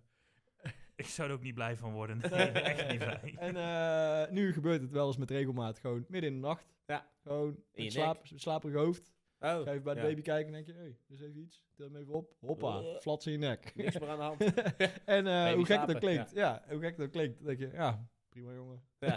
Ik 0.96 1.06
zou 1.06 1.28
er 1.28 1.34
ook 1.34 1.42
niet 1.42 1.54
blij 1.54 1.76
van 1.76 1.92
worden. 1.92 2.18
Nee, 2.30 2.30
echt 2.50 2.88
niet 2.90 2.98
blij. 2.98 3.34
en 3.48 3.56
eh, 3.56 4.32
nu 4.32 4.52
gebeurt 4.52 4.80
het 4.80 4.90
wel 4.90 5.06
eens 5.06 5.16
met 5.16 5.30
regelmaat, 5.30 5.78
gewoon 5.78 6.04
midden 6.08 6.30
in 6.30 6.36
de 6.40 6.46
nacht. 6.46 6.74
Ja. 6.86 7.06
Gewoon 7.22 7.56
je 7.72 7.82
met 7.82 7.92
slaap, 7.92 8.20
slaperig 8.34 8.74
hoofd. 8.76 9.12
oh, 9.40 9.48
Ga 9.50 9.58
even 9.60 9.82
bij 9.82 9.94
de 9.94 10.00
ja. 10.00 10.06
baby 10.06 10.22
kijken 10.22 10.46
en 10.46 10.52
denk 10.52 10.66
je, 10.66 10.72
hé, 10.72 10.78
hey, 10.78 10.96
dus 11.06 11.20
even 11.20 11.40
iets. 11.40 11.62
Til 11.74 11.84
hem 11.84 11.96
even 11.96 12.14
op. 12.14 12.34
Hoppa, 12.40 12.78
Eh. 12.78 13.00
flats 13.00 13.26
in 13.26 13.32
je 13.32 13.38
nek. 13.38 13.72
Niks 13.74 13.98
meer 13.98 14.08
aan 14.08 14.16
de 14.18 14.22
hand. 14.22 14.42
en 15.04 15.26
eh, 15.26 15.52
hoe 15.52 15.64
gek 15.64 15.76
slapen, 15.76 15.94
ook 15.94 16.00
klinkt. 16.00 16.30
Ja. 16.34 16.62
hoe 16.68 16.80
gek 16.80 17.00
ook 17.00 17.12
klinkt. 17.12 17.36
Dan 17.38 17.46
denk 17.46 17.58
je, 17.58 17.70
ja, 17.76 18.08
prima 18.28 18.52
jongen. 18.52 18.82
Ja. 18.98 19.14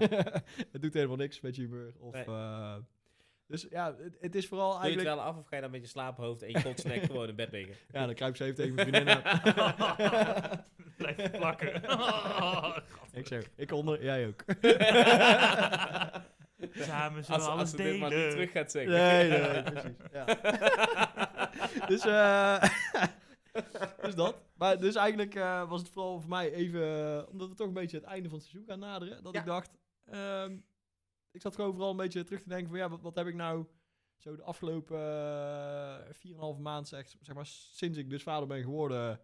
het 0.72 0.82
doet 0.82 0.94
helemaal 0.94 1.16
niks 1.16 1.42
met 1.42 1.56
je 1.56 1.62
humeur. 1.62 1.94
Of, 2.00 2.14
Nee. 2.14 2.24
eh, 2.26 2.76
dus 3.48 3.68
ja, 3.70 3.96
het, 3.98 4.18
het 4.20 4.36
is 4.36 4.48
vooral 4.48 4.72
Doe 4.72 4.80
je 4.80 4.88
het 4.88 4.96
eigenlijk... 4.98 5.18
wel 5.24 5.34
af 5.34 5.38
of 5.38 5.48
ga 5.48 5.56
je 5.56 5.62
dan 5.62 5.72
met 5.72 5.82
je 5.82 5.88
slaaphoofd 5.88 6.42
en 6.42 6.50
je 6.52 6.62
kotsnek 6.64 7.04
gewoon 7.04 7.28
in 7.30 7.36
bed 7.36 7.52
liggen? 7.52 7.76
Ja, 7.92 8.06
dan 8.06 8.16
kruip 8.16 8.36
ze 8.36 8.44
even 8.44 8.56
tegen 8.56 8.74
mijn 8.76 8.88
vriendin 8.88 9.16
aan. 9.24 10.66
Blijf 10.98 11.32
plakken. 11.32 11.76
ik 13.20 13.28
zeg, 13.28 13.50
ik 13.56 13.72
onder, 13.72 14.04
jij 14.04 14.28
ook. 14.28 14.44
Samen 16.72 17.24
zullen 17.24 17.40
Als, 17.40 17.46
we 17.46 17.52
als 17.52 17.60
alles 17.60 17.72
dit 17.72 17.78
delen. 17.78 18.10
terug 18.30 18.52
gaat 18.52 18.72
zeggen. 18.72 18.92
nee, 18.94 19.30
nee, 19.30 19.40
nee, 19.42 19.64
precies. 19.64 19.96
Ja. 20.12 20.26
dus, 21.92 22.06
eh 22.06 22.64
dus 24.02 24.16
dat. 24.16 24.36
Maar 24.54 24.80
dus 24.80 24.96
eigenlijk 24.96 25.36
eh, 25.36 25.70
was 25.70 25.82
het 25.82 25.90
vooral 25.90 26.20
voor 26.20 26.30
mij 26.30 26.52
even, 26.54 26.82
eh, 27.18 27.24
omdat 27.32 27.50
we 27.50 27.56
toch 27.56 27.68
een 27.68 27.74
beetje 27.74 27.98
het 27.98 28.06
einde 28.06 28.30
van 28.30 28.38
het 28.38 28.48
seizoen 28.48 28.70
gaan 28.70 28.80
naderen, 28.80 29.24
dat 29.24 29.34
Ja. 29.34 29.40
ik 29.40 29.46
dacht, 29.46 29.78
ehm, 30.06 30.58
ik 31.32 31.42
zat 31.42 31.56
gewoon 31.56 31.72
vooral 31.74 31.92
een 31.92 31.98
beetje 31.98 32.24
terug 32.24 32.42
te 32.42 32.50
denken 32.50 32.70
van 32.70 32.78
ja, 32.78 32.90
wat, 32.90 33.02
wat 33.02 33.16
heb 33.16 33.28
ik 33.28 33.36
nou 33.36 33.66
zo 34.18 34.36
de 34.36 34.44
afgelopen 34.44 34.98
eh 35.00 36.14
4,5 36.14 36.60
maand, 36.60 36.88
zeg, 36.88 37.08
zeg 37.22 37.36
maar, 37.36 37.46
sinds 37.46 37.98
ik 37.98 38.10
dus 38.10 38.24
vader 38.24 38.48
ben 38.48 38.62
geworden, 38.64 39.20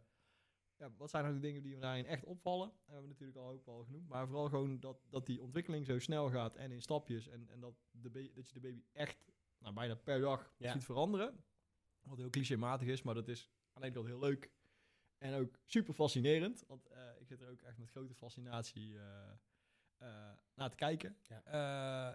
ja, 0.83 0.91
wat 0.97 1.09
zijn 1.09 1.23
nou 1.23 1.35
de 1.35 1.41
dingen 1.41 1.63
die 1.63 1.75
me 1.75 1.81
daarin 1.81 2.05
echt 2.05 2.23
opvallen? 2.23 2.71
Hebben 2.85 3.03
we 3.03 3.09
natuurlijk 3.09 3.37
al 3.37 3.49
ook 3.49 3.67
al 3.67 3.83
genoemd, 3.83 4.07
maar 4.07 4.27
vooral 4.27 4.49
gewoon 4.49 4.79
dat, 4.79 5.05
dat 5.09 5.25
die 5.25 5.41
ontwikkeling 5.41 5.85
zo 5.85 5.99
snel 5.99 6.29
gaat 6.29 6.55
en 6.55 6.71
in 6.71 6.81
stapjes 6.81 7.27
en, 7.27 7.49
en 7.49 7.59
dat, 7.59 7.73
de 7.91 8.31
dat 8.33 8.47
je 8.47 8.53
de 8.53 8.59
baby 8.59 8.83
echt 8.91 9.25
nou, 9.57 9.73
bijna 9.73 9.95
per 9.95 10.19
dag 10.19 10.53
Ja. 10.57 10.71
ziet 10.71 10.83
veranderen. 10.83 11.43
Wat 12.01 12.17
heel 12.17 12.29
clichématig 12.29 12.87
is, 12.87 13.01
maar 13.01 13.13
dat 13.13 13.27
is 13.27 13.49
aan 13.73 13.81
de 13.81 13.87
ene 13.87 13.95
kant 13.95 14.07
heel 14.07 14.19
leuk. 14.19 14.51
En 15.17 15.33
ook 15.33 15.59
super 15.65 15.93
fascinerend. 15.93 16.63
Want 16.67 16.87
eh, 16.87 17.01
ik 17.19 17.27
zit 17.27 17.41
er 17.41 17.49
ook 17.49 17.61
echt 17.61 17.77
met 17.77 17.89
grote 17.89 18.13
fascinatie 18.13 18.97
eh, 18.99 19.31
eh, 19.97 20.31
naar 20.55 20.69
te 20.69 20.75
kijken. 20.75 21.17
Ja. 21.27 21.41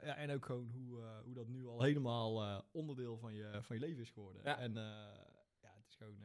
Ja, 0.03 0.17
en 0.17 0.31
ook 0.31 0.45
gewoon 0.45 0.71
hoe, 0.71 1.03
hoe 1.25 1.35
dat 1.35 1.49
nu 1.49 1.67
al 1.67 1.83
helemaal 1.83 2.65
onderdeel 2.71 3.19
van 3.19 3.35
je, 3.35 3.59
van 3.63 3.77
je 3.77 3.83
leven 3.83 4.03
is 4.03 4.11
geworden. 4.11 4.43
Ja. 4.45 4.59
En 4.59 4.73
ja, 5.61 5.75
het 5.75 5.87
is 5.89 5.95
gewoon... 5.95 6.19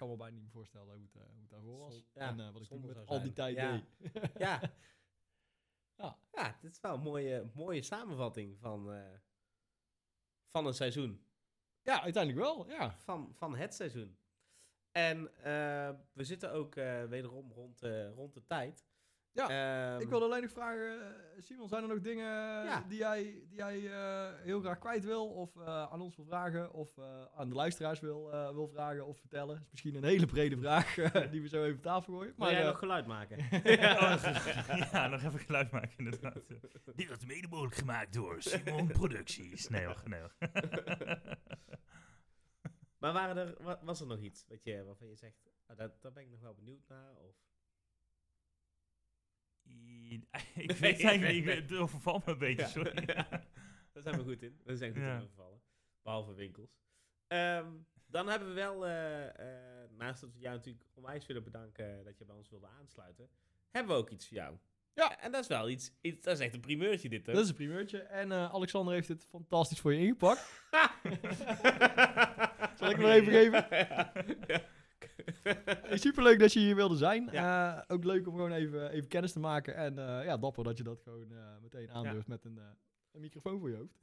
kan 0.00 0.08
me 0.08 0.16
bijna 0.16 0.32
niet 0.34 0.42
meer 0.42 0.50
voorstellen 0.52 0.94
hoe 0.94 1.02
het, 1.02 1.14
eh, 1.14 1.22
hoe 1.30 1.40
het 1.40 1.50
daarvoor 1.50 1.78
was. 1.78 1.94
Zon- 1.94 2.04
ja, 2.14 2.28
en 2.28 2.40
eh, 2.40 2.52
wat 2.52 2.62
ik 2.62 2.68
toen 2.68 2.86
met 2.86 3.06
al 3.06 3.22
die 3.22 3.32
tijd 3.32 3.56
Ja. 3.56 3.72
deed. 3.72 3.84
Ja. 4.38 4.60
Ja. 5.96 6.18
ja, 6.32 6.58
dit 6.60 6.70
is 6.72 6.80
wel 6.80 6.94
een 6.94 7.00
mooie, 7.02 7.50
mooie 7.54 7.82
samenvatting 7.82 8.58
van, 8.58 8.92
eh, 8.92 9.18
van 10.48 10.66
een 10.66 10.74
seizoen. 10.74 11.24
ja, 11.82 12.02
uiteindelijk 12.02 12.44
wel. 12.44 12.68
Ja. 12.68 12.90
Van, 12.98 13.34
van 13.34 13.56
het 13.56 13.74
seizoen. 13.74 14.18
En 14.92 15.22
we 16.12 16.24
zitten 16.24 16.52
ook 16.52 16.74
wederom 17.08 17.52
rond, 17.52 17.80
rond 18.14 18.34
de 18.34 18.44
tijd. 18.46 18.88
Ja, 19.32 19.48
Ehm, 19.92 20.00
Ik 20.00 20.08
wilde 20.08 20.24
alleen 20.24 20.42
nog 20.42 20.50
vragen, 20.50 21.00
eh, 21.06 21.42
Simon, 21.42 21.68
zijn 21.68 21.82
er 21.82 21.88
nog 21.88 22.00
dingen 22.00 22.24
Ja. 22.64 22.84
die 22.88 22.98
jij, 22.98 23.22
die 23.48 23.56
jij 23.56 23.90
eh, 23.92 24.42
heel 24.42 24.60
graag 24.60 24.78
kwijt 24.78 25.04
wil? 25.04 25.28
Of 25.28 25.56
eh, 25.56 25.82
aan 25.92 26.00
ons 26.00 26.16
wil 26.16 26.24
vragen? 26.24 26.72
Of 26.72 26.98
eh, 26.98 27.24
aan 27.34 27.48
de 27.48 27.54
luisteraars 27.54 28.00
wil, 28.00 28.32
eh, 28.32 28.50
wil 28.52 28.68
vragen 28.68 29.06
of 29.06 29.18
vertellen? 29.18 29.54
Dat 29.54 29.64
is 29.64 29.70
misschien 29.70 29.94
een 29.94 30.04
hele 30.04 30.26
brede 30.26 30.56
vraag 30.58 30.98
eh, 30.98 31.30
die 31.30 31.40
we 31.42 31.48
zo 31.48 31.62
even 31.64 31.76
op 31.76 31.82
tafel 31.82 32.12
gooien. 32.12 32.28
Wil 32.36 32.44
Maar 32.44 32.50
jij 32.50 32.60
eh, 32.60 32.66
nog 32.66 32.78
geluid 32.78 33.06
maken? 33.06 33.36
ja, 34.92 35.06
nog 35.08 35.22
even 35.22 35.38
geluid 35.38 35.70
maken 35.70 35.94
inderdaad. 35.96 36.40
Dit 36.94 37.06
wordt 37.08 37.26
mede 37.26 37.48
mogelijk 37.48 37.74
gemaakt 37.76 38.12
door 38.12 38.42
Simon 38.42 38.86
Producties. 38.86 39.68
Nee 39.68 39.84
hoor, 39.86 40.02
nee 40.04 40.20
hoor. 40.20 40.34
maar 42.98 43.12
waren 43.12 43.36
er, 43.36 43.62
wa- 43.62 43.78
was 43.82 44.00
er 44.00 44.06
nog 44.06 44.18
iets 44.20 44.44
wat 44.48 44.64
je, 44.64 44.84
waarvan 44.84 45.08
je 45.08 45.16
zegt, 45.16 45.50
dat, 45.76 46.02
daar 46.02 46.12
ben 46.12 46.22
ik 46.22 46.30
nog 46.30 46.40
wel 46.40 46.54
benieuwd 46.54 46.88
naar? 46.88 47.14
Of? 47.16 47.34
I- 49.70 50.24
ik 50.54 50.72
weet 50.72 51.04
eigenlijk 51.04 51.46
niet, 51.46 51.70
het 51.70 51.78
overvalt 51.78 52.26
me 52.26 52.32
een 52.32 52.38
beetje, 52.38 52.62
Ja. 52.62 52.68
sorry. 52.68 53.04
Daar 53.92 54.02
zijn 54.02 54.16
we 54.16 54.22
goed 54.24 54.42
in. 54.42 54.60
Daar 54.64 54.76
zijn 54.76 54.92
we 54.92 54.98
goed 54.98 55.08
Ja. 55.08 55.16
in 55.16 55.22
overvallen. 55.22 55.60
Behalve 56.02 56.34
winkels. 56.34 56.78
Ehm, 57.26 57.66
dan 58.06 58.28
hebben 58.28 58.48
we 58.48 58.54
wel, 58.54 58.86
eh, 58.86 59.26
eh, 59.28 59.90
naast 59.90 60.20
dat 60.20 60.32
we 60.34 60.40
jou 60.40 60.56
natuurlijk 60.56 60.84
onwijs 60.94 61.26
willen 61.26 61.44
bedanken 61.44 62.04
dat 62.04 62.18
je 62.18 62.24
bij 62.24 62.36
ons 62.36 62.50
wilde 62.50 62.66
aansluiten, 62.80 63.28
hebben 63.70 63.94
we 63.94 64.00
ook 64.02 64.10
iets 64.10 64.28
voor 64.28 64.36
jou. 64.36 64.56
Ja. 64.94 65.20
En 65.20 65.32
dat 65.32 65.42
is 65.42 65.48
wel 65.48 65.68
iets, 65.68 65.92
iets 66.00 66.22
dat 66.22 66.38
is 66.38 66.44
echt 66.44 66.54
een 66.54 66.60
primeurtje 66.60 67.08
dit, 67.08 67.24
dat 67.24 67.36
is 67.38 67.48
een 67.48 67.54
primeurtje. 67.54 67.98
En 67.98 68.32
eh, 68.32 68.52
Alexander 68.52 68.94
heeft 68.94 69.08
het 69.08 69.26
fantastisch 69.30 69.80
voor 69.80 69.94
je 69.94 70.00
ingepakt. 70.00 70.62
Zal 72.78 72.90
ik 72.90 72.96
hem 72.96 73.00
nog 73.00 73.10
even 73.10 73.32
geven? 73.32 73.66
Ja. 74.46 74.62
Superleuk 76.04 76.38
dat 76.38 76.52
je 76.52 76.58
hier 76.60 76.74
wilde 76.76 76.96
zijn. 76.96 77.28
Eh, 77.28 77.80
ook 77.88 78.04
leuk 78.04 78.26
om 78.26 78.34
gewoon 78.34 78.52
even, 78.52 78.90
even 78.90 79.08
kennis 79.08 79.32
te 79.32 79.40
maken. 79.40 79.74
En 79.74 79.98
eh, 79.98 80.24
ja, 80.24 80.36
dapper 80.36 80.64
dat 80.64 80.76
je 80.76 80.82
dat 80.82 81.02
gewoon 81.02 81.32
eh, 81.32 81.56
meteen 81.62 81.90
aandurft 81.90 82.26
met 82.28 82.44
een, 82.44 82.58
eh, 82.58 82.64
een 83.12 83.20
microfoon 83.20 83.58
voor 83.58 83.70
je 83.70 83.76
hoofd. 83.76 83.96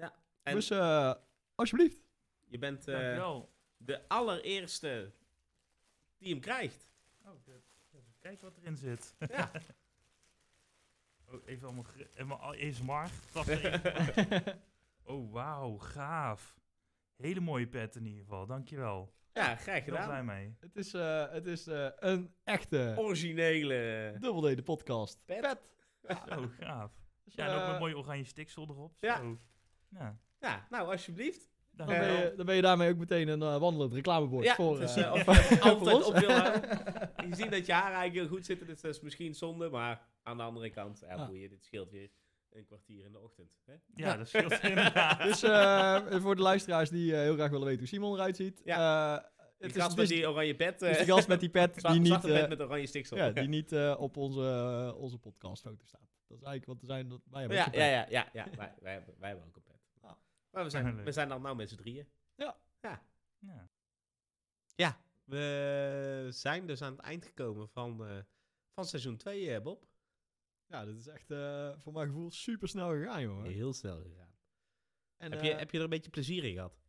En 0.44 0.54
dus 0.54 0.70
eh, 0.70 1.14
alsjeblieft. 1.56 1.98
je 2.46 2.58
bent 2.58 2.88
eh, 2.88 2.94
Dankjewel. 2.94 3.50
de 3.78 4.08
allereerste 4.08 5.12
die 6.18 6.30
hem 6.32 6.40
krijgt. 6.42 6.90
Oh, 7.26 7.32
kijken 8.20 8.44
wat 8.46 8.58
erin 8.58 8.78
zit. 8.78 9.16
Ja. 9.30 9.52
Oh, 11.32 11.42
even 11.46 11.68
allemaal, 11.68 11.86
er 12.16 12.26
even. 13.48 14.44
oh, 15.04 15.32
wauw, 15.32 15.78
gaaf. 15.78 16.56
Hele 17.16 17.40
mooie 17.40 17.68
pet 17.68 17.96
in 17.96 18.06
ieder 18.06 18.22
geval, 18.22 18.46
dankjewel. 18.46 19.14
Ja, 19.38 19.56
graag 19.56 19.84
Heel 19.84 19.94
blij 19.94 20.02
gedaan. 20.06 20.26
mee. 20.26 20.56
Het 20.60 20.76
is, 20.76 20.94
eh, 20.94 21.32
het 21.32 21.46
is 21.46 21.68
eh, 21.68 21.88
een 22.00 22.34
echte 22.44 22.94
Originele. 22.98 24.16
Double 24.20 24.54
D, 24.54 24.56
de 24.56 24.64
podcast. 24.64 25.20
Pet. 25.26 25.58
Zo, 26.30 26.50
gaaf. 26.60 26.92
Dus, 27.24 27.34
Ja, 27.36 27.48
en 27.48 27.54
ook 27.56 27.62
eh, 27.62 27.70
met 27.72 27.80
mooie 27.80 27.98
oranje 27.98 28.24
stiksel 28.24 28.68
erop. 28.70 28.94
Ja. 29.00 29.18
Zo. 29.18 29.38
Ja, 29.90 30.20
Ja, 30.40 30.66
nou, 30.70 30.92
alsjeblieft. 30.92 31.50
dan, 31.72 31.88
dankjewel. 31.88 32.16
ben 32.16 32.30
je, 32.30 32.36
dan 32.36 32.46
ben 32.46 32.56
je 32.56 32.62
daarmee 32.62 32.90
ook 32.92 32.98
meteen 32.98 33.28
een 33.28 33.42
eh, 33.42 33.58
wandelend 33.58 33.94
reclamebord 33.94 34.46
Ja, 34.46 34.56
voor, 34.56 34.80
dus, 34.80 34.96
eh, 34.96 35.04
eh, 35.06 35.14
of 35.28 35.50
je 35.50 35.62
altijd 35.62 35.96
ons. 35.96 36.06
op 36.06 36.18
wil 36.18 36.32
houden. 36.32 36.62
Je 37.30 37.36
ziet 37.36 37.52
dat 37.52 37.66
je 37.66 37.74
haar 37.74 37.84
eigenlijk 37.94 38.14
heel 38.14 38.28
goed 38.28 38.46
zitten, 38.46 38.68
dus 38.68 38.82
dat 38.82 38.94
is 38.96 39.02
misschien 39.02 39.36
zonde. 39.36 39.70
Maar 39.70 40.02
aan 40.24 40.38
de 40.38 40.44
andere 40.44 40.70
kant, 40.70 41.00
ja, 41.00 41.16
Ah. 41.16 41.28
boeien, 41.28 41.50
dit 41.50 41.64
scheelt 41.64 41.92
weer 41.92 42.10
een 42.58 42.66
kwartier 42.66 43.06
in 43.06 43.12
de 43.12 43.20
ochtend. 43.20 43.52
Hè? 43.66 43.74
Ja, 43.96 44.18
dat 44.18 44.28
scheelt 44.28 44.64
inderdaad. 44.64 45.24
Dus 45.28 45.44
eh, 45.44 46.22
voor 46.22 46.36
de 46.36 46.42
luisteraars 46.42 46.90
die 46.90 47.14
eh, 47.14 47.20
heel 47.20 47.34
graag 47.34 47.50
willen 47.50 47.66
weten 47.66 47.80
hoe 47.80 47.88
Simon 47.88 48.14
eruit 48.14 48.36
ziet. 48.36 48.62
Ja. 48.64 49.18
eh, 49.18 49.30
het 49.58 49.76
is, 49.76 49.86
is, 49.86 49.96
met 49.96 50.08
die 50.08 50.30
oranje 50.30 50.56
pet. 50.56 50.82
is 50.82 50.98
eh, 50.98 51.06
de 51.06 51.12
gast 51.12 51.28
met 51.28 51.40
die 51.40 51.50
pet 51.50 51.82
die 51.82 52.00
niet, 52.00 52.22
pet 52.22 52.50
met 52.50 52.62
oranje 52.62 52.88
stiksel. 52.88 53.18
ja, 53.18 53.32
die 53.42 53.48
niet 53.48 53.72
eh, 53.72 53.96
op 53.98 54.18
onze, 54.18 54.94
onze 54.98 55.18
podcastfoto 55.18 55.86
staat. 55.86 56.02
Dat 56.28 56.38
is 56.38 56.44
eigenlijk 56.44 56.66
wat 56.66 56.82
er 56.82 56.96
zijn. 56.96 57.10
Dat, 57.10 57.22
wij 57.30 57.40
hebben 57.40 57.58
ja, 57.58 57.64
ja, 57.64 57.70
pet. 57.70 57.80
ja, 57.80 58.06
ja, 58.10 58.30
ja. 58.34 58.48
Wij, 58.56 58.74
wij, 58.82 58.94
hebben, 58.94 59.16
wij 59.20 59.30
hebben 59.30 59.48
ook 59.48 59.56
een 59.56 59.64
pet. 59.64 59.76
Maar 60.52 60.64
we 60.64 60.70
zijn, 60.70 61.04
we 61.04 61.12
zijn 61.12 61.30
dan 61.30 61.42
nou 61.42 61.56
met 61.56 61.70
z'n 61.70 61.76
drieën. 61.76 62.08
Ja. 62.36 62.58
Ja, 64.76 65.00
we 65.24 66.28
zijn 66.30 66.68
dus 66.68 66.82
aan 66.82 66.92
het 66.92 67.02
eind 67.02 67.26
gekomen 67.26 67.70
van, 67.70 68.06
eh, 68.06 68.18
van 68.74 68.86
seizoen 68.86 69.18
2, 69.18 69.62
Bob. 69.62 69.86
Ja, 70.68 70.86
dat 70.86 70.96
is 70.96 71.08
echt 71.08 71.32
eh, 71.32 71.72
voor 71.78 71.94
mijn 71.94 72.08
gevoel 72.08 72.32
super 72.32 72.68
snel 72.68 72.90
gegaan, 72.90 73.22
joh. 73.22 73.44
Heel 73.44 73.74
snel 73.74 74.02
gegaan. 74.02 74.36
En, 75.18 75.32
heb, 75.32 75.42
je, 75.42 75.52
eh, 75.52 75.58
heb 75.58 75.72
je 75.72 75.78
er 75.78 75.84
een 75.84 75.90
beetje 75.90 76.10
plezier 76.10 76.44
in 76.44 76.54
gehad? 76.54 76.80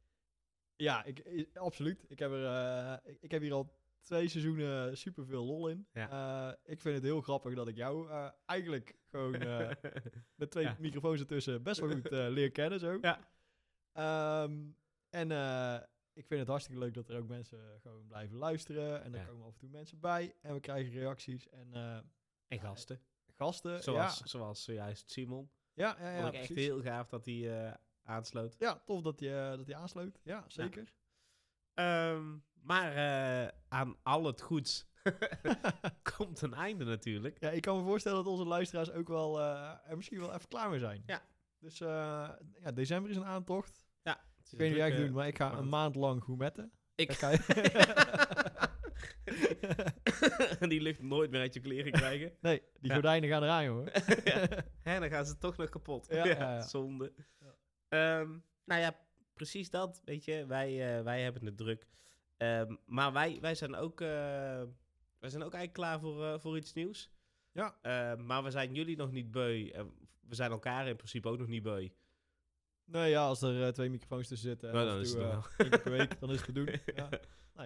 Ja, 0.76 1.04
ik, 1.04 1.46
absoluut. 1.54 2.04
Ik 2.08 2.18
heb, 2.18 2.30
er, 2.30 2.44
eh, 2.44 3.12
ik, 3.12 3.20
ik 3.20 3.30
heb 3.30 3.42
hier 3.42 3.52
al 3.52 3.76
twee 4.00 4.28
seizoenen 4.28 4.98
super 4.98 5.26
veel 5.26 5.44
lol 5.44 5.68
in. 5.68 5.88
Ik 6.64 6.80
vind 6.80 6.94
het 6.94 7.02
heel 7.02 7.20
grappig 7.20 7.54
dat 7.54 7.68
ik 7.68 7.76
jou 7.76 8.10
eigenlijk 8.44 8.96
gewoon 9.06 9.30
met 10.40 10.50
twee 10.50 10.64
Ja. 10.64 10.76
microfoons 10.78 11.20
ertussen 11.20 11.62
best 11.62 11.80
wel 11.80 11.90
goed 11.90 12.10
leer 12.10 12.50
kennen. 12.50 12.80
Zo. 12.80 12.98
Ja. 13.00 13.28
Ehm, 13.92 14.70
en 15.10 15.30
ik 16.12 16.26
vind 16.26 16.40
het 16.40 16.48
hartstikke 16.48 16.80
leuk 16.80 16.94
dat 16.94 17.08
er 17.08 17.18
ook 17.18 17.28
mensen 17.28 17.80
gewoon 17.80 18.06
blijven 18.06 18.36
luisteren. 18.36 19.02
En 19.02 19.14
er 19.14 19.26
komen 19.26 19.46
af 19.46 19.52
en 19.52 19.58
toe 19.58 19.70
mensen 19.70 20.00
bij. 20.00 20.34
En 20.40 20.54
we 20.54 20.60
krijgen 20.60 20.92
reacties 20.92 21.48
en 21.48 21.74
en 22.48 22.60
gasten. 22.60 23.00
Gasten. 23.38 23.82
Zoals, 23.82 24.18
Ja, 24.18 24.26
zoals 24.26 24.64
zojuist 24.64 25.10
Simon. 25.10 25.50
ja, 25.74 25.96
ja, 26.00 26.10
ja, 26.10 26.20
Vond 26.22 26.34
ik 26.34 26.40
echt 26.40 26.48
heel 26.54 26.82
gaaf 26.82 27.08
dat 27.08 27.24
hij 27.24 27.64
eh, 27.66 27.72
aansloot. 28.02 28.56
Ja, 28.58 28.82
tof 28.86 29.02
dat 29.02 29.20
hij 29.20 29.56
dat 29.56 29.66
hij 29.66 29.76
aansloot. 29.76 30.18
Ja, 30.22 30.44
zeker. 30.48 30.92
Ehm, 31.74 32.36
maar 32.62 32.94
eh, 32.94 33.48
aan 33.68 33.96
al 34.02 34.24
het 34.24 34.40
goeds 34.40 34.86
komt 36.16 36.42
een 36.42 36.54
einde 36.54 36.84
natuurlijk. 36.84 37.40
Ja, 37.40 37.50
ik 37.50 37.62
kan 37.62 37.76
me 37.76 37.82
voorstellen 37.82 38.18
dat 38.24 38.32
onze 38.32 38.44
luisteraars 38.44 38.90
ook 38.90 39.08
wel 39.08 39.40
eh, 39.40 39.72
er 39.86 39.96
misschien 39.96 40.20
wel 40.20 40.34
even 40.34 40.48
klaar 40.48 40.70
mee 40.70 40.78
zijn. 40.78 41.02
Ja. 41.06 41.22
Dus 41.58 41.80
eh, 41.80 41.88
ja, 42.62 42.72
december 42.74 43.10
is 43.10 43.16
een 43.16 43.24
aantocht. 43.24 43.82
Ja, 44.02 44.20
Ik 44.50 44.58
weet 44.58 44.70
niet 44.70 44.78
wat 44.78 44.88
jij 44.88 44.96
doen, 44.96 45.12
maar 45.12 45.26
ik 45.26 45.36
ga 45.36 45.48
maand. 45.48 45.60
een 45.60 45.68
maand 45.68 45.94
lang 45.94 46.22
gourmetten. 46.24 46.72
Ik 46.94 47.12
ga 47.12 47.30
Die 50.68 50.80
lucht 50.80 51.02
nooit 51.02 51.30
meer 51.30 51.40
uit 51.40 51.54
je 51.54 51.60
kleren 51.60 51.92
krijgen. 51.92 52.32
nee, 52.40 52.62
die 52.80 52.92
gordijnen 52.92 53.28
gaan 53.28 53.42
eraan, 53.42 53.64
jongen. 53.64 53.92
Hè, 54.88 55.00
dan 55.00 55.10
gaan 55.10 55.26
ze 55.26 55.38
toch 55.38 55.56
nog 55.56 55.68
kapot. 55.68 56.06
Ja, 56.10 56.62
zonde. 56.62 57.12
Ehm, 57.88 58.28
nou 58.64 58.80
ja, 58.80 58.96
precies 59.34 59.70
dat. 59.70 60.00
Weet 60.04 60.24
je, 60.24 60.46
wij, 60.46 60.96
eh, 60.96 61.02
wij 61.02 61.22
hebben 61.22 61.44
het 61.44 61.56
druk. 61.56 61.86
Ehm, 62.36 62.74
maar 62.86 63.12
wij, 63.12 63.38
wij, 63.40 63.54
zijn 63.54 63.74
ook, 63.74 64.00
eh, 64.00 64.08
wij 65.18 65.30
zijn 65.30 65.42
ook 65.42 65.54
eigenlijk 65.54 65.72
klaar 65.72 66.00
voor, 66.00 66.24
eh, 66.24 66.38
voor 66.38 66.56
iets 66.56 66.72
nieuws. 66.72 67.10
Ja. 67.52 67.78
Ehm, 67.82 68.26
maar 68.26 68.42
we 68.42 68.50
zijn 68.50 68.74
jullie 68.74 68.96
nog 68.96 69.10
niet 69.10 69.30
beu. 69.30 69.68
En 69.68 69.92
we 70.20 70.34
zijn 70.34 70.50
elkaar 70.50 70.88
in 70.88 70.96
principe 70.96 71.28
ook 71.28 71.38
nog 71.38 71.48
niet 71.48 71.62
beu. 71.62 71.88
Nee, 72.84 73.10
ja, 73.10 73.26
als 73.26 73.42
er 73.42 73.72
twee 73.72 73.90
microfoons 73.90 74.28
tussen 74.28 74.48
zitten 74.48 74.68
en 74.68 74.74
Nou, 74.74 74.86
dan 74.86 74.96
en 74.96 75.02
is 75.02 75.12
het 75.12 75.82
week, 75.84 76.20
dan 76.20 76.30
is 76.30 76.36
het 76.36 76.44
te 76.44 76.52
doen. 76.52 76.80
Ja. 76.94 77.08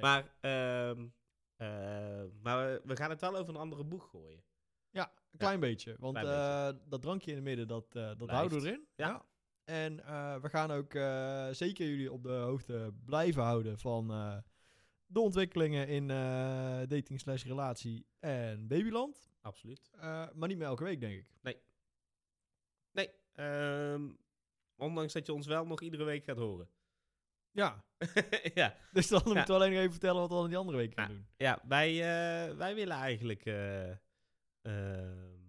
Maar, 0.01 0.25
maar 2.43 2.67
we, 2.67 2.81
we 2.85 2.97
gaan 2.97 3.11
het 3.11 3.21
wel 3.21 3.37
over 3.37 3.55
een 3.55 3.61
andere 3.61 3.85
boeg 3.85 4.11
gooien. 4.11 4.43
Ja, 4.91 5.13
een 5.33 5.39
klein 5.39 5.61
beetje. 5.61 5.97
Want 5.99 6.19
Klein 6.19 6.27
beetje. 6.37 6.79
eh, 6.83 6.91
dat 6.91 7.03
drankje 7.03 7.31
in 7.31 7.37
het 7.37 7.45
midden, 7.45 7.69
dat, 7.69 7.85
eh, 7.95 8.03
dat 8.07 8.17
Blijft. 8.17 8.33
houden 8.35 8.61
we 8.61 8.67
erin. 8.69 8.87
Ja. 8.97 9.25
En 9.65 10.05
eh, 10.05 10.37
we 10.41 10.49
gaan 10.49 10.71
ook 10.71 10.95
eh, 10.95 11.49
zeker 11.51 11.89
jullie 11.89 12.13
op 12.13 12.23
de 12.23 12.29
hoogte 12.33 12.93
blijven 13.05 13.43
houden 13.43 13.79
van 13.79 14.11
eh, 14.11 14.37
de 15.07 15.21
ontwikkelingen 15.21 15.89
in 15.89 16.11
eh, 16.11 16.17
dating 16.89 17.21
slash 17.21 17.45
relatie 17.45 18.07
en 18.21 18.67
babyland. 18.69 19.31
Absoluut. 19.41 19.91
Eh, 19.93 20.01
maar 20.35 20.49
niet 20.49 20.59
meer 20.59 20.67
elke 20.67 20.85
week, 20.85 21.01
denk 21.01 21.19
ik. 21.19 21.27
Nee, 22.93 23.11
ehm, 23.33 24.09
ondanks 24.77 25.13
dat 25.13 25.27
je 25.27 25.33
ons 25.33 25.47
wel 25.47 25.67
nog 25.67 25.81
iedere 25.81 26.05
week 26.05 26.25
gaat 26.25 26.37
horen. 26.37 26.69
Ja, 27.53 27.85
ja. 28.55 28.77
dus 28.93 29.09
dan 29.09 29.21
moeten 29.25 29.47
we 29.47 29.53
alleen 29.53 29.71
nog 29.71 29.79
even 29.79 29.91
vertellen 29.91 30.21
wat 30.21 30.29
we 30.31 30.35
dan 30.37 30.49
die 30.49 30.57
andere 30.57 30.77
week 30.79 30.95
gaan 30.95 31.09
doen. 31.09 31.27
Ja, 31.37 31.61
wij, 31.69 31.91
eh, 31.91 32.57
wij 32.57 32.75
willen 32.75 32.97
eigenlijk, 32.97 33.45
eh, 33.45 33.91
ehm, 33.91 35.41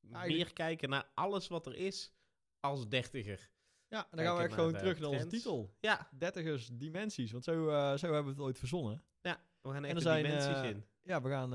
meer 0.00 0.16
Eigenlijk- 0.20 0.54
kijken 0.54 0.88
naar 0.88 1.06
alles 1.14 1.48
wat 1.48 1.66
er 1.66 1.76
is 1.76 2.12
als 2.60 2.88
dertiger. 2.88 3.50
Ja, 3.88 4.00
dan 4.00 4.08
Kijken 4.10 4.26
gaan 4.26 4.36
we 4.36 4.42
echt 4.42 4.54
gewoon 4.54 4.72
terug 4.72 4.98
naar 4.98 5.08
onze 5.10 5.26
titel. 5.26 5.74
Ja, 5.80 6.08
Dertigers 6.18 6.68
Dimensies, 6.72 7.32
want 7.32 7.44
zo, 7.44 7.68
eh, 7.68 7.96
zo 7.96 8.04
hebben 8.06 8.24
we 8.24 8.30
het 8.30 8.40
ooit 8.40 8.58
verzonnen. 8.58 9.02
ja 9.20 9.40
we 9.62 9.70
gaan 9.70 9.84
echt 9.84 9.94
de 9.94 10.00
zijn, 10.00 10.24
dimensies 10.24 10.60
in. 10.70 10.84
Ja, 11.02 11.22
we 11.22 11.28
gaan 11.28 11.48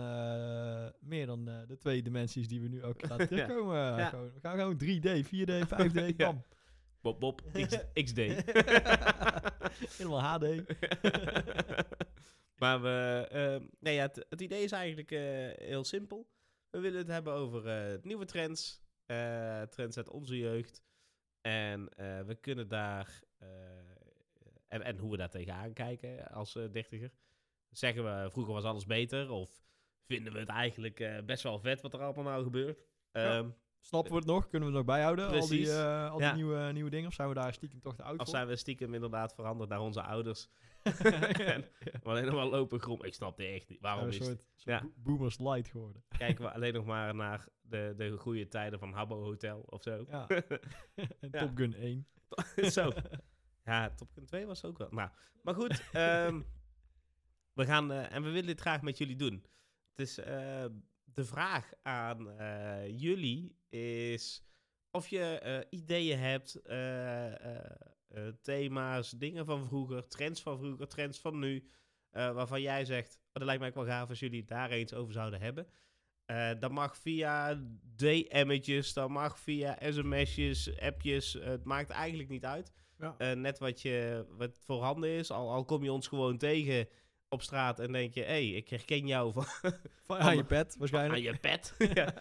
meer 0.99 1.25
dan 1.25 1.45
de 1.45 1.77
twee 1.79 2.01
dimensies 2.01 2.47
die 2.47 2.61
we 2.61 2.67
nu 2.67 2.83
ook 2.83 3.09
laten 3.09 3.27
terugkomen. 3.27 3.75
Ja. 3.97 4.09
Gewoon, 4.09 4.33
we 4.33 4.39
gaan 4.39 4.57
gewoon 4.57 4.77
3D, 4.77 5.25
4D, 5.27 5.67
5D, 5.67 6.17
Ja. 6.17 6.25
bam. 6.25 6.43
Bob 7.01 7.19
Bob, 7.19 7.41
X, 7.53 7.77
XD. 7.93 8.17
Helemaal 9.99 10.21
HD. 10.21 10.43
maar 12.61 12.81
we, 12.81 13.27
ehm, 13.31 13.63
nee, 13.79 13.95
ja, 13.95 14.01
het, 14.01 14.25
het 14.29 14.41
idee 14.41 14.63
is 14.63 14.71
eigenlijk 14.71 15.11
eh, 15.11 15.67
heel 15.67 15.83
simpel. 15.83 16.29
We 16.69 16.79
willen 16.79 16.97
het 16.97 17.07
hebben 17.07 17.33
over 17.33 17.67
eh, 17.67 18.01
nieuwe 18.03 18.25
trends, 18.25 18.81
eh, 19.05 19.61
trends 19.61 19.97
uit 19.97 20.09
onze 20.09 20.37
jeugd. 20.37 20.83
En 21.41 21.89
eh, 21.89 22.21
we 22.21 22.35
kunnen 22.35 22.67
daar, 22.67 23.21
eh, 23.37 23.47
en, 24.67 24.81
en 24.83 24.97
hoe 24.97 25.11
we 25.11 25.17
daar 25.17 25.29
tegenaan 25.29 25.73
kijken 25.73 26.27
als 26.31 26.55
eh, 26.55 26.63
dertiger. 26.71 27.11
Zeggen 27.69 28.03
we, 28.03 28.29
vroeger 28.31 28.53
was 28.53 28.63
alles 28.63 28.85
beter, 28.85 29.29
of 29.29 29.61
vinden 30.05 30.33
we 30.33 30.39
het 30.39 30.49
eigenlijk 30.49 30.99
eh, 30.99 31.17
best 31.25 31.43
wel 31.43 31.59
vet 31.59 31.81
wat 31.81 31.93
er 31.93 32.01
allemaal 32.01 32.23
nou 32.23 32.43
gebeurt. 32.43 32.83
Ja. 33.11 33.45
Snappen 33.81 34.11
we 34.11 34.17
het 34.17 34.27
nog? 34.27 34.49
Kunnen 34.49 34.69
we 34.71 34.75
het 34.77 34.85
nog 34.85 34.95
bijhouden? 34.95 35.27
Al 35.27 35.47
die, 35.47 35.71
eh, 35.71 36.09
al 36.11 36.17
die 36.17 36.25
Ja. 36.27 36.35
nieuwe, 36.35 36.71
nieuwe 36.71 36.89
dingen? 36.89 37.07
Of 37.07 37.13
zijn 37.13 37.27
we 37.27 37.33
daar 37.33 37.53
stiekem 37.53 37.81
toch 37.81 37.95
te 37.95 38.03
oud 38.03 38.11
Of 38.19 38.25
voor? 38.25 38.35
zijn 38.35 38.47
we 38.47 38.55
stiekem 38.55 38.93
inderdaad 38.93 39.33
veranderd 39.33 39.69
naar 39.69 39.79
onze 39.81 40.01
ouders. 40.01 40.47
Ja. 41.37 41.57
Maar 42.03 42.13
alleen 42.13 42.25
nog 42.25 42.33
maar 42.35 42.45
lopen 42.45 42.79
grom. 42.79 43.03
Ik 43.03 43.13
snap 43.13 43.37
het 43.37 43.47
echt 43.47 43.69
niet. 43.69 43.79
Waarom 43.81 44.07
is 44.07 44.27
het? 44.27 44.47
Ja. 44.55 44.81
bo- 44.81 44.91
boomers 44.95 45.39
light 45.39 45.67
geworden. 45.67 46.03
Kijken 46.17 46.43
we 46.43 46.51
alleen 46.53 46.73
nog 46.73 46.85
maar 46.85 47.15
naar 47.15 47.47
de, 47.61 47.93
de 47.97 48.17
goede 48.17 48.47
tijden 48.47 48.79
van 48.79 48.93
Habbo 48.93 49.23
Hotel 49.23 49.59
of 49.65 49.81
zo. 49.81 50.05
Ja. 50.09 50.27
en 50.27 50.43
Ja. 51.31 51.39
Top 51.39 51.51
Gun 51.57 51.73
1. 51.73 52.07
zo. 52.71 52.91
Ja, 53.65 53.89
Top 53.89 54.11
Gun 54.13 54.25
2 54.25 54.45
was 54.45 54.63
ook 54.65 54.77
wel. 54.77 54.87
Nou, 54.91 55.09
maar 55.43 55.53
goed. 55.55 55.83
ehm, 55.91 56.41
we 57.53 57.65
gaan, 57.65 57.91
eh, 57.91 58.13
en 58.13 58.23
we 58.23 58.29
willen 58.29 58.47
dit 58.47 58.59
graag 58.59 58.81
met 58.81 58.97
jullie 58.97 59.15
doen. 59.15 59.45
Dus 59.95 60.17
eh, 60.17 60.65
de 61.13 61.25
vraag 61.25 61.71
aan 61.81 62.29
eh, 62.29 62.99
jullie 62.99 63.55
is 63.69 64.43
of 64.91 65.07
je 65.07 65.39
eh, 65.39 65.79
ideeën 65.79 66.19
hebt, 66.19 66.61
eh, 66.61 68.27
thema's, 68.41 69.09
dingen 69.09 69.45
van 69.45 69.65
vroeger, 69.65 70.07
trends 70.07 70.41
van 70.41 70.57
vroeger, 70.57 70.87
trends 70.87 71.19
van 71.19 71.39
nu, 71.39 71.69
waarvan 72.11 72.61
jij 72.61 72.85
zegt, 72.85 73.15
oh, 73.15 73.29
dat 73.33 73.43
lijkt 73.43 73.61
mij 73.61 73.71
wel 73.73 73.85
gaaf 73.85 74.09
als 74.09 74.19
jullie 74.19 74.39
het 74.39 74.47
daar 74.47 74.69
eens 74.69 74.93
over 74.93 75.13
zouden 75.13 75.41
hebben. 75.41 75.67
Dat 76.59 76.71
mag 76.71 76.97
via 76.97 77.61
DM'tjes, 77.95 78.93
dat 78.93 79.09
mag 79.09 79.39
via 79.39 79.77
sms'jes, 79.91 80.79
appjes, 80.79 81.33
het 81.33 81.63
maakt 81.63 81.89
eigenlijk 81.89 82.29
niet 82.29 82.45
uit. 82.45 82.71
Ja. 82.97 83.33
Net 83.33 83.59
wat, 83.59 83.81
je, 83.81 84.25
wat 84.29 84.59
voorhanden 84.63 85.09
is, 85.09 85.31
al, 85.31 85.51
al 85.51 85.65
kom 85.65 85.83
je 85.83 85.91
ons 85.91 86.07
gewoon 86.07 86.37
tegen 86.37 86.87
op 87.29 87.41
straat 87.41 87.79
en 87.79 87.91
denk 87.91 88.13
je, 88.13 88.21
hé, 88.21 88.27
hey, 88.27 88.49
ik 88.49 88.69
herken 88.69 89.07
jou 89.07 89.33
van, 89.33 89.45
Van, 90.07 90.17
aan 90.17 90.35
je 90.35 90.45
pet, 90.45 90.75
waarschijnlijk. 90.77 91.27
aan 91.27 91.33
je 91.33 91.39
pet. 91.39 91.75
ja. 91.93 92.13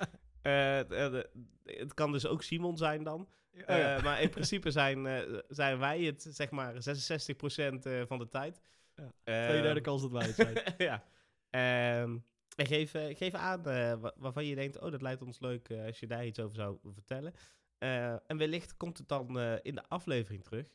Eh, 0.42 0.80
eh, 0.80 1.12
de- 1.12 1.30
het 1.64 1.94
kan 1.94 2.12
dus 2.12 2.26
ook 2.26 2.42
Simon 2.42 2.76
zijn 2.76 3.02
dan. 3.02 3.20
Oh 3.20 3.60
ja. 3.66 3.96
Eh, 3.96 4.02
maar 4.02 4.22
in 4.22 4.30
principe 4.30 4.70
zijn, 4.70 5.06
zijn 5.48 5.78
wij 5.78 6.00
het, 6.02 6.26
zeg 6.30 6.50
maar, 6.50 6.74
66% 6.74 7.86
eh, 7.86 8.02
van 8.06 8.18
de 8.18 8.28
tijd. 8.28 8.60
Ja, 8.94 9.12
Twee 9.48 9.62
derde 9.62 9.80
kans 9.80 10.02
dat 10.02 10.10
wij 10.10 10.26
het 10.26 10.34
zijn. 10.34 10.74
ja. 10.88 11.04
Ehm, 11.50 12.18
en 12.56 12.66
geef, 12.66 12.90
geef 12.92 13.34
aan 13.34 13.62
wa- 14.00 14.14
waarvan 14.16 14.44
je 14.44 14.54
denkt, 14.54 14.80
oh, 14.80 14.90
dat 14.90 15.02
lijkt 15.02 15.22
ons 15.22 15.40
leuk 15.40 15.70
als 15.86 16.00
je 16.00 16.06
daar 16.06 16.26
iets 16.26 16.38
over 16.40 16.56
zou 16.56 16.78
vertellen. 16.92 17.32
En 18.26 18.36
wellicht 18.36 18.76
komt 18.76 18.98
het 18.98 19.08
dan 19.08 19.38
in 19.62 19.74
de 19.74 19.88
aflevering 19.88 20.44
terug. 20.44 20.66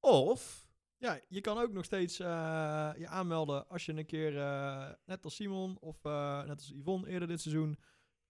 Of, 0.00 0.67
Ja, 0.98 1.20
je 1.28 1.40
kan 1.40 1.58
ook 1.58 1.72
nog 1.72 1.84
steeds 1.84 2.18
eh, 2.20 2.90
je 2.96 3.06
aanmelden 3.08 3.68
als 3.68 3.86
je 3.86 3.92
een 3.92 4.06
keer, 4.06 4.38
eh, 4.38 4.90
net 5.04 5.24
als 5.24 5.34
Simon 5.34 5.78
of 5.80 6.04
eh, 6.04 6.38
net 6.44 6.56
als 6.56 6.72
Yvonne 6.76 7.08
eerder 7.08 7.28
dit 7.28 7.40
seizoen, 7.40 7.78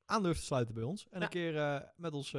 aan 0.04 0.22
durft 0.22 0.40
te 0.40 0.46
sluiten 0.46 0.74
bij 0.74 0.82
ons. 0.84 1.06
En 1.10 1.18
Ja. 1.18 1.24
een 1.24 1.30
keer 1.30 1.84
met 1.96 2.12
ons 2.12 2.32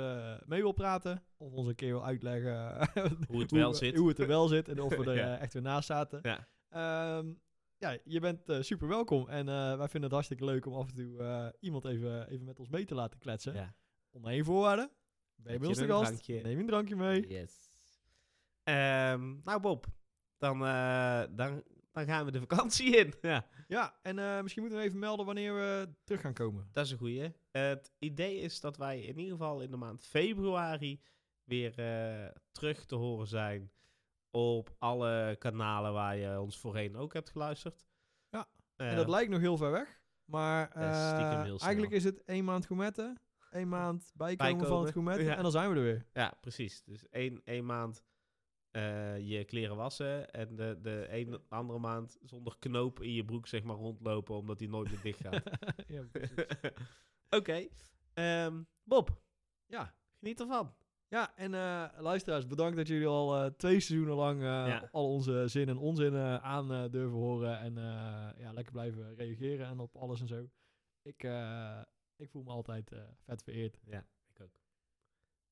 mee 0.45 0.61
wil 0.61 0.71
praten. 0.71 1.23
Of 1.37 1.51
ons 1.53 1.67
een 1.67 1.75
keer 1.75 1.91
wil 1.91 2.05
uitleggen 2.05 2.77
Hoe 3.29 3.41
het 3.41 3.51
wel 3.51 3.69
we- 3.71 3.77
zit. 3.77 3.95
Hoe 3.95 4.07
het 4.07 4.19
er 4.19 4.27
wel 4.27 4.47
zit 4.47 4.67
en 4.67 4.81
of 4.81 4.95
we 4.95 5.03
er 5.11 5.15
Ja. 5.15 5.37
echt 5.37 5.53
weer 5.53 5.61
naast 5.61 5.87
zaten. 5.87 6.19
Ja. 6.21 6.47
Ehm, 6.69 7.33
ja, 7.77 7.97
je 8.03 8.19
bent 8.19 8.41
super 8.65 8.87
welkom. 8.87 9.27
En 9.29 9.45
wij 9.45 9.77
vinden 9.87 10.01
het 10.03 10.11
hartstikke 10.11 10.45
leuk 10.45 10.65
om 10.65 10.73
af 10.73 10.87
en 10.89 10.95
toe 10.95 11.53
iemand 11.59 11.85
even, 11.85 12.29
even 12.29 12.45
met 12.45 12.59
ons 12.59 12.69
mee 12.69 12.85
te 12.85 12.95
laten 12.95 13.19
kletsen. 13.19 13.53
ja. 13.53 13.75
Onder 14.11 14.31
één 14.31 14.45
voorwaarde. 14.45 14.91
Ben 15.35 15.53
je 15.53 15.59
bij 15.59 15.67
ons 15.67 15.77
een 15.77 15.87
gast? 15.87 16.05
drankje- 16.05 16.41
Neem 16.41 16.59
een 16.59 16.65
drankje 16.67 16.95
mee. 16.95 17.27
Yes. 17.27 17.69
Ehm, 18.63 19.35
nou 19.43 19.59
Bob, 19.59 19.85
dan, 20.39 20.65
eh, 20.65 21.21
dan, 21.29 21.63
dan 21.91 22.05
gaan 22.05 22.25
we 22.25 22.31
de 22.31 22.39
vakantie 22.39 22.95
in. 23.05 23.13
Ja. 23.21 23.45
Ja, 23.67 23.99
en 24.01 24.19
eh, 24.19 24.41
misschien 24.41 24.61
moeten 24.61 24.79
we 24.81 24.85
even 24.85 24.99
melden 24.99 25.25
wanneer 25.25 25.53
we 25.53 25.89
terug 26.03 26.21
gaan 26.21 26.33
komen. 26.33 26.69
Dat 26.71 26.85
is 26.85 26.91
een 26.91 26.97
goeie. 26.97 27.33
het 27.51 27.91
idee 27.99 28.37
is 28.39 28.59
dat 28.59 28.77
wij 28.77 28.99
in 29.01 29.17
ieder 29.17 29.31
geval 29.31 29.61
in 29.61 29.71
de 29.71 29.77
maand 29.77 30.05
februari 30.05 31.01
weer 31.43 31.79
eh, 31.79 32.31
terug 32.51 32.85
te 32.85 32.95
horen 32.95 33.27
zijn 33.27 33.71
op 34.31 34.75
alle 34.77 35.35
kanalen 35.39 35.93
waar 35.93 36.17
je 36.17 36.39
ons 36.39 36.59
voorheen 36.59 36.95
ook 36.95 37.13
hebt 37.13 37.29
geluisterd. 37.29 37.85
Ja, 38.29 38.47
En 38.75 38.95
dat 38.95 39.09
lijkt 39.09 39.31
nog 39.31 39.39
heel 39.39 39.57
ver 39.57 39.71
weg. 39.71 40.01
Maar 40.25 40.71
eigenlijk 40.71 41.91
is 41.91 42.03
het 42.03 42.23
één 42.23 42.45
maand 42.45 42.65
gourmetten. 42.65 43.21
één 43.51 43.67
maand 43.67 44.11
bijkomen, 44.15 44.67
van 44.67 44.81
het 44.83 44.91
gourmetten. 44.91 45.25
ja. 45.25 45.35
En 45.35 45.41
dan 45.43 45.51
zijn 45.51 45.69
we 45.69 45.75
er 45.75 45.83
weer. 45.83 46.05
Ja, 46.13 46.33
precies. 46.41 46.83
Dus 46.83 47.09
één, 47.09 47.41
één 47.43 47.65
maand 47.65 48.03
eh, 48.71 49.19
je 49.19 49.43
kleren 49.45 49.75
wassen 49.75 50.31
en 50.31 50.55
de, 50.55 50.77
de 50.81 51.07
een 51.09 51.39
andere 51.49 51.79
maand 51.79 52.17
zonder 52.21 52.55
knoop 52.59 53.01
in 53.01 53.13
je 53.13 53.25
broek 53.25 53.47
zeg 53.47 53.63
maar 53.63 53.75
rondlopen 53.75 54.35
omdat 54.35 54.59
die 54.59 54.69
nooit 54.69 54.91
meer 54.91 55.01
dicht 55.01 55.19
gaat. 55.19 55.43
ja, 55.87 56.03
precies. 56.11 56.45
Oké. 57.37 57.67
Ehm, 58.13 58.63
Bob, 58.83 59.21
ja. 59.65 59.95
geniet 60.19 60.39
ervan. 60.39 60.73
ja, 61.07 61.35
en 61.37 61.53
eh, 61.53 61.85
luisteraars, 61.99 62.47
bedankt 62.47 62.77
dat 62.77 62.87
jullie 62.87 63.07
al 63.07 63.35
eh, 63.35 63.51
twee 63.51 63.79
seizoenen 63.79 64.15
lang 64.15 64.39
eh, 64.39 64.45
Ja. 64.47 64.89
al 64.91 65.13
onze 65.13 65.47
zin 65.47 65.69
en 65.69 65.77
onzin 65.77 66.13
eh, 66.15 66.35
aan 66.35 66.71
eh, 66.73 66.89
durven 66.91 67.17
horen. 67.17 67.59
En 67.59 67.77
eh, 67.77 68.29
ja, 68.39 68.53
lekker 68.53 68.73
blijven 68.73 69.15
reageren 69.15 69.67
en 69.67 69.79
op 69.79 69.95
alles 69.95 70.21
en 70.21 70.27
zo. 70.27 70.49
Ik, 71.01 71.23
eh, 71.23 71.81
ik 72.15 72.29
voel 72.29 72.43
me 72.43 72.49
altijd 72.51 72.91
eh, 72.91 73.01
vet 73.23 73.43
vereerd. 73.43 73.79
Ja, 73.85 74.05
ik 74.27 74.41
ook. 74.41 74.59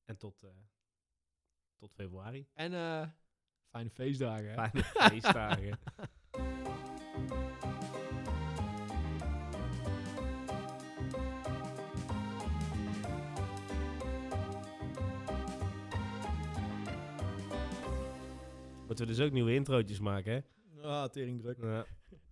En 0.04 0.16
tot, 0.16 0.42
eh, 0.42 0.50
tot 1.78 1.92
februari. 1.92 2.46
En 2.54 2.72
eh, 2.74 3.06
fijne 3.70 3.90
feestdagen. 3.90 4.48
Hè? 4.48 4.54
Fijne 4.54 4.84
feestdagen. 5.10 5.78
Moeten 18.86 19.06
we 19.06 19.12
dus 19.12 19.20
ook 19.20 19.32
nieuwe 19.32 19.54
introotjes 19.54 20.00
maken, 20.00 20.32
hè? 20.32 20.40
Ah, 20.82 21.08
tering 21.08 21.40
druk. 21.40 21.58
Ja. 21.60 21.86